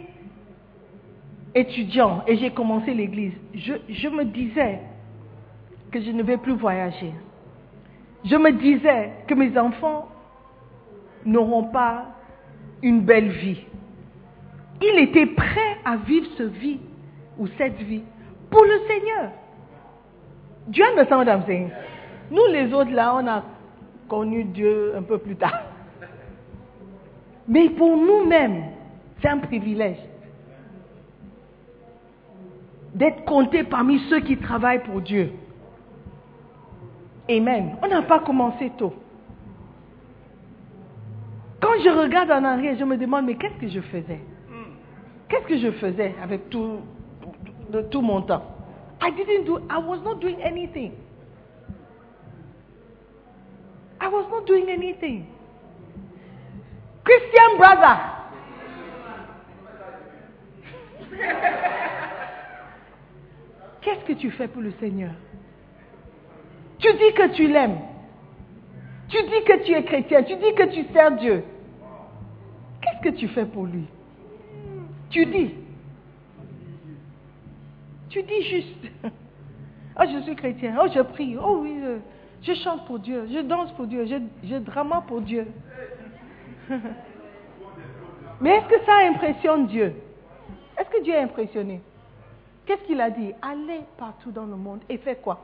étudiant 1.54 2.24
et 2.28 2.38
j'ai 2.38 2.52
commencé 2.52 2.94
l'église, 2.94 3.34
je, 3.54 3.74
je 3.90 4.08
me 4.08 4.24
disais 4.24 4.80
que 5.92 6.02
je 6.02 6.12
ne 6.12 6.24
vais 6.24 6.38
plus 6.38 6.56
voyager. 6.56 7.14
Je 8.24 8.36
me 8.36 8.52
disais 8.52 9.12
que 9.28 9.34
mes 9.34 9.58
enfants 9.58 10.08
n'auront 11.26 11.66
pas 11.66 12.17
une 12.82 13.02
belle 13.02 13.30
vie. 13.30 13.66
Il 14.82 15.00
était 15.00 15.26
prêt 15.26 15.78
à 15.84 15.98
vivre 15.98 16.28
ce 16.38 16.44
vie 16.44 16.80
ou 17.38 17.48
cette 17.58 17.78
vie 17.78 18.04
pour 18.50 18.64
le 18.64 18.80
Seigneur. 18.88 19.32
Understand 20.68 21.18
what 21.18 21.32
I'm 21.32 21.44
saying? 21.46 21.70
Nous, 22.30 22.46
les 22.52 22.74
autres, 22.74 22.92
là, 22.92 23.16
on 23.16 23.28
a 23.28 23.44
connu 24.08 24.44
Dieu 24.44 24.94
un 24.96 25.02
peu 25.02 25.18
plus 25.18 25.36
tard. 25.36 25.64
Mais 27.48 27.70
pour 27.70 27.96
nous-mêmes, 27.96 28.66
c'est 29.22 29.30
un 29.30 29.38
privilège 29.40 29.98
d'être 32.94 33.24
comptés 33.26 33.64
parmi 33.64 34.00
ceux 34.10 34.20
qui 34.20 34.38
travaillent 34.38 34.84
pour 34.84 35.02
Dieu. 35.02 35.32
Amen. 37.30 37.78
On 37.82 37.88
n'a 37.88 38.02
pas 38.02 38.20
commencé 38.20 38.72
tôt. 38.78 38.94
Quand 41.60 41.74
je 41.84 41.90
regarde 41.90 42.32
en 42.32 42.44
arrière, 42.44 42.76
je 42.78 42.84
me 42.84 42.98
demande, 42.98 43.26
mais 43.26 43.36
qu'est-ce 43.36 43.60
que 43.60 43.68
je 43.68 43.82
faisais? 43.82 44.20
Qu'est-ce 45.28 45.48
que 45.48 45.58
je 45.58 45.72
faisais 45.72 46.16
avec 46.22 46.50
tout, 46.50 46.82
de 47.70 47.82
tout 47.82 48.02
mon 48.02 48.22
temps? 48.22 48.44
I 49.02 49.12
didn't 49.12 49.46
do, 49.46 49.60
I 49.70 49.78
was 49.78 50.00
not 50.04 50.16
doing 50.16 50.42
anything. 50.42 50.94
I 54.00 54.08
was 54.08 54.26
not 54.32 54.46
doing 54.46 54.70
anything. 54.70 55.26
Christian 57.04 57.58
brother. 57.58 58.00
Qu'est-ce 63.82 64.06
que 64.06 64.14
tu 64.14 64.32
fais 64.32 64.48
pour 64.48 64.62
le 64.62 64.72
Seigneur? 64.80 65.12
Tu 66.80 66.88
dis 66.94 67.14
que 67.14 67.36
tu 67.36 67.48
l'aimes. 67.48 67.80
Tu 69.10 69.18
dis 69.24 69.44
que 69.46 69.64
tu 69.66 69.72
es 69.74 69.84
chrétien. 69.84 70.24
Tu 70.24 70.36
dis 70.36 70.54
que 70.54 70.64
tu 70.74 70.84
sers 70.94 71.12
Dieu. 71.18 71.44
Qu'est-ce 72.82 73.02
que 73.10 73.16
tu 73.18 73.28
fais 73.30 73.46
pour 73.46 73.66
lui? 73.66 73.86
Tu 75.10 75.26
dis. 75.26 75.54
Tu 78.10 78.24
dis 78.24 78.42
juste. 78.44 78.86
Oh, 80.00 80.04
je 80.14 80.20
suis 80.22 80.36
chrétien. 80.36 80.76
Oh, 80.80 80.86
je 80.94 81.02
prie. 81.02 81.36
Oh 81.44 81.58
oui, 81.64 81.80
je, 81.82 81.98
je 82.54 82.54
chante 82.60 82.86
pour 82.86 83.00
Dieu. 83.00 83.28
Je 83.34 83.40
danse 83.40 83.72
pour 83.72 83.88
Dieu. 83.88 84.06
Je, 84.06 84.18
je 84.48 84.58
drame 84.58 84.94
pour 85.08 85.22
Dieu. 85.22 85.48
Mais 88.40 88.52
est-ce 88.58 88.68
que 88.68 88.86
ça 88.86 88.98
impressionne 89.10 89.66
Dieu? 89.66 89.96
Est-ce 90.78 90.90
que 90.96 91.02
Dieu 91.02 91.16
est 91.16 91.22
impressionné? 91.24 91.82
Qu'est-ce 92.68 92.84
qu'il 92.84 93.02
a 93.02 93.10
dit? 93.10 93.34
Allez 93.42 93.82
partout 93.98 94.30
dans 94.30 94.46
le 94.46 94.56
monde 94.56 94.82
et 94.88 95.00
faites 95.00 95.24
quoi? 95.24 95.42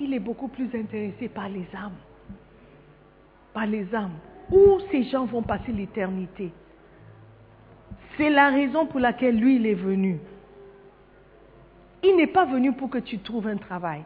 Il 0.00 0.14
est 0.14 0.20
beaucoup 0.20 0.48
plus 0.48 0.68
intéressé 0.74 1.28
par 1.28 1.48
les 1.48 1.66
âmes. 1.74 1.98
Par 3.52 3.66
les 3.66 3.94
âmes. 3.94 4.18
Où 4.50 4.80
ces 4.90 5.04
gens 5.04 5.26
vont 5.26 5.42
passer 5.42 5.72
l'éternité? 5.72 6.52
C'est 8.16 8.30
la 8.30 8.50
raison 8.50 8.86
pour 8.86 9.00
laquelle 9.00 9.36
lui, 9.38 9.56
il 9.56 9.66
est 9.66 9.74
venu. 9.74 10.18
Il 12.02 12.16
n'est 12.16 12.26
pas 12.26 12.44
venu 12.44 12.72
pour 12.72 12.90
que 12.90 12.98
tu 12.98 13.18
trouves 13.18 13.46
un 13.46 13.56
travail 13.56 14.02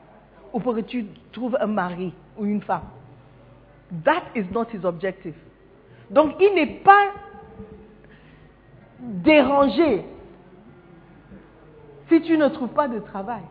ou 0.52 0.60
pour 0.60 0.74
que 0.74 0.80
tu 0.80 1.06
trouves 1.32 1.56
un 1.60 1.66
mari 1.66 2.12
ou 2.36 2.44
une 2.44 2.62
femme. 2.62 2.84
That 4.04 4.22
is 4.34 4.44
not 4.52 4.66
his 4.72 4.84
objective. 4.84 5.34
Donc 6.10 6.34
il 6.40 6.54
n'est 6.54 6.80
pas 6.82 7.12
dérangé 9.00 10.04
si 12.08 12.20
tu 12.22 12.38
ne 12.38 12.48
trouves 12.48 12.70
pas 12.70 12.88
de 12.88 12.98
travail. 13.00 13.42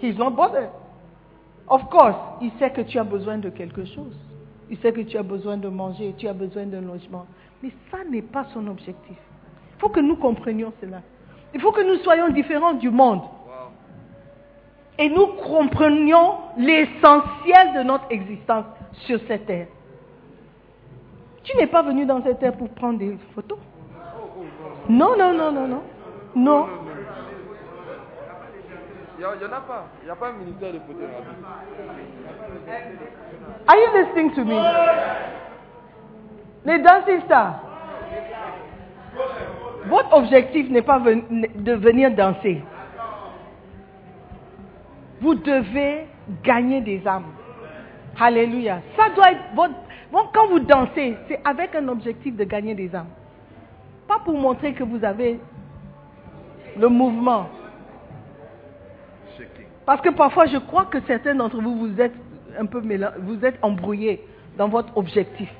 He's 0.00 0.16
not 0.18 0.30
bothered. 0.32 0.70
Of 1.68 1.88
course, 1.90 2.16
il 2.40 2.50
sait 2.58 2.70
que 2.70 2.82
tu 2.82 2.98
as 2.98 3.04
besoin 3.04 3.38
de 3.38 3.48
quelque 3.50 3.84
chose. 3.84 4.16
Il 4.68 4.78
sait 4.78 4.92
que 4.92 5.02
tu 5.02 5.16
as 5.16 5.22
besoin 5.22 5.56
de 5.56 5.68
manger, 5.68 6.14
tu 6.18 6.26
as 6.26 6.32
besoin 6.32 6.66
d'un 6.66 6.80
logement. 6.80 7.26
Mais 7.62 7.70
ça 7.90 7.98
n'est 8.10 8.22
pas 8.22 8.44
son 8.52 8.66
objectif. 8.66 9.16
Il 9.76 9.80
faut 9.80 9.88
que 9.88 10.00
nous 10.00 10.16
comprenions 10.16 10.72
cela. 10.80 11.02
Il 11.54 11.60
faut 11.60 11.72
que 11.72 11.82
nous 11.82 12.02
soyons 12.02 12.30
différents 12.30 12.74
du 12.74 12.90
monde. 12.90 13.22
Et 14.98 15.08
nous 15.08 15.26
comprenions 15.48 16.34
l'essentiel 16.58 17.74
de 17.76 17.82
notre 17.82 18.06
existence 18.10 18.66
sur 19.06 19.20
cette 19.26 19.46
terre. 19.46 19.68
Tu 21.44 21.56
n'es 21.56 21.66
pas 21.66 21.82
venu 21.82 22.06
dans 22.06 22.22
cette 22.22 22.38
terre 22.38 22.56
pour 22.56 22.68
prendre 22.70 22.98
des 22.98 23.16
photos. 23.34 23.58
Non, 24.88 25.16
non, 25.18 25.32
non, 25.32 25.52
non, 25.52 25.68
non. 25.68 25.82
Non. 26.34 26.66
Il 29.18 29.20
n'y 29.20 29.44
en 29.44 29.56
a 29.56 29.60
pas. 29.60 29.86
Il 30.02 30.06
n'y 30.06 30.10
a 30.10 30.16
pas 30.16 30.28
un 30.28 30.32
ministère 30.32 30.72
de 30.72 30.78
photographie. 30.80 31.14
Are 33.68 33.76
you 33.76 33.88
listening 33.94 34.32
to 34.34 34.44
me? 34.44 34.60
Les 36.64 36.78
dancing 36.78 37.20
stars. 37.24 37.60
Votre 39.86 40.12
objectif 40.16 40.70
n'est 40.70 40.82
pas 40.82 40.98
de 41.00 41.72
venir 41.72 42.12
danser. 42.12 42.62
Vous 45.20 45.34
devez 45.34 46.06
gagner 46.42 46.80
des 46.80 47.06
âmes. 47.06 47.32
Alléluia. 48.20 48.80
Ça 48.96 49.10
doit 49.14 49.32
être 49.32 49.42
votre... 49.54 49.74
bon, 50.12 50.20
quand 50.32 50.46
vous 50.48 50.60
dansez, 50.60 51.16
c'est 51.26 51.40
avec 51.44 51.74
un 51.74 51.88
objectif 51.88 52.36
de 52.36 52.44
gagner 52.44 52.74
des 52.74 52.94
âmes. 52.94 53.08
Pas 54.06 54.20
pour 54.24 54.38
montrer 54.38 54.74
que 54.74 54.84
vous 54.84 55.02
avez 55.04 55.40
le 56.78 56.88
mouvement. 56.88 57.46
Parce 59.84 60.00
que 60.00 60.10
parfois, 60.10 60.46
je 60.46 60.58
crois 60.58 60.84
que 60.84 61.00
certains 61.06 61.34
d'entre 61.34 61.60
vous, 61.60 61.74
vous 61.76 62.00
êtes 62.00 62.14
un 62.58 62.66
peu 62.66 62.82
vous 63.18 63.44
êtes 63.44 63.58
embrouillés 63.62 64.24
dans 64.56 64.68
votre 64.68 64.96
objectif. 64.96 65.50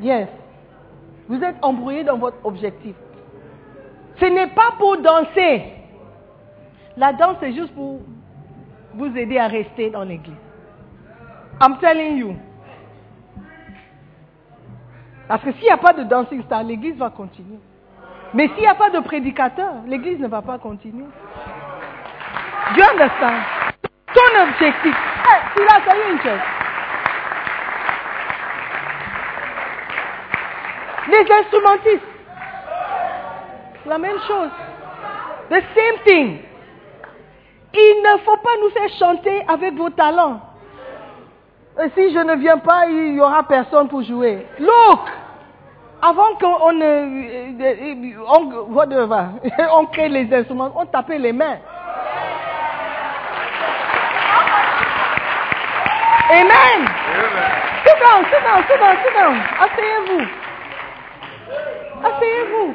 Yes. 0.00 0.28
Vous 1.28 1.42
êtes 1.42 1.56
embrouillés 1.62 2.04
dans 2.04 2.18
votre 2.18 2.38
objectif. 2.44 2.94
Ce 4.20 4.24
n'est 4.24 4.48
pas 4.48 4.72
pour 4.78 4.96
danser. 4.98 5.64
La 6.96 7.12
danse, 7.12 7.36
c'est 7.40 7.52
juste 7.52 7.74
pour 7.74 8.00
vous 8.94 9.16
aider 9.16 9.38
à 9.38 9.48
rester 9.48 9.90
dans 9.90 10.04
l'église. 10.04 10.47
I'm 11.60 11.78
telling 11.80 12.18
you. 12.18 12.36
Parce 15.26 15.42
que 15.42 15.52
s'il 15.52 15.64
n'y 15.64 15.70
a 15.70 15.76
pas 15.76 15.92
de 15.92 16.04
dancing 16.04 16.42
star, 16.44 16.62
l'église 16.62 16.96
va 16.96 17.10
continuer. 17.10 17.58
Mais 18.32 18.48
s'il 18.48 18.60
n'y 18.60 18.66
a 18.66 18.74
pas 18.74 18.90
de 18.90 19.00
prédicateur, 19.00 19.74
l'église 19.86 20.18
ne 20.20 20.28
va 20.28 20.40
pas 20.40 20.58
continuer. 20.58 21.06
You 22.76 22.84
understand? 22.84 23.42
Ton 24.14 24.42
objectif. 24.42 24.94
Hey, 24.94 25.40
tu 25.54 25.62
l'as, 25.64 25.84
ça 25.84 25.96
y 25.96 26.12
une 26.12 26.20
chose. 26.20 26.40
Les 31.08 31.32
instrumentistes. 31.32 32.06
La 33.86 33.98
même 33.98 34.18
chose. 34.26 34.50
The 35.50 35.62
same 35.74 35.98
thing. 36.06 36.38
Il 37.74 38.02
ne 38.02 38.18
faut 38.18 38.36
pas 38.36 38.56
nous 38.62 38.70
faire 38.70 38.90
chanter 38.98 39.44
avec 39.48 39.74
vos 39.74 39.90
talents. 39.90 40.40
Et 41.80 41.90
si 41.94 42.12
je 42.12 42.18
ne 42.18 42.34
viens 42.36 42.58
pas, 42.58 42.86
il 42.86 43.14
n'y 43.14 43.20
aura 43.20 43.44
personne 43.44 43.88
pour 43.88 44.02
jouer. 44.02 44.46
Look! 44.58 45.00
Avant 46.00 46.34
qu'on 46.40 46.72
ne, 46.72 46.84
euh, 47.60 48.24
on, 48.28 48.72
whatever, 48.72 49.22
on 49.72 49.86
crée 49.86 50.08
les 50.08 50.32
instruments, 50.32 50.72
on 50.76 50.86
tapait 50.86 51.18
les 51.18 51.32
mains. 51.32 51.58
Amen. 56.30 56.88
Sit 57.84 57.98
down, 58.00 58.24
sit 58.30 58.42
down, 58.44 58.62
sit 58.68 58.78
down, 58.78 58.96
sit 59.04 59.14
down. 59.14 59.36
Asseyez-vous. 59.60 60.26
Asseyez-vous. 62.04 62.74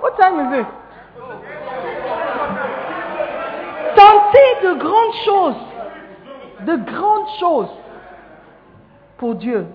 What 0.00 0.16
time 0.18 0.40
is 0.40 0.60
it? 0.60 0.66
Tentez 3.96 4.66
de 4.68 4.74
grandes 4.74 5.14
choses. 5.24 5.66
De 6.66 6.76
grandes 6.76 7.28
choses 7.40 7.70
pour 9.18 9.34
Dieu. 9.34 9.66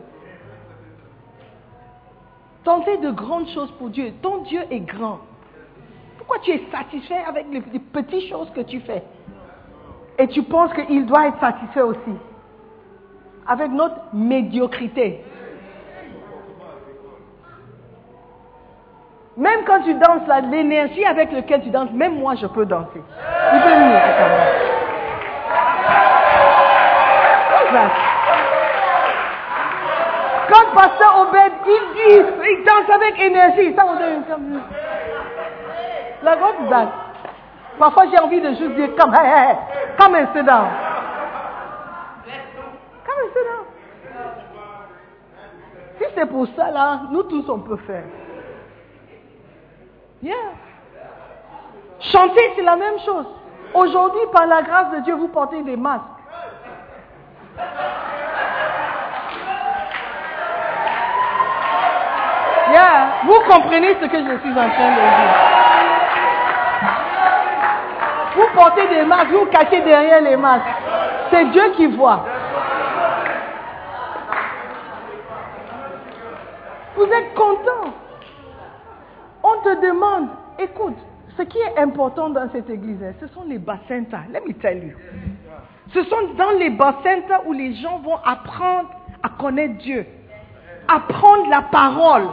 Tentez 2.63 2.97
de 2.97 3.11
grandes 3.11 3.49
choses 3.49 3.71
pour 3.71 3.89
Dieu. 3.89 4.13
Ton 4.21 4.43
Dieu 4.43 4.61
est 4.69 4.81
grand. 4.81 5.19
Pourquoi 6.17 6.37
tu 6.39 6.51
es 6.51 6.63
satisfait 6.71 7.23
avec 7.27 7.47
les, 7.51 7.63
les 7.73 7.79
petites 7.79 8.29
choses 8.29 8.49
que 8.51 8.61
tu 8.61 8.79
fais? 8.81 9.03
Et 10.19 10.27
tu 10.27 10.43
penses 10.43 10.71
qu'il 10.73 11.05
doit 11.05 11.27
être 11.27 11.39
satisfait 11.39 11.81
aussi 11.81 12.15
avec 13.47 13.71
notre 13.71 13.97
médiocrité. 14.13 15.23
Même 19.37 19.61
quand 19.65 19.81
tu 19.81 19.93
danses, 19.93 20.27
l'énergie 20.51 21.05
avec 21.05 21.31
laquelle 21.31 21.61
tu 21.61 21.69
danses, 21.69 21.91
même 21.91 22.19
moi 22.19 22.35
je 22.35 22.47
peux 22.47 22.65
danser. 22.65 22.89
Tu 22.93 23.59
peux 23.59 23.69
venir? 23.69 24.01
Quand 30.51 30.75
Pasteur 30.75 31.21
Obed, 31.21 31.53
il 31.65 32.63
danse 32.65 32.95
avec 32.95 33.19
énergie, 33.19 33.73
ça 33.75 33.85
on 33.87 33.95
donne 33.95 34.23
comme 34.29 34.61
La 36.23 36.35
what's 36.35 36.69
that? 36.69 36.91
Parfois 37.79 38.03
j'ai 38.11 38.19
envie 38.19 38.41
de 38.41 38.49
juste 38.49 38.75
dire, 38.75 38.89
hey, 38.89 39.25
hey, 39.25 39.55
come 39.97 40.15
and 40.15 40.27
sit 40.35 40.45
down. 40.45 40.67
maintenant. 43.35 43.65
Si 45.97 46.03
c'est 46.15 46.25
pour 46.25 46.47
ça, 46.55 46.71
là, 46.71 47.01
nous 47.11 47.23
tous, 47.23 47.49
on 47.49 47.59
peut 47.59 47.77
faire. 47.77 48.03
Yeah. 50.23 50.35
Chanter, 51.99 52.53
c'est 52.55 52.61
la 52.61 52.75
même 52.75 52.99
chose. 53.05 53.25
Aujourd'hui, 53.73 54.21
par 54.31 54.45
la 54.45 54.61
grâce 54.61 54.91
de 54.91 54.99
Dieu, 54.99 55.15
vous 55.15 55.29
portez 55.29 55.63
des 55.63 55.77
masques. 55.77 56.03
Yeah. 62.71 63.07
Vous 63.25 63.39
comprenez 63.49 63.95
ce 64.01 64.05
que 64.05 64.17
je 64.17 64.39
suis 64.39 64.51
en 64.51 64.69
train 64.69 64.91
de 64.91 64.95
dire. 64.95 65.51
Vous 68.35 68.47
portez 68.55 68.87
des 68.87 69.03
masques, 69.03 69.31
vous 69.31 69.45
cachez 69.47 69.81
derrière 69.81 70.21
les 70.21 70.37
masques. 70.37 70.65
C'est 71.31 71.45
Dieu 71.45 71.71
qui 71.75 71.87
voit. 71.87 72.25
Vous 76.95 77.05
êtes 77.05 77.33
content. 77.33 77.70
Te 79.63 79.79
demande, 79.81 80.29
écoute, 80.57 80.97
ce 81.37 81.43
qui 81.43 81.57
est 81.59 81.77
important 81.77 82.29
dans 82.29 82.49
cette 82.51 82.69
église, 82.69 82.97
ce 83.19 83.27
sont 83.27 83.43
les 83.47 83.59
bassins. 83.59 84.03
Let 84.33 84.41
me 84.47 84.53
tell 84.53 84.83
you. 84.83 84.93
Ce 85.93 86.03
sont 86.03 86.33
dans 86.37 86.51
les 86.57 86.69
bassins 86.71 87.21
où 87.45 87.53
les 87.53 87.75
gens 87.75 87.99
vont 87.99 88.17
apprendre 88.25 88.89
à 89.21 89.29
connaître 89.29 89.77
Dieu, 89.77 90.05
apprendre 90.87 91.49
la 91.49 91.61
parole, 91.63 92.27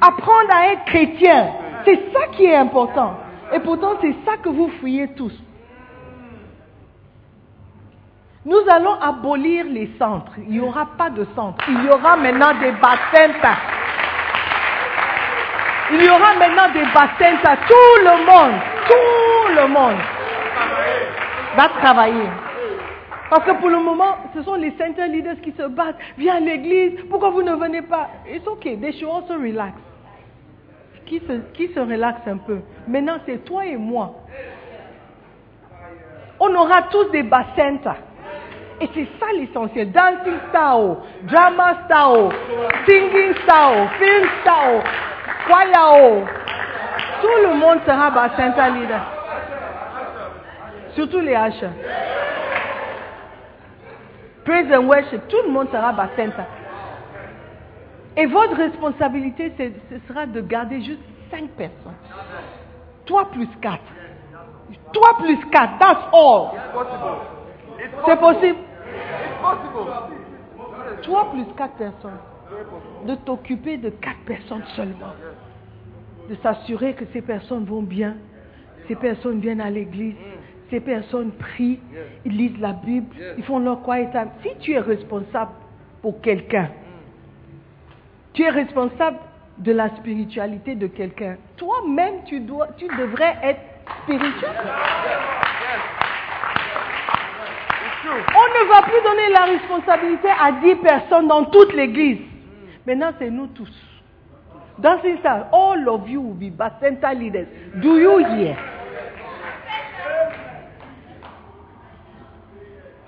apprendre 0.00 0.50
à 0.52 0.72
être 0.72 0.84
chrétien. 0.86 1.48
C'est 1.84 2.12
ça 2.12 2.26
qui 2.32 2.44
est 2.44 2.56
important. 2.56 3.14
Et 3.52 3.60
pourtant, 3.60 3.92
c'est 4.00 4.14
ça 4.24 4.36
que 4.42 4.48
vous 4.48 4.68
fouillez 4.80 5.08
tous. 5.14 5.32
Nous 8.44 8.62
allons 8.70 8.94
abolir 9.00 9.64
les 9.64 9.90
centres. 9.98 10.32
Il 10.38 10.50
n'y 10.50 10.60
aura 10.60 10.86
pas 10.98 11.10
de 11.10 11.26
centre. 11.34 11.64
Il 11.68 11.84
y 11.84 11.88
aura 11.88 12.16
maintenant 12.16 12.58
des 12.60 12.72
bassins. 12.72 13.32
Il 15.92 16.02
y 16.02 16.08
aura 16.08 16.34
maintenant 16.34 16.72
des 16.72 16.84
bassins. 16.92 17.36
Tout 17.68 17.96
le 18.02 18.26
monde, 18.26 18.60
tout 18.88 19.54
le 19.54 19.68
monde 19.68 19.98
va 21.56 21.68
travailler. 21.80 22.28
Parce 23.30 23.44
que 23.44 23.52
pour 23.52 23.68
le 23.68 23.78
moment, 23.78 24.16
ce 24.34 24.42
sont 24.42 24.54
les 24.54 24.72
center 24.78 25.08
leaders 25.08 25.40
qui 25.42 25.52
se 25.52 25.66
battent. 25.66 25.98
Viens 26.16 26.36
à 26.36 26.40
l'église, 26.40 27.00
pourquoi 27.10 27.30
vous 27.30 27.42
ne 27.42 27.54
venez 27.54 27.82
pas? 27.82 28.08
It's 28.28 28.46
okay, 28.46 28.76
they 28.76 28.92
should 28.92 29.10
also 29.10 29.34
relax. 29.34 29.72
Qui 31.06 31.20
se, 31.20 31.32
qui 31.54 31.68
se 31.72 31.80
relaxe 31.80 32.26
un 32.26 32.38
peu? 32.38 32.60
Maintenant, 32.86 33.18
c'est 33.26 33.44
toi 33.44 33.64
et 33.64 33.76
moi. 33.76 34.14
On 36.38 36.54
aura 36.54 36.82
tous 36.82 37.10
des 37.10 37.22
bassins. 37.22 37.78
Et 38.80 38.90
c'est 38.94 39.08
ça 39.18 39.26
l'essentiel. 39.32 39.90
Dancing 39.90 40.38
style, 40.48 40.96
drama 41.22 41.78
style, 41.84 42.28
singing 42.86 43.34
style, 43.42 43.88
film 43.98 44.28
style, 44.42 44.82
choir. 45.46 46.26
Tout 47.22 47.48
le 47.48 47.54
monde 47.54 47.78
sera 47.86 48.10
bassin 48.10 48.68
leader. 48.74 49.00
Surtout 50.94 51.20
les 51.20 51.32
H. 51.34 51.64
Praise 54.44 54.72
and 54.72 54.86
worship, 54.86 55.26
tout 55.28 55.42
le 55.46 55.50
monde 55.50 55.68
sera 55.70 55.92
bassin. 55.92 56.30
Et 58.16 58.26
votre 58.26 58.56
responsabilité, 58.56 59.52
ce 59.58 59.98
sera 60.08 60.26
de 60.26 60.40
garder 60.40 60.80
juste 60.82 61.02
cinq 61.30 61.48
personnes. 61.50 61.96
Toi 63.06 63.28
plus 63.32 63.48
quatre. 63.60 63.82
Toi 64.92 65.16
plus 65.18 65.38
quatre, 65.50 65.78
that's 65.78 66.08
all. 66.12 66.50
C'est 68.06 68.18
possible. 68.18 68.58
Toi 71.02 71.30
plus 71.32 71.44
quatre 71.56 71.74
personnes. 71.74 72.18
De 73.06 73.14
t'occuper 73.16 73.76
de 73.76 73.90
quatre 73.90 74.20
personnes 74.26 74.64
seulement. 74.74 75.12
De 76.28 76.34
s'assurer 76.36 76.94
que 76.94 77.04
ces 77.12 77.22
personnes 77.22 77.64
vont 77.64 77.82
bien. 77.82 78.16
Ces 78.88 78.96
personnes 78.96 79.40
viennent 79.40 79.60
à 79.60 79.70
l'église. 79.70 80.14
Ces 80.70 80.80
personnes 80.80 81.32
prient. 81.32 81.80
Ils 82.24 82.36
lisent 82.36 82.60
la 82.60 82.72
Bible. 82.72 83.14
Ils 83.36 83.44
font 83.44 83.58
leur 83.58 83.82
quiet 83.82 84.10
time. 84.10 84.30
Si 84.42 84.50
tu 84.60 84.72
es 84.72 84.80
responsable 84.80 85.52
pour 86.02 86.20
quelqu'un, 86.20 86.70
tu 88.32 88.42
es 88.42 88.50
responsable 88.50 89.18
de 89.58 89.72
la 89.72 89.88
spiritualité 89.96 90.74
de 90.74 90.86
quelqu'un. 90.86 91.36
Toi-même, 91.56 92.24
tu, 92.26 92.40
dois, 92.40 92.68
tu 92.76 92.86
devrais 92.86 93.36
être 93.42 93.60
spirituel. 94.02 94.50
On 98.08 98.12
ne 98.12 98.68
va 98.68 98.82
plus 98.82 99.02
donner 99.02 99.28
la 99.32 99.44
responsabilité 99.44 100.28
à 100.28 100.52
10 100.52 100.76
personnes 100.76 101.26
dans 101.26 101.44
toute 101.46 101.72
l'église. 101.74 102.20
Maintenant, 102.86 103.10
c'est 103.18 103.30
nous 103.30 103.48
tous. 103.48 103.72
Dans 104.78 105.00
ce 105.02 105.08
sens, 105.22 105.44
all 105.52 105.88
of 105.88 106.08
you 106.08 106.20
will 106.20 106.50
be 106.50 106.54
Bacenta 106.54 107.12
leaders. 107.14 107.46
Do 107.76 107.98
you 107.98 108.18
hear? 108.18 108.56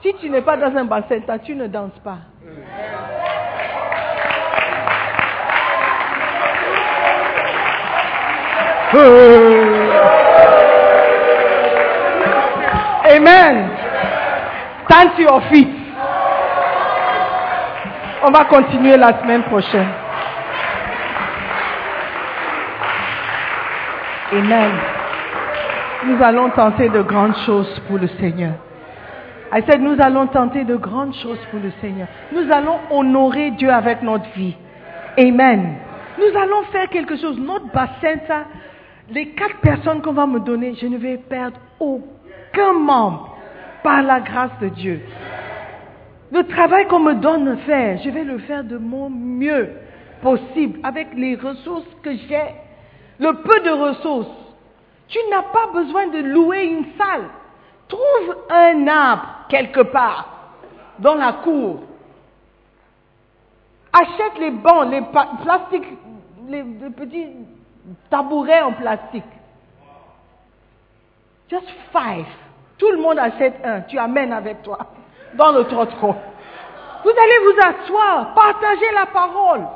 Si 0.02 0.14
tu 0.14 0.30
n'es 0.30 0.42
pas 0.42 0.56
dans 0.56 0.74
un 0.76 0.84
Bacenta, 0.84 1.38
tu 1.38 1.54
ne 1.54 1.66
danses 1.66 1.98
pas. 2.02 2.18
Amen. 13.04 13.77
Stand 14.88 15.16
to 15.16 15.22
your 15.22 15.42
feet. 15.50 15.68
On 18.24 18.30
va 18.30 18.46
continuer 18.46 18.96
la 18.96 19.20
semaine 19.20 19.42
prochaine. 19.42 19.86
Amen. 24.32 24.72
Nous 26.06 26.22
allons 26.22 26.48
tenter 26.50 26.88
de 26.88 27.02
grandes 27.02 27.36
choses 27.44 27.80
pour 27.86 27.98
le 27.98 28.08
Seigneur. 28.18 28.54
I 29.52 29.62
said, 29.66 29.80
nous 29.80 29.96
allons 30.00 30.26
tenter 30.26 30.64
de 30.64 30.76
grandes 30.76 31.14
choses 31.16 31.38
pour 31.50 31.60
le 31.60 31.70
Seigneur. 31.82 32.08
Nous 32.32 32.50
allons 32.50 32.78
honorer 32.90 33.50
Dieu 33.52 33.70
avec 33.70 34.02
notre 34.02 34.28
vie. 34.36 34.56
Amen. 35.18 35.76
Nous 36.18 36.38
allons 36.38 36.62
faire 36.72 36.88
quelque 36.88 37.16
chose. 37.16 37.38
Notre 37.38 37.70
bassin, 37.72 38.20
ça, 38.26 38.44
les 39.10 39.28
quatre 39.30 39.56
personnes 39.56 40.00
qu'on 40.00 40.12
va 40.14 40.26
me 40.26 40.40
donner, 40.40 40.74
je 40.80 40.86
ne 40.86 40.96
vais 40.96 41.18
perdre 41.18 41.58
aucun 41.78 42.72
membre 42.72 43.37
par 43.82 44.02
la 44.02 44.20
grâce 44.20 44.58
de 44.60 44.68
Dieu. 44.68 45.00
Le 46.30 46.46
travail 46.46 46.86
qu'on 46.88 47.00
me 47.00 47.14
donne 47.14 47.44
de 47.44 47.56
faire, 47.62 47.98
je 48.04 48.10
vais 48.10 48.24
le 48.24 48.38
faire 48.38 48.64
de 48.64 48.76
mon 48.76 49.08
mieux 49.08 49.70
possible 50.20 50.80
avec 50.82 51.08
les 51.14 51.36
ressources 51.36 51.86
que 52.02 52.14
j'ai, 52.14 52.54
le 53.18 53.32
peu 53.34 53.60
de 53.60 53.70
ressources. 53.70 54.28
Tu 55.08 55.18
n'as 55.30 55.42
pas 55.42 55.68
besoin 55.72 56.08
de 56.08 56.18
louer 56.18 56.64
une 56.64 56.84
salle. 56.98 57.24
Trouve 57.88 58.36
un 58.50 58.86
arbre 58.86 59.46
quelque 59.48 59.80
part 59.80 60.28
dans 60.98 61.14
la 61.14 61.32
cour. 61.44 61.80
Achète 63.92 64.38
les 64.38 64.50
bancs, 64.50 64.90
les 64.90 65.02
plastiques, 65.42 65.96
les 66.48 66.62
petits 66.62 67.28
tabourets 68.10 68.60
en 68.60 68.72
plastique. 68.72 69.24
Just 71.50 71.68
five. 71.90 72.26
Tout 72.78 72.90
le 72.90 72.98
monde 72.98 73.18
achète 73.18 73.56
un. 73.64 73.80
Tu 73.82 73.98
amènes 73.98 74.32
avec 74.32 74.62
toi 74.62 74.78
dans 75.34 75.52
le 75.52 75.64
trottoir. 75.64 76.16
Vous 77.04 77.10
allez 77.10 77.38
vous 77.44 77.60
asseoir, 77.60 78.34
partager 78.34 78.90
la 78.94 79.06
parole. 79.06 79.66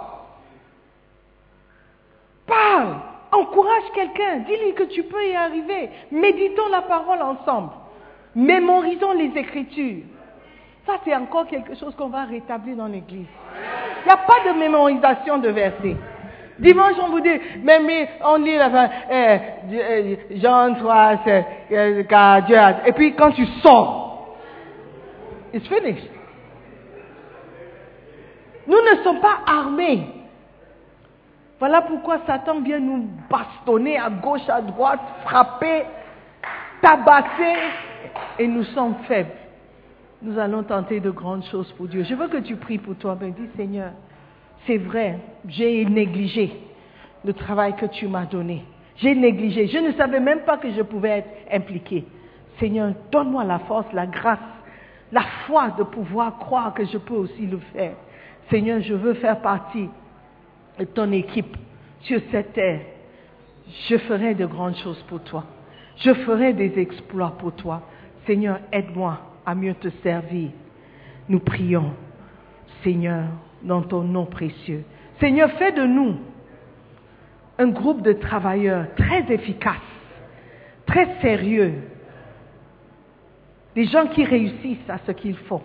Parle, 2.47 2.97
encourage 3.31 3.85
quelqu'un, 3.95 4.39
dis-lui 4.47 4.75
que 4.75 4.85
tu 4.85 5.05
peux 5.05 5.25
y 5.25 5.35
arriver. 5.35 5.91
Méditons 6.11 6.69
la 6.71 6.83
parole 6.83 7.23
ensemble. 7.23 7.71
Mémorisons 8.35 9.13
les 9.13 9.33
Écritures. 9.37 10.05
Ça, 10.87 10.95
c'est 11.05 11.15
encore 11.15 11.47
quelque 11.47 11.77
chose 11.77 11.95
qu'on 11.95 12.09
va 12.09 12.25
rétablir 12.25 12.77
dans 12.77 12.87
l'Église. 12.89 13.27
Il 14.01 14.07
n'y 14.07 14.11
a 14.13 14.17
pas 14.17 14.53
de 14.53 14.59
mémorisation 14.59 15.39
de 15.39 15.49
versets. 15.51 15.97
Dimanche, 16.63 16.95
on 17.03 17.11
vous 17.11 17.21
dit, 17.21 17.41
mais, 17.63 17.81
mais 17.81 18.09
on 18.25 18.37
lit 18.37 18.57
la 18.57 18.71
fin, 18.71 18.89
euh, 19.11 19.39
euh, 19.73 20.17
Jean 20.37 20.75
3, 20.75 21.17
c'est, 21.25 21.45
euh, 21.73 22.03
car 22.05 22.43
Dieu 22.45 22.57
a- 22.57 22.87
Et 22.87 22.93
puis 22.93 23.15
quand 23.15 23.33
tu 23.33 23.45
sors, 23.63 24.37
it's 25.53 25.67
finished. 25.67 26.09
Nous 28.67 28.77
ne 28.77 29.03
sommes 29.03 29.21
pas 29.21 29.39
armés. 29.47 30.07
Voilà 31.59 31.83
pourquoi 31.83 32.19
Satan 32.27 32.61
vient 32.61 32.79
nous 32.81 33.09
bastonner 33.29 33.99
à 33.99 34.09
gauche, 34.09 34.49
à 34.49 34.61
droite, 34.61 35.01
frapper, 35.25 35.83
tabasser, 36.81 37.57
et 38.39 38.47
nous 38.47 38.65
sommes 38.65 38.95
faibles. 39.09 39.31
Nous 40.23 40.39
allons 40.39 40.63
tenter 40.63 41.01
de 41.01 41.11
grandes 41.11 41.45
choses 41.47 41.71
pour 41.73 41.87
Dieu. 41.89 42.05
Je 42.05 42.15
veux 42.15 42.29
que 42.29 42.39
tu 42.39 42.55
pries 42.57 42.79
pour 42.79 42.95
toi, 42.97 43.17
mais 43.21 43.31
dis 43.31 43.49
Seigneur, 43.57 43.91
c'est 44.67 44.79
vrai, 44.79 45.19
j'ai 45.49 45.85
négligé 45.85 46.53
le 47.25 47.33
travail 47.33 47.77
que 47.77 47.87
tu 47.87 48.09
m'as 48.09 48.27
donné. 48.27 48.65
J'ai 48.97 49.15
négligé. 49.15 49.67
Je 49.67 49.79
ne 49.79 49.93
savais 49.93 50.21
même 50.21 50.41
pas 50.41 50.59
que 50.59 50.71
je 50.71 50.83
pouvais 50.83 51.19
être 51.19 51.31
impliqué. 51.51 52.05
Seigneur, 52.59 52.93
donne-moi 53.11 53.45
la 53.45 53.61
force, 53.61 53.87
la 53.93 54.07
grâce 54.07 54.39
la 55.13 55.23
foi 55.47 55.71
de 55.79 55.85
pouvoir 55.85 56.39
croire 56.39 56.73
que 56.75 56.85
je 56.87 56.97
peux 56.97 57.15
aussi 57.15 57.47
le 57.47 57.59
faire. 57.73 57.95
Seigneur, 58.51 58.81
je 58.81 58.95
veux 58.95 59.15
faire 59.15 59.41
partie 59.41 59.89
de 60.79 60.85
ton 60.85 61.13
équipe 61.13 61.55
sur 62.01 62.21
cette 62.31 62.55
terre. 62.55 62.81
Je 63.89 63.99
ferai 63.99 64.35
de 64.35 64.47
grandes 64.47 64.77
choses 64.77 65.03
pour 65.09 65.23
toi. 65.23 65.45
Je 65.99 66.13
ferai 66.15 66.55
des 66.55 66.79
exploits 66.79 67.37
pour 67.39 67.53
toi. 67.53 67.83
Seigneur, 68.27 68.59
aide-moi 68.73 69.19
à 69.45 69.55
mieux 69.55 69.75
te 69.75 69.89
servir. 70.03 70.51
Nous 71.29 71.41
prions, 71.41 71.93
Seigneur, 72.83 73.25
dans 73.63 73.83
ton 73.83 74.03
nom 74.03 74.27
précieux. 74.27 74.85
Seigneur, 75.21 75.51
fais 75.53 75.73
de 75.73 75.85
nous 75.85 76.17
un 77.59 77.69
groupe 77.69 78.03
de 78.03 78.13
travailleurs 78.13 78.87
très 78.97 79.33
efficaces, 79.33 79.77
très 80.87 81.21
sérieux, 81.21 81.75
des 83.75 83.85
gens 83.85 84.07
qui 84.07 84.25
réussissent 84.25 84.89
à 84.89 84.99
ce 85.07 85.13
qu'ils 85.13 85.37
font, 85.37 85.63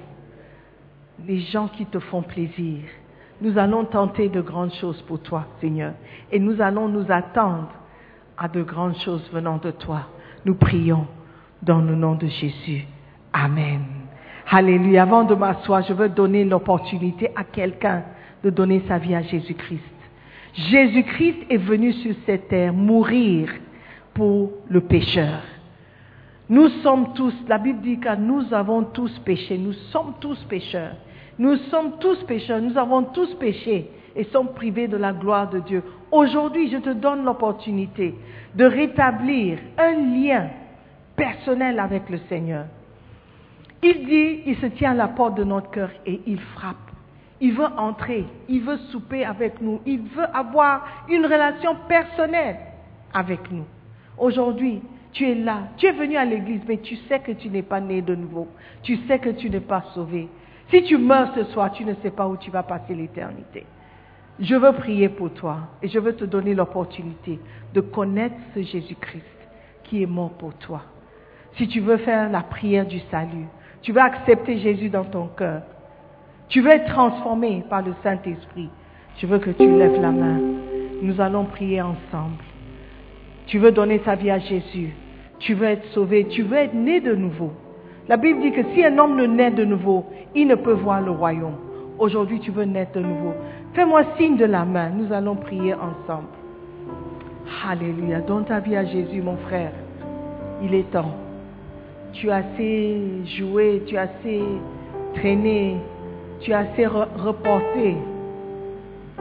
des 1.19 1.39
gens 1.39 1.67
qui 1.67 1.85
te 1.85 1.99
font 1.99 2.21
plaisir. 2.21 2.81
Nous 3.41 3.57
allons 3.57 3.85
tenter 3.85 4.29
de 4.29 4.41
grandes 4.41 4.73
choses 4.73 5.01
pour 5.03 5.21
toi, 5.21 5.45
Seigneur, 5.61 5.93
et 6.31 6.39
nous 6.39 6.61
allons 6.61 6.87
nous 6.87 7.11
attendre 7.11 7.69
à 8.37 8.47
de 8.47 8.63
grandes 8.63 8.97
choses 8.97 9.27
venant 9.31 9.57
de 9.57 9.71
toi. 9.71 10.07
Nous 10.45 10.55
prions 10.55 11.07
dans 11.61 11.81
le 11.81 11.95
nom 11.95 12.15
de 12.15 12.27
Jésus. 12.27 12.85
Amen. 13.33 13.96
Alléluia. 14.49 15.03
Avant 15.03 15.25
de 15.25 15.35
m'asseoir, 15.35 15.83
je 15.83 15.93
veux 15.93 16.07
donner 16.07 16.45
l'opportunité 16.45 17.31
à 17.35 17.43
quelqu'un 17.43 18.03
de 18.43 18.49
donner 18.49 18.81
sa 18.87 18.97
vie 18.97 19.13
à 19.13 19.21
Jésus-Christ. 19.21 19.81
Jésus-Christ 20.53 21.45
est 21.49 21.57
venu 21.57 21.91
sur 21.93 22.15
cette 22.25 22.47
terre 22.47 22.73
mourir 22.73 23.49
pour 24.13 24.51
le 24.69 24.81
pécheur. 24.81 25.41
Nous 26.49 26.69
sommes 26.81 27.13
tous, 27.13 27.33
la 27.47 27.57
Bible 27.57 27.81
dit 27.81 27.99
que 27.99 28.15
nous 28.15 28.53
avons 28.53 28.83
tous 28.83 29.11
péché, 29.19 29.57
nous 29.57 29.73
sommes 29.91 30.13
tous 30.21 30.41
pécheurs. 30.45 30.95
Nous 31.37 31.57
sommes 31.69 31.99
tous 31.99 32.23
pécheurs, 32.23 32.61
nous 32.61 32.77
avons 32.77 33.03
tous 33.03 33.33
péché 33.35 33.91
et 34.15 34.23
sommes 34.25 34.53
privés 34.53 34.87
de 34.87 34.97
la 34.97 35.11
gloire 35.11 35.49
de 35.49 35.59
Dieu. 35.59 35.83
Aujourd'hui, 36.09 36.71
je 36.71 36.77
te 36.77 36.91
donne 36.91 37.25
l'opportunité 37.25 38.15
de 38.55 38.63
rétablir 38.63 39.59
un 39.77 39.91
lien 39.91 40.47
personnel 41.17 41.79
avec 41.79 42.09
le 42.09 42.17
Seigneur. 42.29 42.65
Il 43.83 44.05
dit, 44.05 44.41
il 44.45 44.57
se 44.57 44.65
tient 44.67 44.91
à 44.91 44.95
la 44.95 45.07
porte 45.07 45.35
de 45.35 45.43
notre 45.43 45.69
cœur 45.69 45.89
et 46.05 46.21
il 46.25 46.39
frappe. 46.39 46.75
Il 47.39 47.53
veut 47.53 47.67
entrer, 47.77 48.25
il 48.49 48.61
veut 48.61 48.77
souper 48.91 49.23
avec 49.23 49.61
nous, 49.61 49.79
il 49.85 50.01
veut 50.01 50.25
avoir 50.35 51.05
une 51.07 51.23
relation 51.23 51.75
personnelle 51.87 52.57
avec 53.13 53.51
nous. 53.51 53.65
Aujourd'hui, 54.17 54.81
tu 55.11 55.29
es 55.29 55.35
là, 55.35 55.69
tu 55.77 55.85
es 55.85 55.91
venu 55.91 56.17
à 56.17 56.25
l'église, 56.25 56.61
mais 56.67 56.77
tu 56.77 56.95
sais 57.07 57.19
que 57.19 57.31
tu 57.31 57.49
n'es 57.49 57.61
pas 57.61 57.79
né 57.79 58.01
de 58.01 58.15
nouveau, 58.15 58.47
tu 58.81 58.97
sais 59.07 59.19
que 59.19 59.29
tu 59.29 59.51
n'es 59.51 59.59
pas 59.59 59.83
sauvé. 59.93 60.27
Si 60.69 60.83
tu 60.83 60.97
meurs 60.97 61.33
ce 61.35 61.43
soir, 61.45 61.71
tu 61.71 61.85
ne 61.85 61.93
sais 62.01 62.11
pas 62.11 62.27
où 62.27 62.37
tu 62.37 62.49
vas 62.49 62.63
passer 62.63 62.95
l'éternité. 62.95 63.65
Je 64.39 64.55
veux 64.55 64.73
prier 64.73 65.09
pour 65.09 65.31
toi 65.33 65.59
et 65.81 65.87
je 65.87 65.97
veux 65.99 66.15
te 66.15 66.25
donner 66.25 66.53
l'opportunité 66.53 67.39
de 67.73 67.81
connaître 67.81 68.35
ce 68.53 68.61
Jésus-Christ 68.61 69.23
qui 69.83 70.03
est 70.03 70.07
mort 70.07 70.31
pour 70.31 70.53
toi. 70.55 70.81
Si 71.55 71.67
tu 71.67 71.79
veux 71.79 71.97
faire 71.97 72.29
la 72.29 72.41
prière 72.41 72.85
du 72.85 72.99
salut, 73.09 73.47
tu 73.81 73.91
veux 73.91 74.01
accepter 74.01 74.57
Jésus 74.57 74.89
dans 74.89 75.05
ton 75.05 75.27
cœur, 75.27 75.61
tu 76.49 76.61
veux 76.61 76.71
être 76.71 76.91
transformé 76.91 77.63
par 77.69 77.81
le 77.81 77.93
Saint-Esprit, 78.03 78.69
je 79.17 79.25
veux 79.25 79.39
que 79.39 79.49
tu 79.49 79.67
lèves 79.67 79.99
la 79.99 80.11
main. 80.11 80.39
Nous 81.01 81.19
allons 81.19 81.45
prier 81.45 81.81
ensemble. 81.81 82.43
Tu 83.47 83.57
veux 83.57 83.71
donner 83.71 83.99
ta 83.99 84.15
vie 84.15 84.29
à 84.29 84.39
Jésus. 84.39 84.93
Tu 85.39 85.53
veux 85.53 85.65
être 85.65 85.85
sauvé. 85.93 86.25
Tu 86.25 86.43
veux 86.43 86.57
être 86.57 86.73
né 86.73 86.99
de 86.99 87.15
nouveau. 87.15 87.51
La 88.07 88.17
Bible 88.17 88.41
dit 88.41 88.51
que 88.51 88.61
si 88.73 88.85
un 88.85 88.97
homme 88.97 89.15
ne 89.15 89.25
naît 89.25 89.51
de 89.51 89.65
nouveau, 89.65 90.05
il 90.35 90.47
ne 90.47 90.55
peut 90.55 90.73
voir 90.73 91.01
le 91.01 91.11
royaume. 91.11 91.55
Aujourd'hui, 91.97 92.39
tu 92.39 92.51
veux 92.51 92.65
naître 92.65 92.93
de 92.93 93.01
nouveau. 93.01 93.33
Fais-moi 93.73 94.03
signe 94.17 94.37
de 94.37 94.45
la 94.45 94.65
main. 94.65 94.89
Nous 94.89 95.11
allons 95.11 95.35
prier 95.35 95.73
ensemble. 95.73 96.27
Alléluia. 97.67 98.21
Donne 98.21 98.45
ta 98.45 98.59
vie 98.59 98.75
à 98.75 98.85
Jésus, 98.85 99.21
mon 99.21 99.37
frère. 99.37 99.71
Il 100.61 100.73
est 100.73 100.91
temps. 100.91 101.26
Tu 102.19 102.31
as 102.31 102.37
assez 102.37 102.97
joué, 103.37 103.83
tu 103.85 103.95
as 103.97 104.03
assez 104.03 104.41
traîné, 105.15 105.77
tu 106.39 106.51
as 106.53 106.59
assez 106.59 106.83
re- 106.85 107.07
reporté 107.17 107.95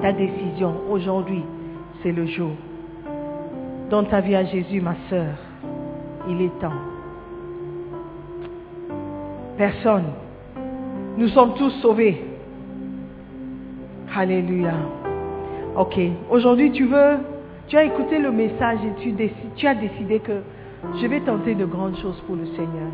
ta 0.00 0.12
décision. 0.12 0.72
Aujourd'hui, 0.90 1.42
c'est 2.02 2.12
le 2.12 2.26
jour. 2.26 2.52
Donne 3.90 4.06
ta 4.08 4.20
vie 4.20 4.34
à 4.34 4.44
Jésus, 4.44 4.80
ma 4.80 4.94
sœur. 5.10 5.34
Il 6.28 6.40
est 6.42 6.58
temps. 6.60 6.72
Personne. 9.58 10.04
Nous 11.16 11.28
sommes 11.28 11.54
tous 11.54 11.70
sauvés. 11.82 12.22
Alléluia. 14.14 14.72
Ok. 15.76 15.98
Aujourd'hui, 16.30 16.72
tu 16.72 16.84
veux, 16.86 17.18
tu 17.68 17.76
as 17.76 17.84
écouté 17.84 18.18
le 18.18 18.30
message 18.32 18.78
et 18.84 19.14
tu 19.54 19.66
as 19.66 19.74
décidé 19.74 20.18
que 20.20 20.40
je 21.00 21.06
vais 21.06 21.20
tenter 21.20 21.54
de 21.54 21.64
grandes 21.64 21.96
choses 21.98 22.20
pour 22.26 22.36
le 22.36 22.46
Seigneur. 22.46 22.90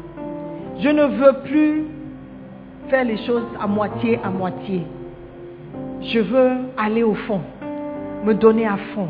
Je 0.81 0.89
ne 0.89 1.05
veux 1.05 1.33
plus 1.45 1.85
faire 2.89 3.05
les 3.05 3.19
choses 3.25 3.45
à 3.61 3.67
moitié, 3.67 4.19
à 4.25 4.31
moitié. 4.31 4.83
Je 6.03 6.19
veux 6.19 6.53
aller 6.77 7.03
au 7.03 7.15
fond, 7.15 7.41
me 8.25 8.35
donner 8.35 8.67
à 8.67 8.77
fond. 8.95 9.09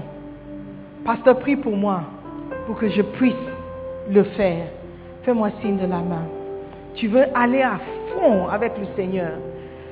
Pasteur, 1.05 1.39
prie 1.39 1.57
pour 1.57 1.76
moi, 1.76 2.03
pour 2.66 2.78
que 2.78 2.89
je 2.89 3.03
puisse 3.03 3.35
le 4.11 4.22
faire. 4.24 4.66
Fais-moi 5.24 5.51
signe 5.61 5.78
de 5.78 5.87
la 5.87 5.99
main. 5.99 6.24
Tu 6.95 7.09
veux 7.09 7.24
aller 7.35 7.62
à 7.62 7.80
fond 8.12 8.49
avec 8.49 8.72
le 8.78 8.87
Seigneur. 8.95 9.33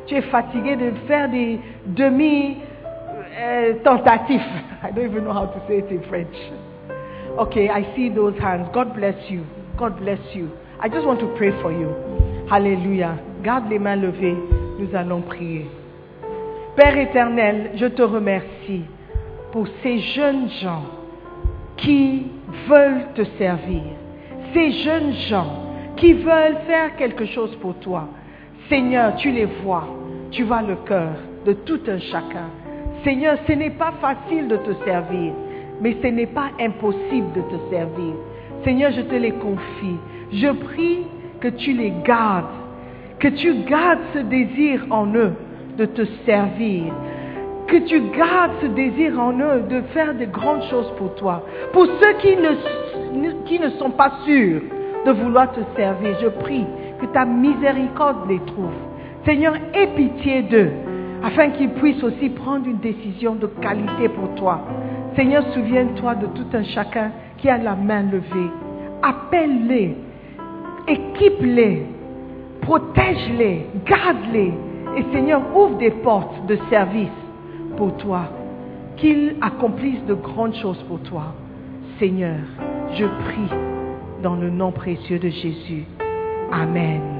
Tu 0.06 0.14
es 0.16 0.22
fatigué 0.22 0.76
de 0.76 0.92
faire 1.06 1.28
des 1.30 1.58
demi-tentatifs. 1.86 4.40
I 4.82 4.90
don't 4.92 5.04
even 5.04 5.24
know 5.24 5.32
how 5.32 5.46
to 5.46 5.60
say 5.66 5.78
it 5.78 5.90
in 5.90 6.02
French. 6.08 6.36
Okay, 7.38 7.68
I 7.68 7.94
see 7.94 8.08
those 8.10 8.38
hands. 8.38 8.68
God 8.72 8.94
bless 8.94 9.30
you. 9.30 9.46
God 9.78 9.98
bless 9.98 10.20
you. 10.34 10.50
I 10.80 10.88
just 10.88 11.06
want 11.06 11.20
to 11.20 11.34
pray 11.36 11.50
for 11.62 11.72
you. 11.72 11.88
Alléluia. 12.50 13.18
Garde 13.42 13.70
les 13.70 13.78
mains 13.78 13.96
levées. 13.96 14.36
Nous 14.78 14.94
allons 14.94 15.22
prier. 15.22 15.66
Père 16.76 16.96
éternel, 16.96 17.72
je 17.74 17.86
te 17.86 18.02
remercie 18.02 18.84
pour 19.52 19.66
ces 19.82 19.98
jeunes 19.98 20.48
gens 20.62 20.84
qui 21.76 22.26
veulent 22.68 23.12
te 23.14 23.24
servir. 23.38 23.82
Ces 24.54 24.72
jeunes 24.82 25.12
gens 25.28 25.66
qui 25.96 26.12
veulent 26.12 26.58
faire 26.66 26.96
quelque 26.96 27.26
chose 27.26 27.54
pour 27.56 27.74
toi. 27.76 28.08
Seigneur, 28.68 29.16
tu 29.16 29.30
les 29.30 29.46
vois. 29.46 29.86
Tu 30.30 30.44
vois 30.44 30.62
le 30.62 30.76
cœur 30.86 31.12
de 31.44 31.52
tout 31.52 31.80
un 31.88 31.98
chacun. 31.98 32.50
Seigneur, 33.04 33.36
ce 33.46 33.52
n'est 33.52 33.70
pas 33.70 33.92
facile 34.00 34.48
de 34.48 34.56
te 34.56 34.72
servir, 34.84 35.32
mais 35.80 35.96
ce 36.02 36.08
n'est 36.08 36.26
pas 36.26 36.50
impossible 36.60 37.32
de 37.34 37.40
te 37.40 37.70
servir. 37.70 38.14
Seigneur, 38.64 38.90
je 38.92 39.02
te 39.02 39.14
les 39.14 39.32
confie. 39.32 39.96
Je 40.32 40.48
prie 40.48 40.98
que 41.40 41.48
tu 41.48 41.72
les 41.72 41.92
gardes, 42.04 42.44
que 43.18 43.28
tu 43.28 43.54
gardes 43.64 44.00
ce 44.14 44.18
désir 44.18 44.86
en 44.90 45.06
eux 45.14 45.32
de 45.78 45.86
te 45.86 46.02
servir, 46.26 46.92
que 47.66 47.76
tu 47.78 48.00
gardes 48.16 48.52
ce 48.60 48.66
désir 48.66 49.18
en 49.18 49.32
eux 49.32 49.62
de 49.68 49.80
faire 49.92 50.14
de 50.14 50.26
grandes 50.26 50.62
choses 50.64 50.92
pour 50.98 51.14
toi. 51.14 51.42
Pour 51.72 51.86
ceux 51.86 52.12
qui 52.20 52.36
ne, 52.36 53.30
qui 53.46 53.58
ne 53.58 53.70
sont 53.70 53.90
pas 53.90 54.12
sûrs 54.24 54.62
de 55.06 55.12
vouloir 55.12 55.50
te 55.52 55.60
servir, 55.76 56.16
je 56.20 56.28
prie 56.28 56.66
que 57.00 57.06
ta 57.06 57.24
miséricorde 57.24 58.28
les 58.28 58.40
trouve. 58.40 58.74
Seigneur, 59.24 59.54
aie 59.74 59.88
pitié 59.96 60.42
d'eux, 60.42 60.70
afin 61.22 61.50
qu'ils 61.50 61.70
puissent 61.70 62.02
aussi 62.02 62.28
prendre 62.30 62.66
une 62.66 62.78
décision 62.78 63.34
de 63.34 63.46
qualité 63.46 64.08
pour 64.08 64.34
toi. 64.34 64.60
Seigneur, 65.16 65.44
souviens-toi 65.52 66.14
de 66.16 66.26
tout 66.26 66.46
un 66.52 66.64
chacun 66.64 67.10
qui 67.38 67.48
a 67.48 67.58
la 67.58 67.74
main 67.74 68.02
levée. 68.02 68.50
Appelle-les, 69.02 69.96
équipe-les, 70.86 71.86
protège-les, 72.62 73.66
garde-les. 73.86 74.52
Et 74.96 75.04
Seigneur, 75.12 75.42
ouvre 75.56 75.76
des 75.78 75.90
portes 75.90 76.46
de 76.46 76.58
service 76.68 77.08
pour 77.76 77.96
toi. 77.96 78.22
Qu'ils 78.96 79.36
accomplissent 79.40 80.04
de 80.06 80.14
grandes 80.14 80.54
choses 80.56 80.82
pour 80.88 81.00
toi. 81.00 81.34
Seigneur, 81.98 82.40
je 82.94 83.04
prie 83.04 83.56
dans 84.22 84.36
le 84.36 84.50
nom 84.50 84.72
précieux 84.72 85.18
de 85.18 85.28
Jésus. 85.28 85.84
Amen. 86.52 87.19